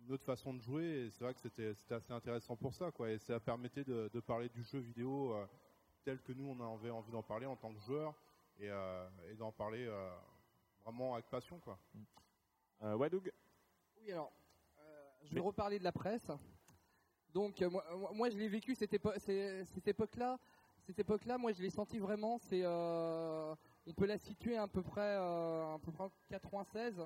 [0.07, 1.05] une autre façon de jouer.
[1.05, 3.11] Et c'est vrai que c'était c'était assez intéressant pour ça, quoi.
[3.11, 5.45] Et ça permettait de, de parler du jeu vidéo euh,
[6.03, 8.13] tel que nous, on avait envie d'en parler en tant que joueur
[8.59, 10.09] et, euh, et d'en parler euh,
[10.83, 11.77] vraiment avec passion, quoi.
[12.83, 13.31] Euh, ouais, Doug
[13.99, 14.31] Oui, alors,
[14.79, 16.31] euh, je vais reparler de la presse.
[17.33, 17.69] Donc, euh,
[18.13, 20.39] moi, je l'ai vécu cette, épo- cette époque-là.
[20.85, 22.37] Cette époque-là, moi, je l'ai senti vraiment.
[22.37, 23.53] C'est, euh,
[23.85, 27.03] on peut la situer à peu près, euh, à peu près en 96.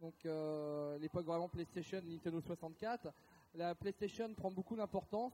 [0.00, 3.12] Donc, euh, l'époque vraiment PlayStation, Nintendo 64.
[3.54, 5.32] La PlayStation prend beaucoup d'importance.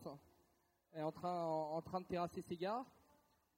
[0.93, 2.85] Elle est en train, en, en train de terrasser Sega.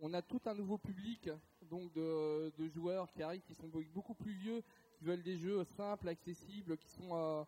[0.00, 1.30] On a tout un nouveau public,
[1.62, 4.62] donc de, de joueurs qui arrivent, qui sont beaucoup plus vieux,
[4.98, 7.44] qui veulent des jeux simples, accessibles, qui sont euh,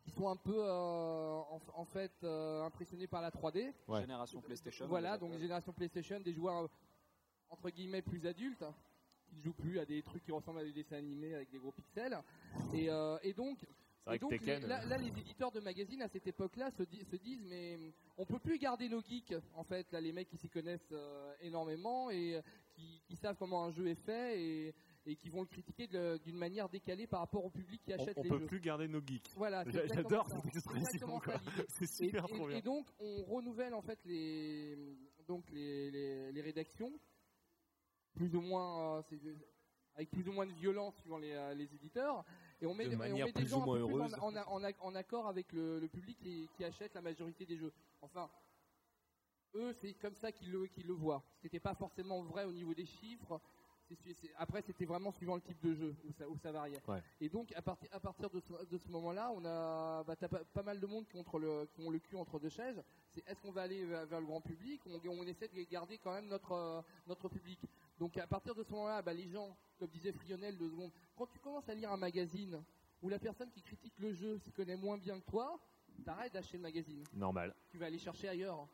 [0.00, 3.74] qui sont un peu euh, en, en fait euh, impressionnés par la 3D.
[3.88, 4.00] Ouais.
[4.00, 4.86] Génération PlayStation.
[4.86, 6.68] on Voilà, donc génération PlayStation, des joueurs
[7.50, 8.64] entre guillemets plus adultes
[9.28, 11.58] qui ne jouent plus à des trucs qui ressemblent à des dessins animés avec des
[11.58, 12.18] gros pixels.
[12.74, 13.58] Et, euh, et donc,
[14.10, 17.44] et les- là, là, les éditeurs de magazines à cette époque-là se, di- se disent
[17.46, 17.78] mais
[18.16, 21.34] on peut plus garder nos geeks en fait là les mecs qui s'y connaissent euh,
[21.42, 22.42] énormément et euh,
[22.74, 24.74] qui, qui savent comment un jeu est fait et,
[25.04, 25.86] et qui vont le critiquer
[26.24, 28.46] d'une manière décalée par rapport au public qui on, achète on les peut jeux.
[28.46, 29.30] plus garder nos geeks.
[29.36, 31.20] Voilà, J'adore cette C'est expression.
[31.86, 32.56] super et- trop bien.
[32.56, 34.74] et donc on renouvelle en fait les
[35.26, 36.92] donc les, les, les rédactions
[38.14, 39.02] plus ou moins euh,
[39.94, 42.24] avec plus ou moins de violence suivant les, euh, les éditeurs
[42.60, 44.14] et on met, De on met des plus gens ou moins heureuse.
[44.20, 47.56] en, en- en- en accord avec le, le public qui, qui achète la majorité des
[47.56, 47.72] jeux.
[48.00, 48.30] Enfin,
[49.54, 51.22] eux c'est comme ça qu'ils le, qu'ils le voient.
[51.42, 53.40] C'était pas forcément vrai au niveau des chiffres.
[53.88, 56.52] C'est su- c'est- après c'était vraiment suivant le type de jeu où ça, où ça
[56.52, 56.82] variait.
[56.86, 57.02] Ouais.
[57.20, 60.28] Et donc à, partir à partir de ce, de ce moment-là, on a bah, t'as
[60.28, 62.82] pas, pas mal de monde qui, entre le, qui ont le cul entre deux chaises.
[63.14, 65.62] C'est est-ce qu'on va aller vers, vers le grand public ou on, on essaie de
[65.62, 67.58] garder quand même notre euh, notre public?
[67.98, 71.26] Donc à partir de ce moment-là, bah, les gens, comme disait Frionel deux secondes, quand
[71.26, 72.62] tu commences à lire un magazine
[73.02, 75.58] où la personne qui critique le jeu s'y connaît moins bien que toi,
[76.04, 77.04] t'arrêtes d'acheter le magazine.
[77.12, 77.54] Normal.
[77.70, 78.68] Tu vas aller chercher ailleurs.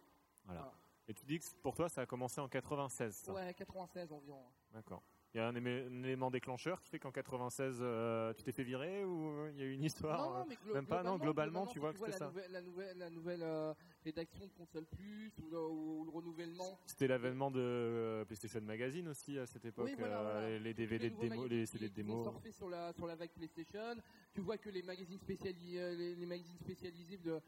[1.07, 3.14] Et tu dis que pour toi, ça a commencé en 96.
[3.14, 3.33] ça.
[3.33, 4.45] Ouais, 96 environ.
[4.72, 5.03] D'accord.
[5.35, 9.05] Il y a un, élément déclencheur qui fait qu'en 96, euh, tu t'es fait virer
[9.05, 11.03] ou euh, il y a eu une histoire Non, non, euh, mais glo- même pas,
[11.03, 12.26] non, globalement, tu vois que la c'était ça.
[12.28, 16.79] nouvelle, la nouvelle, la nouvelle euh, rédaction de console plus ou le, ou le renouvellement.
[16.87, 20.59] C'était l'avènement de euh, PlayStation Magazine aussi à cette époque, Oui, voilà, voilà.
[20.61, 22.33] les, DVD de démo, les CD de démo.
[22.53, 23.96] sur la sur la vague PlayStation.
[24.33, 27.41] Tu vois que les magazines spécialisés, les, les magazines spécialisés de,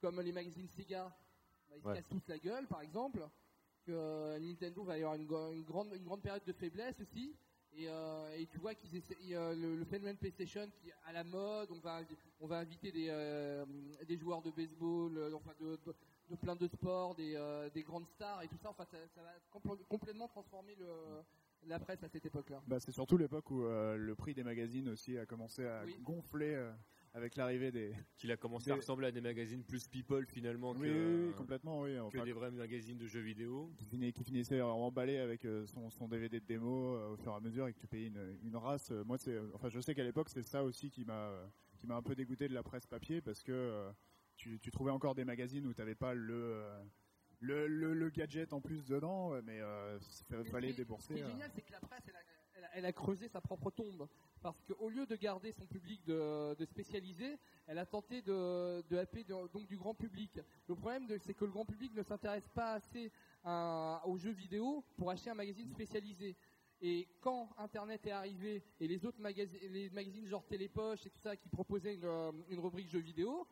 [0.00, 1.14] comme les magazines Sega,
[1.68, 1.96] bah, ils se Ouais.
[1.96, 3.28] cassent tous la gueule, par exemple.
[3.86, 7.34] Que euh, Nintendo va y avoir une, grande une grande période de faiblesse aussi.
[7.76, 11.12] Et, euh, et tu vois qu'ils essaient euh, le, le phénomène PlayStation qui est à
[11.12, 11.68] la mode.
[11.70, 12.00] On va
[12.40, 13.66] on va inviter des euh,
[14.08, 15.94] des joueurs de baseball, enfin de, de,
[16.30, 17.38] de plein de sports, des
[17.74, 18.70] des grandes stars et tout ça.
[18.70, 20.86] Enfin, ça, ça va compl- complètement transformer le
[21.66, 22.62] la presse à cette époque-là.
[22.66, 25.98] Bah, c'est surtout l'époque où le prix des magazines aussi a commencé à Oui.
[26.02, 26.70] gonfler.
[27.14, 27.18] Euh.
[27.18, 27.92] avec l'arrivée des.
[28.16, 31.34] Qu'il a commencé à ressembler à des magazines plus people finalement Oui, que, oui, oui,
[31.34, 31.96] complètement, oui.
[32.12, 33.70] que des vrais magazines de jeux vidéo.
[33.78, 37.40] qui, finissait emballé avec euh, son, son DVD de démo euh, au fur et à
[37.40, 38.90] mesure et que tu payais une, une race.
[38.90, 41.46] Euh, Moi, c'est, enfin, je sais qu'à l'époque, c'est ça aussi qui m'a, euh,
[41.78, 43.90] qui m'a un peu dégoûté de la presse papier parce que euh,
[44.36, 46.82] tu, tu trouvais encore des magazines où tu n'avais pas le, euh,
[47.40, 49.98] le, le, le gadget en plus dedans, euh, mais euh,
[50.30, 51.08] il fallait Ce qui- débourser.
[51.08, 51.28] Ce qui est euh.
[51.28, 52.20] génial, c'est que la presse, elle a,
[52.56, 54.08] elle a- elle a creusé sa propre tombe.
[54.44, 59.24] Parce qu'au lieu de garder son public de, spécialisé, elle a tenté de, de happer
[59.24, 60.38] du grand public.
[60.68, 63.10] Le problème, c'est que le grand public ne s'intéresse pas assez
[64.04, 66.36] aux jeux vidéo pour acheter un magazine spécialisé.
[66.82, 71.20] Et quand Internet est arrivé et les autres magazines, les magazines genre Télépoche et tout
[71.22, 73.46] ça qui proposaient une, rubrique jeux vidéo,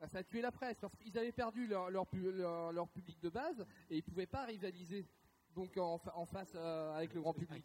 [0.00, 2.88] bah, ça a tué la presse parce qu'ils avaient perdu leur, leur, pu- leur- leur
[2.88, 5.06] public de base et ils pouvaient pas rivaliser
[5.54, 7.64] donc en, fa- en face euh, avec le grand public.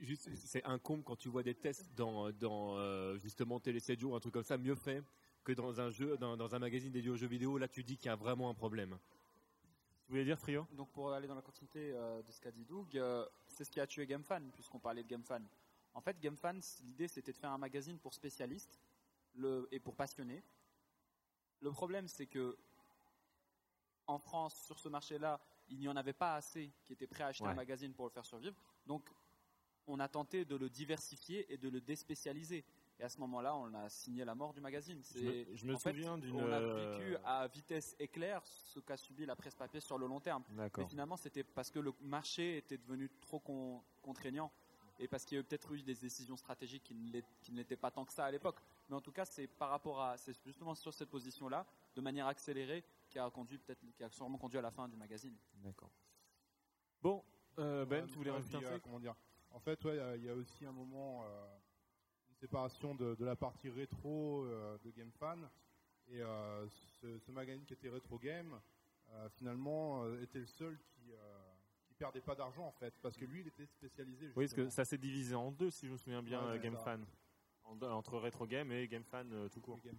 [0.00, 3.98] Juste, c'est un comble quand tu vois des tests dans, dans euh, justement Télé 7
[4.00, 5.02] jours, un truc comme ça, mieux fait
[5.44, 7.58] que dans un jeu, dans, dans un magazine dédié aux jeux vidéo.
[7.58, 8.98] Là, tu dis qu'il y a vraiment un problème.
[10.04, 12.64] Tu voulais dire Frio Donc pour aller dans la continuité euh, de ce qu'a dit
[12.64, 15.42] Doug, euh, c'est ce qui a tué GameFan, puisqu'on parlait de GameFan.
[15.94, 18.80] En fait, GameFan, l'idée c'était de faire un magazine pour spécialistes
[19.34, 20.42] le, et pour passionnés.
[21.60, 22.56] Le problème, c'est que
[24.06, 27.28] en France, sur ce marché-là, il n'y en avait pas assez qui étaient prêts à
[27.28, 27.50] acheter Ouais.
[27.50, 28.56] un magazine pour le faire survivre.
[28.86, 29.08] Donc,
[29.86, 32.64] on a tenté de le diversifier et de le déspécialiser.
[32.98, 35.00] Et à ce moment-là, on a signé la mort du magazine.
[35.14, 36.36] Je me, C'est- je me souviens d'une.
[36.36, 40.06] on a euh, vécu à vitesse éclair ce qu'a subi la presse papier sur le
[40.06, 40.44] long terme.
[40.50, 44.52] Mais finalement, c'était parce que le marché était devenu trop con- contraignant
[44.98, 47.56] et parce qu'il y a peut-être eu des décisions stratégiques qui ne l'é- qui ne
[47.56, 48.60] l'étaient pas tant que ça à l'époque.
[48.90, 51.64] Mais en tout cas, c'est par rapport à, c'est justement sur cette position-là,
[51.96, 54.96] de manière accélérée, qui a conduit peut-être, qui a sûrement conduit à la fin du
[54.96, 55.36] magazine.
[55.54, 55.90] D'accord.
[57.02, 57.24] Bon,
[57.58, 58.82] euh, Ben, Ouais, tu voulais rajouter un euh, truc?
[58.82, 59.14] comment dire?
[59.50, 61.58] En fait, ouais, il y a- il y, a aussi un moment, euh,
[62.30, 65.50] une séparation de, de la partie rétro euh, de GameFan
[66.08, 68.60] et euh, ce, ce magazine qui était Retro Game,
[69.10, 71.16] euh, finalement, euh, était le seul qui, euh,
[71.98, 74.28] perdait pas d'argent en fait, parce que lui, il était spécialisé.
[74.34, 76.62] Oui, parce que ça s'est divisé en deux, si je me souviens bien, Ouais, euh,
[76.62, 76.84] Game ça.
[76.84, 77.04] Fan.
[77.70, 79.78] En- entre Retro Game et Game Fan euh, tout court.
[79.84, 79.92] Ouais.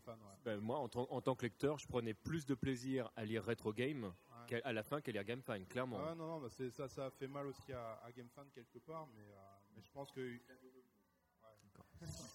[0.43, 3.45] Ben, moi, en, tant- en tant que lecteur, je prenais plus de plaisir à lire
[3.45, 4.11] Retro Game Ouais.
[4.48, 5.99] qu'à à la fin qu'à lire Game Fan, clairement.
[6.02, 8.45] Ah ouais, non, non, bah, c'est- ça, ça a fait mal aussi à, à GameFan
[8.53, 9.35] quelque part, mais, euh,
[9.76, 10.38] mais je pense que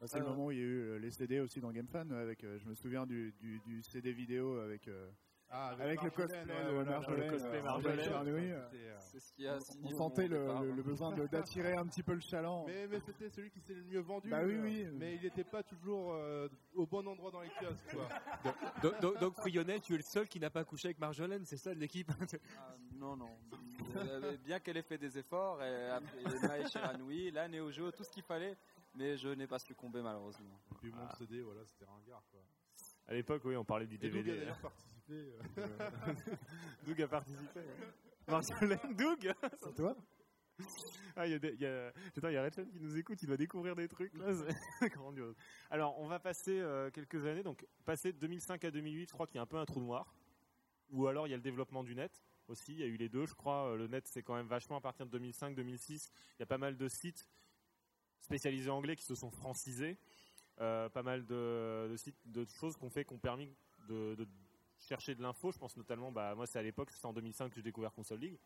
[0.00, 2.10] Bah, c'est le moment où il y a eu euh, les CD aussi dans GameFan.
[2.10, 5.08] Avec, euh, je me souviens du, du, du CD vidéo avec, euh,
[5.54, 8.84] Ah, avec le cosplay ouais, de voilà, Marjolaine, le cosplay euh, Marjolaine, Marjolaine, oui, c'était,
[8.86, 10.62] euh, euh, C'est ce qui a on, signé on sentait le, hein.
[10.62, 12.64] le besoin d'attirer un petit peu le chaland.
[12.66, 14.30] Mais, mais c'était celui qui s'est le mieux vendu.
[14.30, 14.86] Bah oui, euh, oui.
[14.94, 17.94] Mais il n'était pas toujours euh, au bon endroit dans les kiosques.
[17.94, 18.08] quoi.
[18.82, 21.58] Donc, donc, donc, Frionnet, tu es le seul qui n'a pas couché avec Marjolaine, c'est
[21.58, 22.10] ça de l'équipe?
[22.58, 23.30] Ah, non, non.
[23.96, 28.56] Euh, bien qu'elle ait fait des efforts, et la Neo Geo, tout ce qu'il fallait,
[28.94, 30.58] mais je n'ai pas succombé malheureusement.
[30.70, 32.22] Et puis mon CD, voilà, c'était ringard.
[32.30, 32.40] Quoi.
[33.06, 34.46] À l'époque, oui, on parlait du Et DVD.
[35.08, 35.32] Participé.
[35.58, 36.14] euh,
[36.86, 37.60] Doug a participé.
[38.28, 39.96] Marjolaine, Doug C'est toi
[41.16, 43.28] Ah, il y a, des- y a, putain, il y a qui nous écoute, il
[43.28, 44.26] va découvrir des trucs là,
[44.78, 45.34] c'est grandiose.
[45.70, 49.26] Alors, on va passer euh, quelques années, donc passer de 2005 à 2008, je crois
[49.26, 50.14] qu'il y a un peu un trou noir.
[50.90, 53.08] Ou alors il y a le développement du net aussi, il y a eu les
[53.08, 53.72] deux, je crois.
[53.72, 56.10] Euh, Le net, c'est quand même vachement à partir de 2005-2006.
[56.36, 57.28] Il y a pas mal de sites
[58.20, 59.98] spécialisés anglais qui se sont francisés.
[60.60, 63.54] Euh, pas mal de, de sites, de choses qu'on fait, qui ont permis
[63.88, 64.28] de, de
[64.86, 65.52] chercher de l'info.
[65.52, 68.20] Je pense notamment, bah, moi, c'est à l'époque, c'est en 2005 que j'ai découvert Console
[68.20, 68.38] League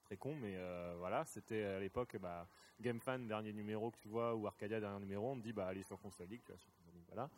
[0.00, 2.48] c'est très con, mais euh, voilà, c'était à l'époque bah,
[2.80, 5.82] GameFan, dernier numéro que tu vois, ou Arcadia, dernier numéro, on te dit bah allez
[5.82, 7.30] sur Console League, tu vois, sur Console League, voilà.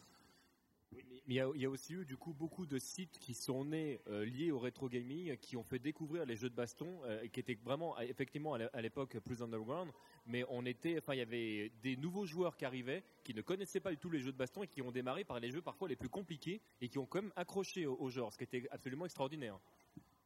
[0.92, 4.26] Mais il y, a, aussi eu du coup beaucoup de sites qui sont nés euh,
[4.26, 7.58] liés au rétro gaming, qui ont fait découvrir les jeux de baston, euh, qui étaient
[7.64, 9.90] vraiment effectivement à l'époque plus underground,
[10.26, 13.80] mais on était, enfin il y avait des nouveaux joueurs qui arrivaient, qui ne connaissaient
[13.80, 15.88] pas du tout les jeux de baston et qui ont démarré par les jeux parfois
[15.88, 19.04] les plus compliqués et qui ont quand même accroché au, genre, ce qui était absolument
[19.04, 19.58] extraordinaire.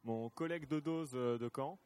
[0.03, 1.79] Mon collègue de dose euh, de Caen,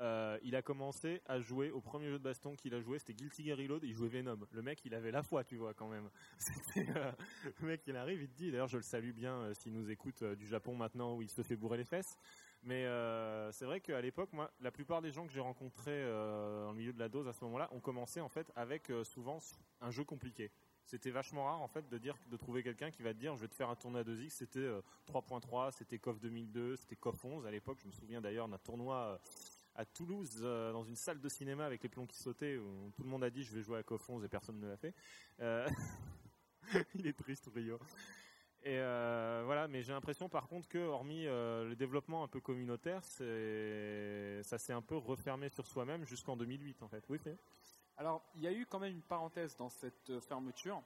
[0.00, 3.14] euh, il a commencé à jouer au premier jeu de baston qu'il a joué, c'était
[3.14, 4.38] Guilty Gear Reload, il jouait Venom.
[4.52, 6.10] Le mec, il avait la foi, tu vois, quand même.
[6.76, 7.12] Euh,
[7.60, 10.22] le mec, il arrive, il te dit, d'ailleurs, je le salue bien s'il nous écoute
[10.22, 12.18] du Japon maintenant où il se fait bourrer les fesses.
[12.66, 16.64] Mais euh, c'est vrai qu'à l'époque, moi, la plupart des gens que j'ai rencontrés euh,
[16.64, 19.04] dans le milieu de la dose à ce moment-là ont commencé en fait avec euh,
[19.04, 19.38] souvent
[19.80, 20.50] un jeu compliqué.
[20.86, 23.40] C'était vachement rare en fait de dire de trouver quelqu'un qui va te dire je
[23.40, 24.30] vais te faire un tournoi à 2x.
[24.30, 27.78] C'était euh, 3.3, c'était KOF 2002, c'était KOF 11 à l'époque.
[27.80, 29.18] Je me souviens d'ailleurs d'un tournoi euh,
[29.74, 33.02] à Toulouse euh, dans une salle de cinéma avec les plombs qui sautaient où tout
[33.02, 34.94] le monde a dit je vais jouer à KOF 11 et personne ne l'a fait.
[35.40, 35.68] Euh,
[36.94, 37.78] Il est triste Rio.
[38.66, 42.40] Et euh, voilà, mais j'ai l'impression par contre que, hormis euh, le développement un peu
[42.40, 47.04] communautaire, ça s'est un peu refermé sur soi-même jusqu'en 2008 en fait.
[47.08, 47.36] Oui, c'est
[47.96, 50.82] Alors, il y a eu quand même une parenthèse dans cette euh, fermeture,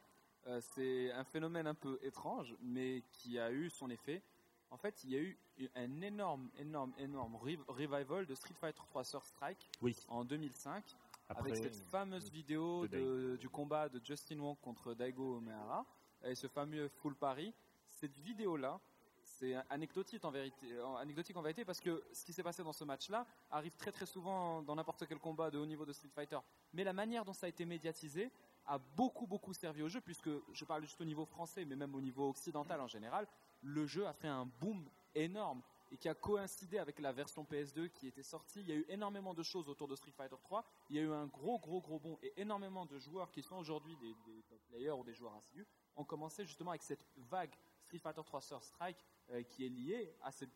[0.46, 4.22] Euh, c'est un phénomène un peu étrange, mais qui a eu son effet.
[4.70, 5.38] En fait, il y a eu
[5.74, 9.94] un énorme, énorme, énorme rev- revival de Street Fighter 3 Sur Strike Oui.
[10.08, 10.96] en 2005,
[11.28, 15.84] Après, avec cette fameuse vidéo de du combat de Justin Wong contre Daigo Omehara,
[16.24, 17.52] et ce fameux full Paris.
[18.00, 18.80] Cette vidéo-là,
[19.22, 20.66] c'est anecdotique en vérité,
[20.98, 24.06] anecdotique en vérité parce que ce qui s'est passé dans ce match-là arrive très très
[24.06, 26.38] souvent dans n'importe quel combat de haut niveau de Street Fighter.
[26.72, 28.30] Mais la manière dont ça a été médiatisé
[28.64, 31.94] a beaucoup beaucoup servi au jeu puisque je parle juste au niveau français mais même
[31.94, 33.26] au niveau occidental en général,
[33.60, 35.60] le jeu a fait un boom énorme
[35.92, 38.60] et qui a coïncidé avec la version PS2 qui était sortie.
[38.60, 40.64] Il y a eu énormément de choses autour de Street Fighter 3.
[40.88, 43.56] Il y a eu un gros gros gros bond et énormément de joueurs qui sont
[43.56, 45.66] aujourd'hui des, des top players ou des joueurs assidus
[45.96, 47.54] ont commencé justement avec cette vague
[47.90, 50.50] Street Fighter 3 Sur Strike euh, qui est liée à cette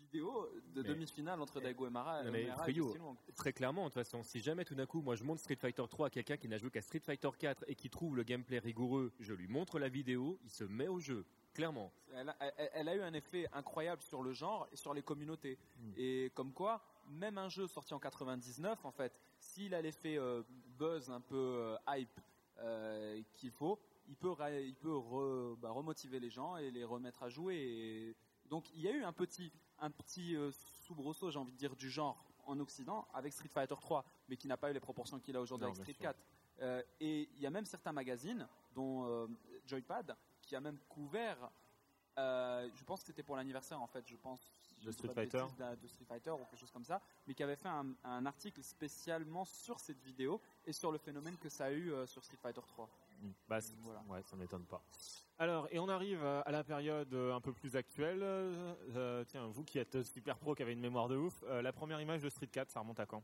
[0.00, 3.16] vidéo de Mais- demi-finale entre Non, mais Omehara et Frio, Justin Wong.
[3.36, 5.84] Très clairement, de toute façon, si jamais tout d'un coup, moi je montre Street Fighter
[5.88, 8.58] 3 à quelqu'un qui n'a joué qu'à Street Fighter 4 et qui trouve le gameplay
[8.58, 11.24] rigoureux, je lui montre la vidéo, il se met au jeu.
[11.54, 11.92] Clairement.
[12.12, 15.02] Elle a, elle- elle a eu un effet incroyable sur le genre et sur les
[15.02, 15.58] communautés.
[15.96, 20.42] Et comme quoi, même un jeu sorti en 99, en fait, s'il a l'effet euh,
[20.78, 22.20] buzz un peu euh, hype
[22.58, 23.78] euh, qu'il faut,
[24.10, 27.56] il peut, ra- il peut re- bah, remotiver les gens et les remettre à jouer.
[27.56, 28.16] Et
[28.50, 30.50] donc il y a eu un petit, un petit euh,
[30.84, 34.48] soubresaut, j'ai envie de dire, du genre en Occident avec Street Fighter 3, mais qui
[34.48, 36.02] n'a pas eu les proportions qu'il a aujourd'hui avec Street sûr.
[36.02, 36.18] 4.
[36.62, 39.26] Euh, et il y a même certains magazines, dont euh,
[39.66, 41.50] Joypad, qui a même couvert,
[42.16, 44.52] je pense que c'était pour l'anniversaire en fait, je pense,
[44.84, 45.38] De Street Fighter.
[45.80, 48.62] de Street Fighter ou quelque chose comme ça, mais qui avait fait un, un article
[48.62, 52.60] spécialement sur cette vidéo et sur le phénomène que ça a eu sur Street Fighter
[52.66, 52.88] 3.
[53.48, 54.02] Bah, Voilà.
[54.08, 54.82] ouais, ça m'étonne pas.
[55.38, 58.20] Alors, et on arrive euh, à la période euh, un peu plus actuelle.
[58.22, 61.72] Euh, tiens, vous qui êtes super pro, qui avez une mémoire de ouf, euh, la
[61.72, 63.22] première image de Street 4, ça remonte à quand?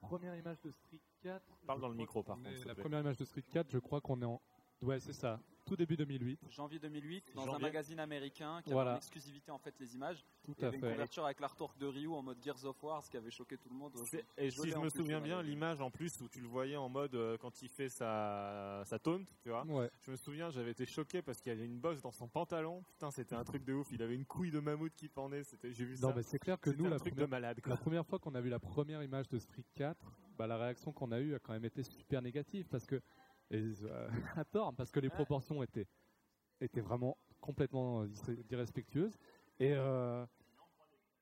[0.00, 1.42] Première image de Street 4.
[1.66, 4.20] Parle dans le micro, par contre, La première image de Street 4, je crois qu'on
[4.22, 4.40] est en.
[4.82, 5.38] Ouais, c'est ça.
[5.66, 6.40] Tout début 2008.
[6.50, 8.90] Janvier 2008, dans un magazine américain qui Voilà.
[8.90, 10.24] avait en exclusivité en fait les images.
[10.42, 10.90] Tout Il y à avait une fait.
[10.92, 13.68] couverture avec l'artwork de Ryu en mode Gears of War, ce qui avait choqué tout
[13.68, 13.92] le monde.
[14.36, 17.14] Et si je me souviens bien, l'image en plus où tu le voyais en mode
[17.14, 19.64] euh, quand il fait sa, sa taunt, tu vois.
[19.66, 19.90] Ouais.
[20.00, 22.82] Je me souviens, j'avais été choqué parce qu'il y avait une bosse dans son pantalon.
[22.94, 23.92] Putain, c'était un truc de ouf.
[23.92, 25.44] Il avait une couille de mammouth qui pendait.
[25.44, 26.08] C'était, j'ai vu ça.
[26.08, 27.60] Non, mais c'est clair que nous, la truc première, de malade.
[27.60, 27.70] Quoi.
[27.70, 30.90] la première fois qu'on a vu la première image de Street 4, bah, la réaction
[30.90, 33.00] qu'on a eue a quand même été super négative parce que,
[33.50, 35.86] et, euh, à tort, parce que les proportions étaient,
[36.60, 39.16] étaient vraiment complètement euh, irrespectueuses.
[39.58, 40.24] Et, euh,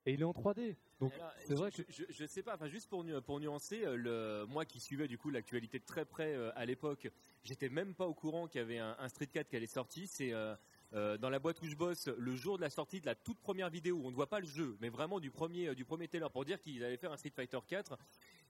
[0.06, 0.76] et il est en 3D.
[1.00, 1.12] Donc,
[1.44, 4.80] c'est vrai je, je, je sais pas, enfin juste pour, pour nuancer, le, moi qui
[4.80, 7.10] suivais du coup l'actualité de très près euh, à l'époque,
[7.44, 10.08] j'étais même pas au courant qu'il y avait un, un Street 4 qui allait sortir.
[10.08, 10.56] C'est euh,
[10.94, 13.38] euh, dans la boîte où je bosse le jour de la sortie de la toute
[13.38, 16.08] première vidéo où on ne voit pas le jeu, mais vraiment du premier du premier
[16.08, 17.98] trailer pour dire qu'ils allaient faire un Street Fighter 4.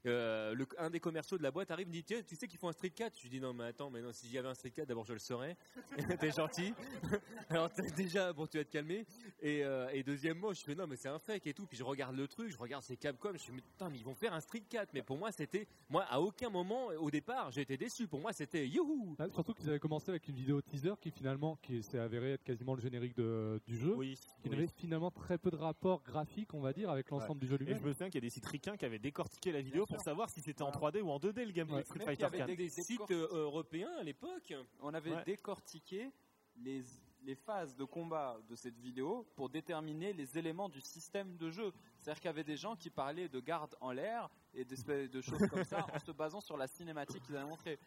[0.08, 2.46] Euh, le, un des commerciaux de la boîte arrive et me dit Tiens, tu sais
[2.48, 4.38] qu'ils font un Street 4 Je lui dis non mais attends mais non si j'y
[4.38, 5.56] avait un Street 4 d'abord je le saurais.
[6.20, 6.72] T'es gentil.
[7.50, 9.04] Alors déjà bon tu vas te calmer.
[9.40, 11.66] Et, euh, et deuxièmement je fais non mais c'est un fake et tout.
[11.66, 14.04] Puis je regarde le truc je regarde ces Capcom je fais mais putain mais ils
[14.04, 17.50] vont faire un Street 4 mais pour moi c'était moi à aucun moment au départ
[17.50, 18.06] j'ai été déçu.
[18.06, 19.16] Pour moi c'était youhou.
[19.18, 22.44] Ah, surtout qu'ils avaient commencé avec une vidéo teaser qui finalement, qui s'est avérée être
[22.44, 24.14] quasiment le générique de- du jeu, Oui.
[24.42, 24.50] qui oui.
[24.56, 27.58] n'avait finalement très peu de rapport graphique, on va dire, avec l'ensemble du jeu Et
[27.58, 27.82] je lui-même.
[27.82, 30.30] me souviens qu'il y a des sites ricains qui avaient décortiqué la vidéo pour savoir
[30.30, 32.56] si c'était en 3D ou en 2D le gameplay de Street Fighter il y avait
[32.56, 32.56] 4.
[32.56, 35.24] des- sites euh, européens à l'époque On avait Ouais.
[35.24, 36.10] décortiqué
[36.56, 36.82] les,
[37.22, 41.72] les phases de combat de cette vidéo pour déterminer les éléments du système de jeu.
[42.00, 45.20] C'est-à-dire qu'il y avait des gens qui parlaient de garde en l'air et d'espèces de
[45.20, 47.78] choses comme ça en se basant sur la cinématique qu'ils avaient montrée.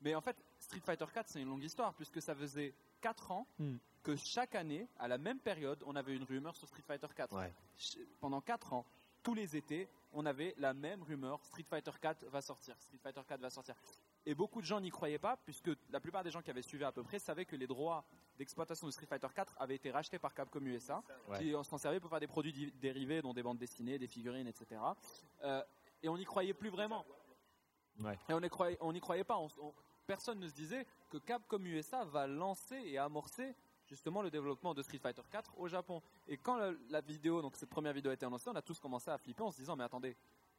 [0.00, 3.46] Mais en fait, Street Fighter 4, c'est une longue histoire puisque ça faisait 4 ans
[3.58, 3.76] Hmm.
[4.02, 7.36] que chaque année, à la même période, on avait une rumeur sur Street Fighter 4.
[7.36, 7.52] Ouais.
[7.76, 8.84] Ch- Pendant 4 ans,
[9.22, 13.20] tous les étés, on avait la même rumeur Street Fighter 4 va sortir, Street Fighter
[13.26, 13.74] 4 va sortir.
[14.26, 16.84] Et beaucoup de gens n'y croyaient pas, puisque la plupart des gens qui avaient suivi
[16.84, 18.04] à peu près savaient que les droits
[18.36, 21.38] d'exploitation de Street Fighter 4 avaient été rachetés par Capcom USA, Ouais.
[21.38, 24.80] qui s'en servait pour faire des produits dérivés, dont des bandes dessinées, des figurines, etc.
[25.44, 25.62] Euh,
[26.02, 27.04] et on n'y croyait plus vraiment.
[28.00, 28.18] Ouais.
[28.28, 29.36] Et on n'y croyait, on n'y croyait pas.
[29.38, 29.74] On- on-
[30.06, 33.54] personne ne se disait que Capcom USA va lancer et amorcer
[33.88, 36.02] justement le développement de Street Fighter 4 au Japon.
[36.28, 38.78] Et quand la, la vidéo, donc cette première vidéo a été annoncée, on a tous
[38.78, 40.14] commencé à flipper en se disant mais attendez,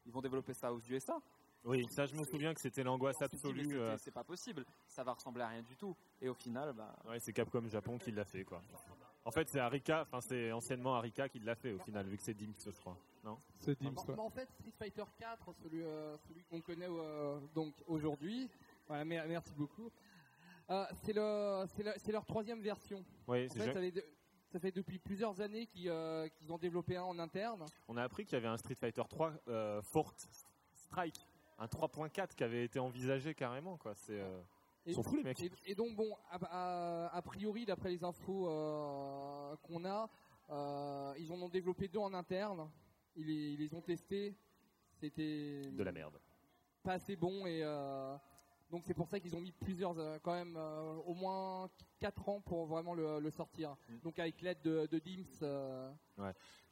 [0.06, 1.20] ils vont développer ça aux USA
[1.64, 3.78] Oui, ça je me souviens que c'était l'angoisse absolue.
[3.80, 5.96] euh, C'est pas possible, ça va ressembler à rien du tout.
[6.22, 8.62] Et au final, bah, Ouais, c'est Capcom Japon qui l'a fait quoi.
[9.26, 12.24] En fait, c'est Arika, enfin c'est anciennement Arika qui l'a fait au final, vu que
[12.24, 12.98] c'est Dimps, je crois.
[13.24, 13.38] Non?
[13.60, 17.74] C'est Bon, bah, en fait, Street Fighter 4, celui, euh, celui qu'on connaît euh, donc
[17.86, 18.50] aujourd'hui,
[18.88, 19.92] voilà, mer- merci beaucoup.
[20.70, 23.04] Euh, c'est le, c'est le- c'est leur troisième version.
[23.28, 24.06] Oui, En c'est fait, ça fait, de-
[24.52, 27.66] ça fait depuis plusieurs années qu'ils euh, qu'ils ont développé un en interne.
[27.88, 30.14] on a appris qu'il y avait un Street Fighter 3 euh, Fort
[30.74, 31.16] Strike,
[31.58, 33.96] un 3.4 qui avait été envisagé carrément quoi.
[33.96, 34.42] C'est euh,
[34.86, 35.42] Ils sont fous les mecs.
[35.42, 38.46] Et, et donc bon, a, a- a priori, d'après les infos
[39.64, 40.08] qu'on a,
[41.18, 42.70] ils en ont développé deux en interne.
[43.16, 44.36] Ils les, ils les ont testés.
[45.00, 46.20] C'était De la merde.
[46.84, 48.16] pas assez bon et euh,
[48.70, 51.70] donc c'est pour ça qu'ils ont mis plusieurs, euh, quand même euh, au moins
[52.00, 53.76] 4 ans pour vraiment le, le sortir.
[53.90, 54.00] Mm.
[54.00, 55.26] Donc avec l'aide de, de Dims.
[55.42, 55.92] euh,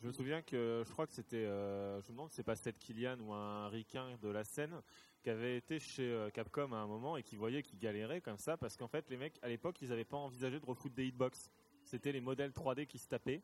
[0.01, 2.77] Je me souviens que je crois que c'était, je me demande si c'est pas Seth
[2.77, 4.81] Killian ou un ricain de la scène
[5.23, 8.57] qui avait été chez Capcom à un moment et qui voyait qu'ils galéraient comme ça
[8.57, 11.49] parce qu'en fait les mecs à l'époque ils avaient pas envisagé de refoutre des hitbox.
[11.83, 13.41] C'était les modèles 3D qui se tapaient.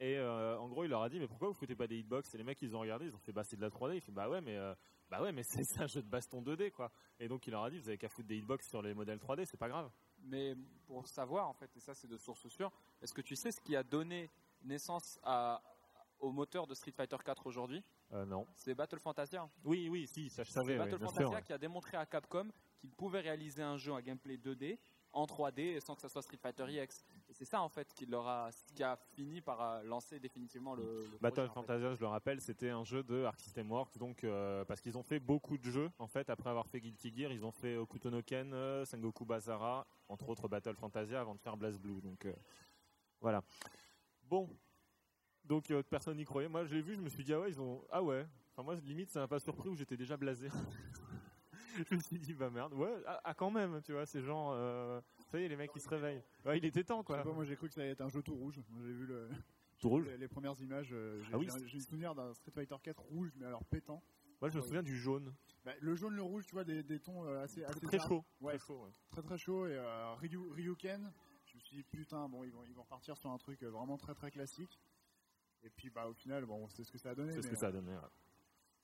[0.00, 2.34] Et euh, en gros, il leur a dit mais pourquoi vous foutez pas des hitbox?
[2.34, 3.94] Et les mecs ils ont regardé, ils ont fait bah c'est de la 3D.
[3.94, 4.74] Il fait bah ouais mais euh,
[5.12, 6.90] bah ouais mais c'est c'est un jeu de baston 2D quoi.
[7.20, 9.18] Et donc il leur a dit vous avez qu'à foutre des hitbox sur les modèles
[9.18, 9.90] 3D, c'est pas grave.
[10.24, 10.54] Mais
[10.86, 12.70] pour savoir, en fait, et ça c'est de source sûre,
[13.02, 14.30] est-ce que tu sais ce qui a donné
[14.62, 15.60] naissance à,
[16.18, 17.84] au moteur de Street Fighter 4 aujourd'hui?
[18.12, 18.46] Euh, non.
[18.54, 19.46] C'est Battle Fantasia.
[19.64, 20.72] Oui oui si ça je C'est savais.
[20.72, 21.42] ouais, Battle Fantasia sûr, ouais.
[21.42, 22.48] qui a démontré à Capcom
[22.78, 24.78] qu'il pouvait réaliser un jeu à gameplay 2D
[25.12, 27.04] en 3D sans que ça soit Street Fighter EX.
[27.28, 30.74] Et c'est ça en fait qui leur a, qui a fini par euh, lancer définitivement
[30.74, 31.54] le, le Battle projet, en fait.
[31.54, 34.96] Fantasia, je le rappelle, c'était un jeu de Arc System Works, donc euh, parce qu'ils
[34.98, 35.90] ont fait beaucoup de jeux.
[35.98, 39.24] En fait, après avoir fait Guilty Gear, ils ont fait Okuto no Ken, euh, Sengoku
[39.24, 42.00] Basara, entre autres Battle Fantasia, avant de faire BlazBlue.
[42.00, 42.32] Donc euh,
[43.20, 43.42] voilà.
[44.24, 44.48] Bon,
[45.44, 46.48] donc euh, personne n'y croyait.
[46.48, 48.26] Moi, je l'ai vu, je me suis dit ah ouais, ils ont ah ouais.
[48.52, 50.48] Enfin moi, limite, ça m'a pas surpris où j'étais déjà blasé.
[51.90, 54.50] je me suis dit bah merde, ouais, ah, ah, quand même, tu vois, ces gens.
[54.54, 55.00] Euh,
[55.30, 56.22] ça y est, les mecs, ils se réveillent.
[56.44, 57.22] Ouais, il était temps quoi.
[57.22, 58.60] pas, moi j'ai cru que ça allait être un jeu tout rouge.
[58.84, 59.28] J'ai vu le,
[59.80, 60.06] Tout rouge.
[60.06, 60.90] les, les premières images.
[60.92, 64.02] euh, J'ai Ah oui, le souvenir d'un Street Fighter 4 rouge, mais alors pétant.
[64.40, 65.32] Moi, je me souviens du jaune.
[65.64, 68.24] Bah, le jaune, le rouge, tu vois, des, des tons euh, assez, assez Très chaud.
[68.40, 68.56] Ouais.
[68.58, 68.90] Très chaud, ouais.
[69.10, 71.12] très très chaud et euh, Ryu, Ryuken
[71.44, 73.98] je me suis dit putain bon ils vont, ils vont repartir sur un truc vraiment
[73.98, 74.80] très très classique
[75.62, 77.56] et puis bah au final bon c'est ce que ça a donné C'est ce que
[77.56, 77.92] ça a donné.
[77.92, 78.00] ouais.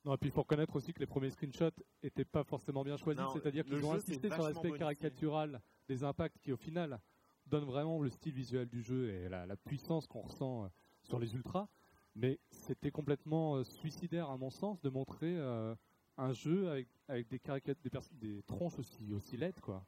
[0.05, 1.71] Non, et puis il faut reconnaître aussi que les premiers screenshots
[2.03, 6.53] étaient pas forcément bien choisis, c'est-à-dire qu'ils ont insisté sur l'aspect caricatural des impacts qui
[6.53, 7.01] au final
[7.47, 10.69] donnent vraiment le style visuel du jeu et la, la puissance qu'on ressent euh,
[11.03, 11.67] sur les ultras.
[12.15, 15.75] Mais c'était complètement euh, suicidaire à mon sens de montrer euh,
[16.17, 19.85] un jeu avec, avec des caricatures, des, des tronches aussi, aussi laides quoi.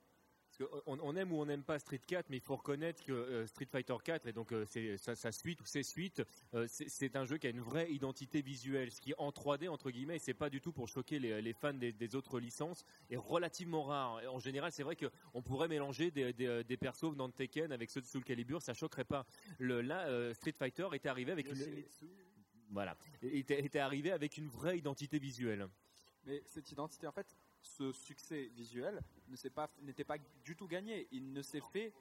[0.86, 3.66] On, aime ou on n'aime pas Street 4, mais il faut reconnaître que euh, Street
[3.70, 6.22] Fighter 4 et donc euh, c'est- sa, sa suite ou ses suites,
[6.54, 9.68] euh, c'est c'est un jeu qui a une vraie identité visuelle, ce qui en 3D
[9.68, 12.38] entre guillemets, et c'est pas du tout pour choquer les, les fans des, des autres
[12.40, 14.20] licences, est relativement rare.
[14.22, 17.32] Et En général, c'est vrai que on pourrait mélanger des, des, des persos venant de
[17.34, 19.26] Tekken avec ceux de Soul Calibur, ça choquerait pas.
[19.58, 21.54] Le, là, euh, Street Fighter était arrivé avec une
[22.72, 25.66] voilà, était, était arrivé avec une vraie identité visuelle.
[26.26, 30.66] Mais cette identité, en fait, ce succès visuel ne s'est pas- n'était pas, du tout
[30.66, 31.06] gagné.
[31.12, 31.92] Il ne s'est fait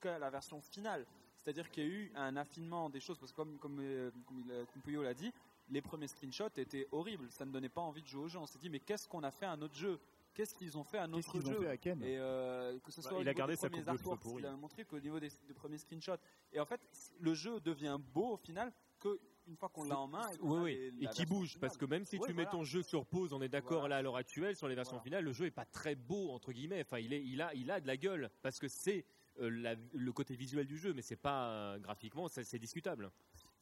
[0.00, 1.06] qu'à la version finale.
[1.38, 4.40] C'est-à-dire qu'il y a eu un affinement des choses, parce que comme, comme, euh, comme,
[4.40, 5.32] il- comme Puyo l'a dit,
[5.70, 7.30] les premiers screenshots étaient horribles.
[7.30, 8.38] Ça ne donnait pas envie de jouer au jeu.
[8.38, 9.98] On s'est dit, mais qu'est-ce qu'on a fait à un autre jeu?
[10.34, 11.60] Qu'est-ce qu'ils ont fait à autre qu'ils ont jeu?
[11.60, 13.60] fait à Ken et euh, que ce soit Bah, au il a niveau gardé des
[13.60, 16.20] sa artworks, il a montré qu'au niveau des, des premiers screenshots.
[16.52, 16.80] Et en fait,
[17.18, 19.18] le jeu devient beau au final que
[19.48, 20.28] une fois qu'on l'a en main.
[20.30, 21.60] Et, Oui, oui, les- et qui bouge, finale.
[21.60, 23.96] parce que même si tu mets ton jeu sur pause, on est d'accord Voilà.
[23.96, 25.04] là à l'heure actuelle sur les versions Voilà.
[25.04, 26.82] finales, le jeu est pas très beau entre guillemets.
[26.82, 29.04] Enfin, il est, il a, il a de la gueule parce que c'est
[29.40, 33.10] euh, la- le côté visuel du jeu, mais c'est pas euh, graphiquement, c'est discutable.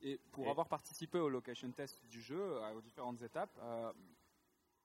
[0.00, 3.92] Et pour Et- avoir participé au location test du jeu, euh, aux différentes étapes, euh,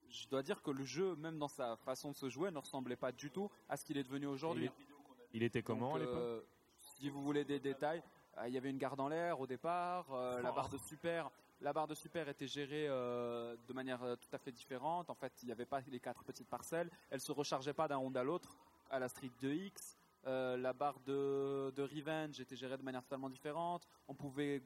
[0.09, 2.97] je dois dire que le jeu, même dans sa façon de se jouer, ne ressemblait
[2.97, 4.69] pas du tout à ce qu'il est devenu aujourd'hui.
[5.33, 6.45] Il était comment Donc, à l'époque?
[6.81, 8.03] Si vous voulez des détails,
[8.47, 11.29] il y avait une garde en l'air au départ, euh, la barre de super.
[11.61, 15.09] La barre de super était gérée euh, de manière euh, tout à fait différente.
[15.09, 16.89] En fait, il n'y avait pas les quatre petites parcelles.
[17.11, 18.57] Elle se rechargeait pas d'un round à l'autre
[18.89, 19.95] à la Street 2X.
[20.27, 23.87] Euh, la barre de, de Revenge était gérée de manière totalement différente.
[24.07, 24.61] On pouvait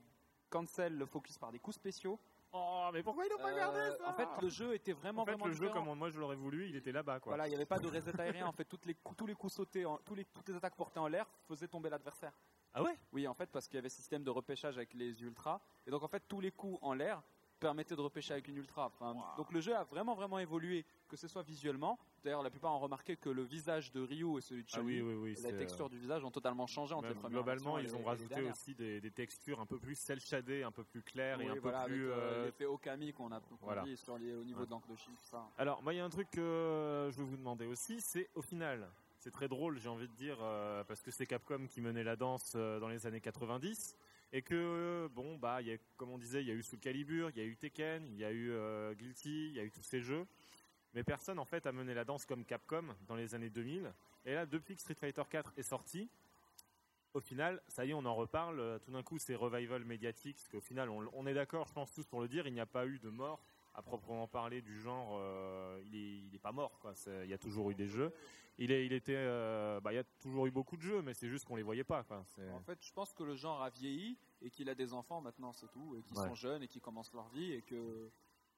[0.50, 2.20] cancel le focus par des coups spéciaux.
[2.54, 5.24] Oh, mais pourquoi ils n'ont pas Euh, gardé ça en fait, le jeu était vraiment
[5.24, 7.32] En fait, vraiment le jeu, comme moi je l'aurais voulu, il était là-bas, quoi.
[7.32, 8.48] Voilà, il n'y avait pas de reset aérien.
[8.48, 10.76] En fait, toutes les coups, tous les coups sautés, en- tous les, toutes les attaques
[10.76, 12.32] portées en l'air faisaient tomber l'adversaire.
[12.76, 12.96] Ah ouais?
[13.14, 15.62] Oui, en fait, parce qu'il y avait système de repêchage avec les ultras.
[15.88, 17.24] Et donc, en fait, tous les coups en l'air
[17.58, 18.88] permettaient de repêcher avec une ultra.
[18.88, 21.98] Enfin, Donc, le jeu a vraiment, vraiment évolué, que ce soit visuellement.
[22.22, 25.02] D'ailleurs, la plupart ont remarqué que le visage de Ryu et celui de Ah Chun-Li,
[25.02, 25.42] oui, oui, oui.
[25.42, 28.00] la texture du visage ont totalement changé euh, entre les même premières globalement, ils ont
[28.00, 31.02] les- les rajouté aussi des, des textures un peu plus cel shadées, un peu plus
[31.02, 32.12] claires et un voilà, peu plus.
[32.12, 33.84] avec, euh, euh, l'effet Okami qu'on a qu'on voilà.
[33.84, 34.66] dit sur les, au niveau Ouais.
[34.66, 35.48] de l'encre de Chine, tout ça.
[35.58, 38.42] Alors, moi, il y a un truc que je veux vous demander aussi, c'est au
[38.42, 38.90] final,
[39.26, 42.16] c'est très drôle, j'ai envie de dire, euh, parce que c'est Capcom qui menait la
[42.16, 43.96] danse euh, dans les années 90,
[44.32, 46.78] et que, euh, bon, bah, y a, comme on disait, il y a eu Soul
[46.78, 48.54] Calibur, il y a eu Tekken, il y a eu
[48.96, 50.28] Guilty, il y a eu tous ces jeux,
[50.94, 53.92] mais personne, en fait, a mené la danse comme Capcom dans les années 2000.
[54.26, 56.08] Et là, depuis que Street Fighter 4 est sorti,
[57.16, 58.80] au final, ça y est, on en reparle.
[58.86, 61.92] Tout d'un coup, c'est revival médiatique, parce qu'au final, on, on est d'accord, je pense
[61.92, 63.44] tous pour le dire, il n'y a pas eu de mort
[63.76, 66.80] à proprement parler du genre, euh, il, est, il est pas mort.
[66.80, 66.94] Quoi.
[67.24, 68.14] Il y a toujours eu des jeux.
[68.58, 71.14] Il, est, il était, euh, bah, il y a toujours eu beaucoup de jeux, mais
[71.14, 72.04] c'est juste qu'on les voyait pas.
[72.04, 72.26] Quoi.
[72.54, 75.52] En fait, je pense que le genre a vieilli et qu'il a des enfants maintenant,
[75.52, 78.10] c'est tout, et qui sont jeunes et qui commencent leur vie et que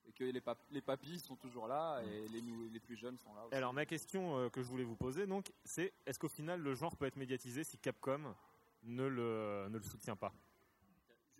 [0.09, 0.41] et que les,
[0.71, 2.41] les papis sont toujours là et les,
[2.71, 3.45] les plus jeunes sont là.
[3.45, 3.55] Aussi.
[3.55, 6.75] Alors ma question euh, que je voulais vous poser donc, c'est est-ce qu'au final le
[6.75, 8.33] genre peut être médiatisé si Capcom
[8.83, 10.31] ne le, ne le soutient pas?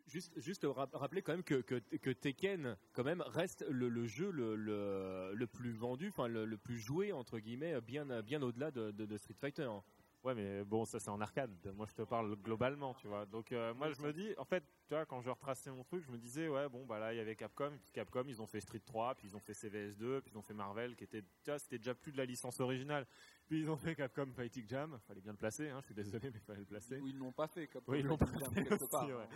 [0.08, 6.28] Juste, rappeler quand même que, Tekken quand même reste le, jeu le, plus vendu, enfin
[6.28, 8.10] le, plus joué entre guillemets, bien,
[8.42, 9.70] au-delà de, de, Street Fighter.
[10.28, 11.56] Ouais, mais bon, ça c'est en arcade.
[11.74, 13.26] Moi, je te parle globalement, tu vois.
[13.26, 16.04] Donc, euh, moi, je me dis, en fait, tu vois, quand je retraçais mon truc,
[16.06, 18.46] je me disais, ouais, bon, bah là, il y avait Capcom, puis Capcom, ils ont
[18.46, 21.22] fait Street 3, puis ils ont fait CVS2, puis ils ont fait Marvel, qui était,
[21.22, 23.08] tu vois, c'était déjà plus de la licence originale.
[23.48, 26.30] Puis ils ont fait Capcom Fighting Jam, fallait bien le placer, hein, je suis désolé,
[26.30, 27.00] mais il fallait le placer.
[27.00, 27.90] Oui, ils l'ont pas fait, Capcom.
[27.90, 29.30] Oui, ils l'ont pas fait quelque part, hein,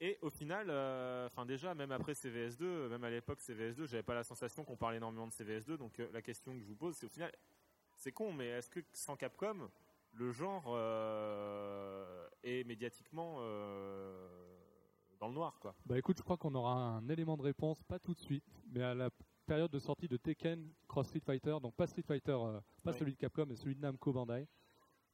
[0.00, 4.16] Et au final, euh, enfin déjà, même après CVS2, même à l'époque CVS2, j'avais pas
[4.16, 6.96] la sensation qu'on parlait énormément de CVS2, donc euh, la question que je vous pose,
[6.96, 7.30] c'est au final,
[7.98, 9.68] c'est con, mais est-ce que sans Capcom,
[10.18, 14.28] le genre euh, est médiatiquement euh,
[15.20, 15.74] dans le noir, quoi.
[15.86, 18.82] Bah écoute, je crois qu'on aura un élément de réponse, pas tout de suite, mais
[18.82, 19.10] à la
[19.46, 23.12] période de sortie de Tekken Cross Street Fighter, donc pas Street Fighter, euh, pas celui
[23.12, 24.48] de Capcom, mais celui de Namco Bandai,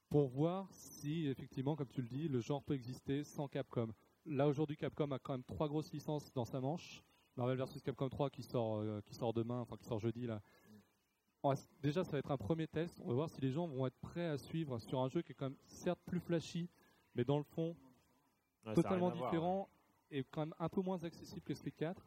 [0.09, 3.89] pour voir si effectivement, comme tu le dis, le genre peut exister sans Capcom.
[4.25, 7.05] Là aujourd'hui, Capcom a quand même trois grosses licences dans sa manche.
[7.37, 10.41] Marvel vs Capcom 3 qui sort, qui sort demain, enfin qui sort jeudi là,
[11.83, 13.01] déjà, ça va être un premier test.
[13.05, 15.33] On va voir si les gens vont être prêts à suivre sur un jeu qui
[15.33, 16.69] est quand même certes plus flashy,
[17.15, 17.77] mais dans le fond
[18.75, 19.69] totalement différent
[20.11, 22.07] et quand même un peu moins accessible que Street 4.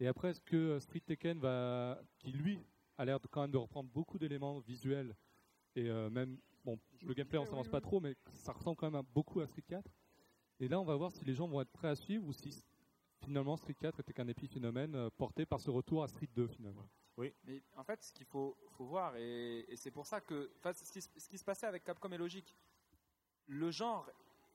[0.00, 2.58] Et après, est-ce que euh, Street Tekken va, qui lui
[2.98, 5.14] a l'air de, quand même de reprendre beaucoup d'éléments visuels
[5.76, 9.02] et euh, même, bon, le gameplay on s'avance pas trop, mais ça ressemble quand même
[9.12, 9.84] beaucoup à Street 4.
[10.60, 12.64] Et là, on va voir si les gens vont être prêts à suivre ou si
[13.24, 16.88] finalement Street 4 était qu'un épiphénomène euh, porté par ce retour à Street 2 finalement.
[17.16, 17.32] Oui.
[17.44, 21.00] Mais en fait, ce qu'il faut, faut, voir, et, c'est pour ça que ce qui,
[21.00, 22.54] ce, qui, se passait avec Capcom est logique.
[23.46, 24.10] Le genre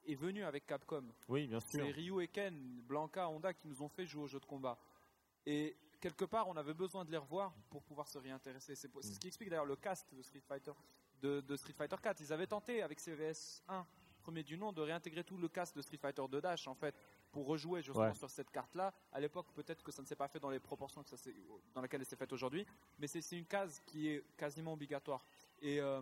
[0.06, 1.06] est venu avec Capcom.
[1.28, 1.70] Oui, bien sûr.
[1.72, 4.78] C'est Ryu et Ken, Blanca, Honda qui nous ont fait jouer au jeu de combat.
[5.46, 8.76] Et quelque part, on avait besoin de les revoir pour pouvoir se réintéresser.
[8.76, 9.20] C'est ce mm.
[9.20, 10.72] qui explique d'ailleurs le cast de Street Fighter,
[11.22, 12.20] de, de, Street Fighter 4.
[12.22, 13.86] Ils avaient tenté avec CVS 1,
[14.22, 16.96] premier du nom, de réintégrer tout le cast de Street Fighter 2 Dash en fait
[17.32, 18.94] pour rejouer justement sur cette carte-là.
[19.12, 21.18] À l'époque, peut-être que ça ne s'est pas fait dans les proportions que ça
[21.74, 22.66] dans lesquelles elle s'est faite aujourd'hui,
[22.98, 25.26] mais c'est une case qui est quasiment obligatoire.
[25.62, 26.02] Et euh,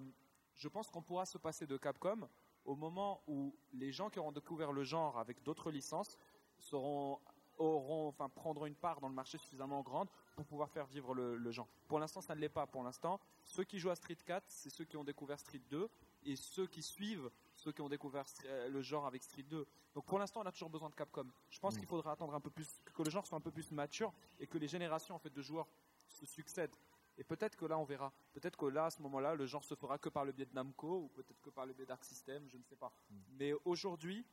[0.56, 2.28] je pense qu'on pourra se passer de Capcom
[2.66, 6.18] au moment où les gens qui auront découvert le genre avec d'autres licences
[6.58, 7.20] seront
[7.58, 11.38] auront, enfin, prendront une part dans le marché suffisamment grande pour pouvoir faire vivre le,
[11.38, 11.68] le genre.
[11.88, 12.68] Pour l'instant, ça ne l'est pas.
[12.68, 15.90] Pour l'instant, ceux qui jouent à Street 4, c'est ceux qui ont découvert Street 2,
[16.28, 19.66] et ceux qui suivent ceux qui ont découvert euh, le genre avec Street 2.
[19.96, 21.26] Donc pour l'instant, on a toujours besoin de Capcom.
[21.50, 21.80] Je pense mm.
[21.80, 24.46] qu'il faudra attendre un peu plus, que le genre soit un peu plus mature et
[24.46, 25.68] que les générations en fait de joueurs
[26.08, 26.76] se succèdent.
[27.18, 28.14] Et peut-être que là, on verra.
[28.34, 30.54] Peut-être que là, à ce moment-là, le genre se fera que par le biais de
[30.54, 32.94] Namco ou peut-être que par le biais d'Arc System, je ne sais pas.
[33.10, 33.16] Mm.
[33.40, 34.26] Mais aujourd'hui,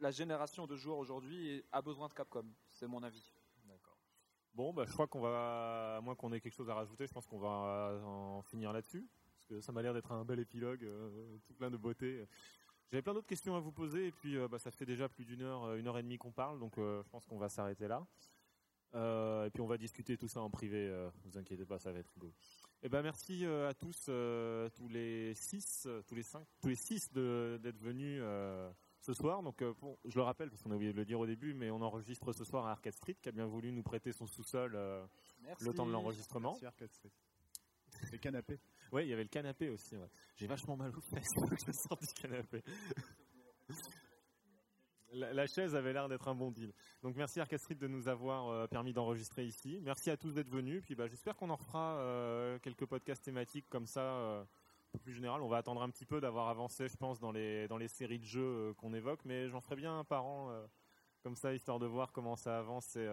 [0.00, 2.44] la génération de joueurs aujourd'hui a besoin de Capcom.
[2.68, 3.32] C'est mon avis.
[3.64, 3.96] D'accord.
[4.52, 7.12] Bon, bah, je crois qu'on va, à moins qu'on ait quelque chose à rajouter, je
[7.12, 9.08] pense qu'on va en finir là-dessus
[9.60, 12.24] ça m'a l'air d'être un bel épilogue, euh, tout plein de beauté.
[12.90, 15.24] J'avais plein d'autres questions à vous poser et puis euh, bah, ça fait déjà plus
[15.24, 17.88] d'une heure, euh, une heure et demie qu'on parle, donc je pense qu'on va s'arrêter
[17.88, 18.06] là.
[19.46, 20.90] et puis on va discuter tout ça en privé,
[21.24, 22.32] vous inquiétez pas, ça va être beau.
[22.82, 24.06] Et eh ben merci à tous,
[24.74, 28.22] tous les six, tous les cinq, tous les six d'être venus
[29.00, 29.42] ce soir.
[29.42, 29.62] Donc
[30.04, 32.32] je le rappelle parce qu'on a oublié de le dire au début, mais on enregistre
[32.32, 35.86] ce soir à Arcade Street qui a bien voulu nous prêter son sous-sol le temps
[35.86, 36.52] de l'enregistrement.
[36.52, 37.12] Merci Arcade Street.
[38.12, 38.58] Les canapés.
[38.92, 39.96] Oui, il y avait le canapé aussi.
[40.36, 41.28] J'ai vachement mal aux fesses
[41.66, 42.62] je sors du canapé.
[45.12, 46.72] La, chaise avait l'air d'être un bon deal.
[47.02, 49.80] Donc merci Arcastrid de nous avoir euh, permis d'enregistrer ici.
[49.82, 50.82] Merci à tous d'être venus.
[50.84, 54.44] Puis bah, j'espère qu'on en fera euh, quelques podcasts thématiques comme ça, euh,
[55.02, 55.42] plus général.
[55.42, 58.20] On va attendre un petit peu d'avoir avancé, je pense, dans les dans les séries
[58.20, 60.52] de jeux qu'on évoque, mais j'en ferai bien un par an,
[61.24, 63.08] comme ça, histoire de voir comment ça avance et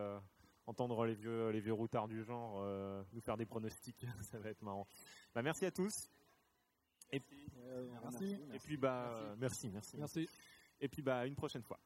[0.67, 4.49] entendre les vieux, les vieux routards du genre euh, nous faire des pronostics, ça va
[4.49, 4.87] être marrant.
[5.33, 6.11] Bah, merci à tous.
[7.11, 7.21] Et,
[7.63, 8.37] euh, merci.
[8.53, 9.97] Et puis bah merci, merci.
[9.97, 10.29] Merci.
[10.79, 11.79] Et puis bah une prochaine fois.